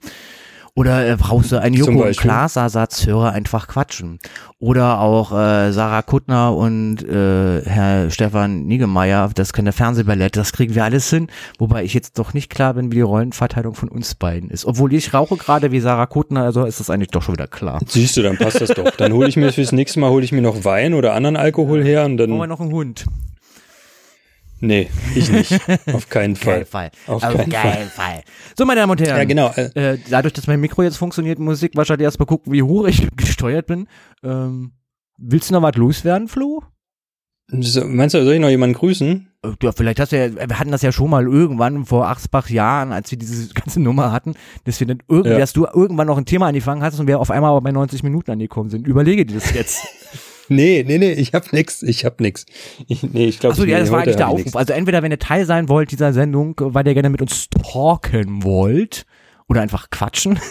Oder 0.77 1.09
äh, 1.09 1.17
brauchst 1.17 1.53
du 1.53 1.61
einen 1.61 1.75
Joko 1.75 1.93
und 1.93 1.99
Beispiel. 2.01 2.29
Klaas 2.31 2.57
Ersatz, 2.57 3.07
höre 3.07 3.33
einfach 3.33 3.67
quatschen. 3.67 4.19
Oder 4.59 5.01
auch 5.01 5.33
äh, 5.33 5.73
Sarah 5.73 6.03
Kuttner 6.03 6.55
und 6.55 7.03
äh, 7.03 7.63
Herr 7.65 8.11
Stefan 8.11 8.67
Niggemeier, 8.67 9.31
das 9.35 9.55
können 9.55 9.65
der 9.65 9.73
Fernsehballett, 9.73 10.37
das 10.37 10.53
kriegen 10.53 10.75
wir 10.75 10.85
alles 10.85 11.09
hin. 11.09 11.29
Wobei 11.59 11.83
ich 11.83 11.95
jetzt 11.95 12.19
doch 12.19 12.35
nicht 12.35 12.51
klar 12.51 12.75
bin, 12.75 12.93
wie 12.93 12.97
die 12.97 13.01
Rollenverteilung 13.01 13.75
von 13.75 13.89
uns 13.89 14.15
beiden 14.15 14.51
ist. 14.51 14.67
Obwohl 14.67 14.93
ich 14.93 15.15
rauche 15.15 15.39
gerade 15.39 15.73
wie 15.73 15.81
Sarah 15.81 16.05
Kuttner, 16.07 16.43
also 16.43 16.67
ist 16.67 16.79
das 16.79 16.91
eigentlich 16.91 17.09
doch 17.11 17.23
schon 17.23 17.37
wieder 17.37 17.47
klar. 17.47 17.81
Siehst 17.87 18.19
du, 18.19 18.23
dann 18.23 18.37
passt 18.37 18.61
das 18.61 18.69
doch. 18.69 18.91
Dann 18.91 19.15
hole 19.15 19.29
ich 19.29 19.37
mir 19.37 19.55
fürs 19.55 19.73
nächste 19.73 19.99
Mal 19.99 20.11
hole 20.11 20.25
ich 20.25 20.33
mir 20.33 20.43
noch 20.43 20.65
Wein 20.65 20.93
oder 20.93 21.15
anderen 21.15 21.37
Alkohol 21.37 21.83
her 21.83 22.05
und 22.05 22.19
Brauchen 22.19 22.31
wir 22.33 22.39
dann. 22.41 22.49
noch 22.51 22.61
einen 22.61 22.73
Hund? 22.73 23.07
Nee, 24.61 24.89
ich 25.15 25.31
nicht. 25.31 25.53
Auf 25.93 26.09
keinen 26.09 26.35
Fall. 26.37 26.65
Fall. 26.65 26.91
Auf 27.07 27.23
Auf 27.23 27.35
keinen 27.35 27.51
keinen 27.51 27.89
Fall. 27.89 28.23
So, 28.57 28.65
meine 28.65 28.81
Damen 28.81 28.93
und 28.93 29.01
Herren. 29.01 29.19
Ja, 29.19 29.25
genau. 29.25 29.53
äh, 29.55 29.93
Äh, 29.95 29.99
dadurch, 30.09 30.33
dass 30.35 30.47
mein 30.47 30.61
Mikro 30.61 30.83
jetzt 30.83 30.97
funktioniert, 30.97 31.39
muss 31.39 31.63
ich 31.63 31.73
wahrscheinlich 31.75 32.05
erstmal 32.05 32.27
gucken, 32.27 32.53
wie 32.53 32.63
hoch 32.63 32.87
ich 32.87 33.07
gesteuert 33.17 33.67
bin. 33.67 33.87
Ähm, 34.23 34.73
willst 35.19 35.51
du 35.51 35.55
noch 35.55 35.63
was 35.63 35.77
loswerden, 35.77 36.29
Flo? 36.29 36.63
So, 37.49 37.85
Meinst 37.87 38.15
du, 38.15 38.25
soll 38.25 38.35
ich 38.35 38.41
noch 38.41 38.49
jemanden 38.49 38.75
grüßen? 38.75 39.29
Äh, 39.45 39.49
Ja, 39.63 39.71
vielleicht 39.73 40.01
hast 40.01 40.11
du 40.11 40.17
ja, 40.19 40.35
wir 40.49 40.59
hatten 40.59 40.73
das 40.73 40.83
ja 40.83 40.91
schon 40.91 41.11
mal 41.11 41.25
irgendwann 41.27 41.85
vor 41.85 42.09
Achsbach 42.09 42.49
Jahren, 42.49 42.93
als 42.93 43.11
wir 43.11 43.19
diese 43.19 43.49
ganze 43.55 43.79
Nummer 43.81 44.11
hatten, 44.11 44.35
dass 44.65 44.81
wir 44.81 44.87
dann 44.89 45.01
irgendwie, 45.07 45.31
Ja. 45.33 45.39
dass 45.39 45.53
du 45.53 45.65
irgendwann 45.67 46.09
noch 46.09 46.19
ein 46.19 46.25
Thema 46.25 46.47
angefangen 46.49 46.83
hast 46.83 46.99
und 46.99 47.07
wir 47.07 47.21
auf 47.21 47.31
einmal 47.31 47.51
aber 47.51 47.61
bei 47.61 47.71
90 47.73 48.03
Minuten 48.03 48.31
angekommen 48.33 48.71
sind. 48.71 48.87
Überlege 48.89 49.25
dir 49.27 49.35
das 49.35 49.53
jetzt. 49.55 49.87
Nee, 50.49 50.85
nee, 50.87 50.99
nee, 50.99 51.13
ich 51.13 51.33
hab 51.35 51.53
nix. 51.53 51.83
Ich 51.83 52.05
hab 52.05 52.21
nix. 52.21 52.47
Ich, 52.89 53.03
nee, 53.03 53.27
ich 53.27 53.39
glaube, 53.41 53.55
Achso, 53.55 53.65
ja, 53.65 53.79
das 53.79 53.91
war 53.91 54.01
eigentlich 54.01 54.17
der 54.17 54.29
Aufruf. 54.29 54.45
nix. 54.45 54.57
Also 54.57 54.73
entweder, 54.73 55.03
wenn 55.03 55.11
ihr 55.11 55.19
Teil 55.19 55.45
sein 55.47 55.69
wollt 55.69 55.91
dieser 55.91 56.13
Sendung, 56.13 56.55
weil 56.59 56.87
ihr 56.87 56.95
gerne 56.95 57.11
mit 57.11 57.21
uns 57.23 57.49
talken 57.51 58.43
wollt, 58.45 59.07
oder 59.49 59.61
einfach 59.63 59.91
quatschen. 59.91 60.39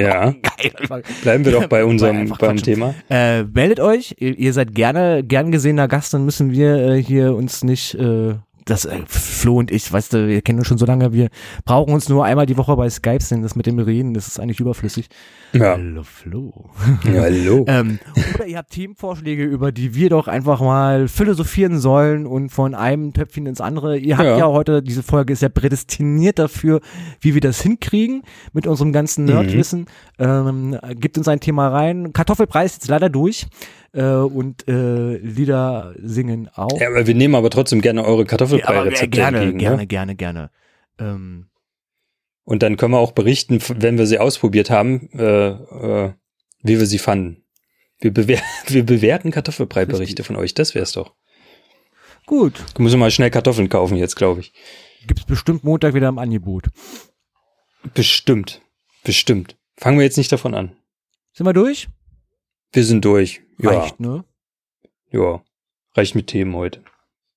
Ja, 0.00 0.30
Geil. 0.42 1.02
bleiben 1.22 1.44
wir 1.44 1.52
doch 1.52 1.66
bei 1.66 1.84
unserem 1.84 2.26
beim 2.26 2.38
quatschen. 2.38 2.62
Thema. 2.62 2.94
Äh, 3.10 3.42
meldet 3.44 3.80
euch, 3.80 4.16
ihr, 4.18 4.34
ihr 4.38 4.54
seid 4.54 4.74
gerne, 4.74 5.22
gern 5.22 5.52
gesehener 5.52 5.88
Gast, 5.88 6.14
dann 6.14 6.24
müssen 6.24 6.52
wir 6.52 6.76
äh, 6.76 7.02
hier 7.02 7.34
uns 7.34 7.62
nicht, 7.64 7.94
äh, 7.94 8.36
das, 8.64 8.84
äh, 8.84 9.02
Flo 9.06 9.58
und 9.58 9.70
ich, 9.70 9.92
weißt 9.92 10.12
du, 10.12 10.28
wir 10.28 10.42
kennen 10.42 10.58
uns 10.58 10.68
schon 10.68 10.78
so 10.78 10.86
lange, 10.86 11.12
wir 11.12 11.28
brauchen 11.64 11.92
uns 11.92 12.08
nur 12.08 12.24
einmal 12.24 12.46
die 12.46 12.56
Woche 12.56 12.74
bei 12.76 12.88
Skype 12.88 13.22
sehen, 13.22 13.42
das 13.42 13.56
mit 13.56 13.66
dem 13.66 13.78
Reden, 13.78 14.14
das 14.14 14.26
ist 14.26 14.40
eigentlich 14.40 14.60
überflüssig. 14.60 15.08
Ja. 15.52 15.72
Hallo 15.72 16.02
Flo. 16.02 16.70
ja 17.04 17.22
hallo. 17.22 17.64
ähm, 17.68 17.98
oder 18.34 18.46
ihr 18.46 18.58
habt 18.58 18.70
Themenvorschläge, 18.70 19.44
über 19.44 19.70
die 19.72 19.94
wir 19.94 20.10
doch 20.10 20.28
einfach 20.28 20.60
mal 20.60 21.08
philosophieren 21.08 21.78
sollen 21.78 22.26
und 22.26 22.50
von 22.50 22.74
einem 22.74 23.12
Töpfchen 23.12 23.46
ins 23.46 23.60
andere. 23.60 23.96
Ihr 23.98 24.16
habt 24.16 24.26
ja, 24.26 24.38
Ja. 24.38 24.46
heute, 24.48 24.82
diese 24.82 25.02
Folge 25.02 25.32
ist 25.32 25.42
ja 25.42 25.48
prädestiniert 25.48 26.38
dafür, 26.38 26.80
wie 27.20 27.34
wir 27.34 27.40
das 27.40 27.60
hinkriegen 27.60 28.22
mit 28.52 28.66
unserem 28.66 28.92
ganzen 28.92 29.24
Nerdwissen. 29.26 29.86
Ähm, 30.18 30.78
gibt 30.94 31.18
uns 31.18 31.28
ein 31.28 31.40
Thema 31.40 31.68
rein. 31.68 32.12
Kartoffelpreis 32.12 32.72
ist 32.72 32.82
jetzt 32.82 32.88
leider 32.88 33.08
durch. 33.08 33.46
Äh, 33.94 34.02
und 34.16 34.66
äh, 34.68 35.16
Lieder 35.18 35.94
singen 36.02 36.48
auch. 36.54 36.80
Ja, 36.80 36.88
aber 36.88 37.06
wir 37.06 37.14
nehmen 37.14 37.34
aber 37.36 37.48
trotzdem 37.50 37.80
gerne 37.80 38.04
eure 38.04 38.24
Kartoffelbrei-Rezepte 38.26 39.08
gerne, 39.08 39.38
entgegen. 39.38 39.58
gerne, 39.58 39.76
Ne? 39.78 39.86
gerne, 39.86 40.16
gerne. 40.16 40.50
Ähm, 40.98 41.46
Und 42.44 42.62
dann 42.62 42.76
können 42.76 42.92
wir 42.92 42.98
auch 42.98 43.12
berichten, 43.12 43.60
wenn 43.78 43.96
wir 43.98 44.06
sie 44.06 44.18
ausprobiert 44.18 44.68
haben, 44.70 45.08
äh, 45.12 45.48
äh, 45.50 46.12
wie 46.62 46.78
wir 46.78 46.86
sie 46.86 46.98
fanden. 46.98 47.44
Wir, 48.00 48.12
bewer 48.12 48.38
wir 48.66 48.84
bewerten 48.84 49.30
Kartoffelbrei-Berichte 49.30 50.24
von 50.24 50.36
euch. 50.36 50.54
Das 50.54 50.74
wär's 50.74 50.92
doch. 50.92 51.14
gut. 52.26 52.64
Du 52.74 52.82
musst 52.82 52.96
mal 52.96 53.10
schnell 53.12 53.30
Kartoffeln 53.30 53.68
kaufen 53.68 53.96
jetzt, 53.96 54.16
glaube 54.16 54.40
ich. 54.40 54.52
Gibt's 55.06 55.24
bestimmt 55.24 55.62
Montag 55.62 55.94
wieder 55.94 56.08
im 56.08 56.18
Angebot. 56.18 56.68
Bestimmt. 57.94 58.60
Bestimmt. 59.04 59.56
Fangen 59.76 59.98
wir 59.98 60.04
jetzt 60.04 60.16
nicht 60.16 60.32
davon 60.32 60.54
an. 60.54 60.76
Sind 61.32 61.46
wir 61.46 61.52
durch? 61.52 61.88
Wir 62.74 62.84
sind 62.84 63.04
durch. 63.04 63.40
Ja. 63.58 63.70
Reicht, 63.70 64.00
ne? 64.00 64.24
Ja. 65.12 65.40
Reicht 65.96 66.14
mit 66.16 66.26
Themen 66.26 66.54
heute. 66.56 66.80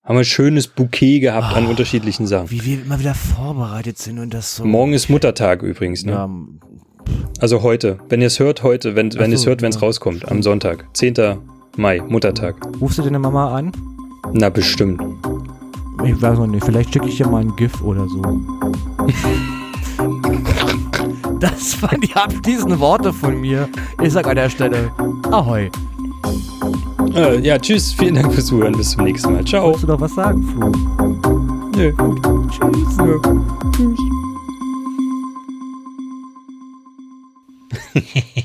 Haben 0.04 0.16
wir 0.16 0.22
ein 0.22 0.26
schönes 0.26 0.68
Bouquet 0.68 1.20
gehabt 1.20 1.56
an 1.56 1.68
Ah. 1.68 1.70
unterschiedlichen 1.70 2.26
Sachen. 2.26 2.50
Wie 2.50 2.64
wir 2.66 2.82
immer 2.82 3.00
wieder 3.00 3.14
vorbereitet 3.14 4.00
sind 4.00 4.18
und 4.20 4.34
das 4.34 4.56
so. 4.56 4.66
Morgen 4.66 4.94
ist 4.94 5.10
Muttertag 5.10 5.62
übrigens, 5.62 6.04
ne? 6.06 6.12
Ja, 6.14 6.30
Also 7.40 7.62
heute. 7.62 8.00
Wenn 8.10 8.22
ihr 8.22 8.28
es 8.28 8.40
hört, 8.40 8.64
heute. 8.64 8.96
Wenn, 8.96 9.14
wenn 9.14 9.26
Ach 9.26 9.28
ihr 9.28 9.34
es 9.36 9.42
so, 9.44 9.50
hört, 9.50 9.62
wenn 9.62 9.70
es 9.70 9.76
ja. 9.76 9.82
rauskommt. 9.82 10.28
Am 10.28 10.42
Sonntag. 10.42 10.88
10. 10.94 11.14
Mai, 11.76 12.02
Muttertag. 12.02 12.56
rufst 12.82 12.98
du 12.98 13.04
deine 13.04 13.20
Mama 13.20 13.56
an? 13.56 13.72
Na, 14.34 14.50
bestimmt. 14.50 15.00
Ich 16.04 16.20
weiß 16.20 16.40
noch 16.40 16.48
nicht, 16.48 16.66
vielleicht 16.66 16.92
schicke 16.92 17.08
ich 17.08 17.20
ihr 17.20 17.28
mal 17.28 17.42
ein 17.44 17.56
GIF 17.56 17.80
oder 17.84 18.08
so. 18.08 18.22
Das 21.40 21.82
waren 21.84 22.02
die 22.02 22.14
abschließenden 22.16 22.80
Worte 22.80 23.14
von 23.14 23.40
mir. 23.40 23.70
Ich 24.02 24.14
sag 24.14 24.28
an 24.28 24.36
der 24.36 24.50
Stelle 24.50 24.92
Ahoi. 25.32 25.70
Äh, 27.14 27.40
ja, 27.42 27.60
tschüss. 27.60 27.94
Vielen 27.94 28.16
Dank 28.16 28.34
fürs 28.34 28.48
Zuhören. 28.48 28.74
Bis 28.74 28.92
zum 28.92 29.04
nächsten 29.04 29.34
Mal. 29.34 29.46
Ciao. 29.46 29.70
Willst 29.70 29.84
du 29.84 29.88
doch 29.88 30.02
was 30.02 30.16
sagen, 30.16 30.44
Flo? 30.44 30.72
Nö. 31.76 31.94
Tschüss. 32.50 32.98
Nö. 32.98 33.20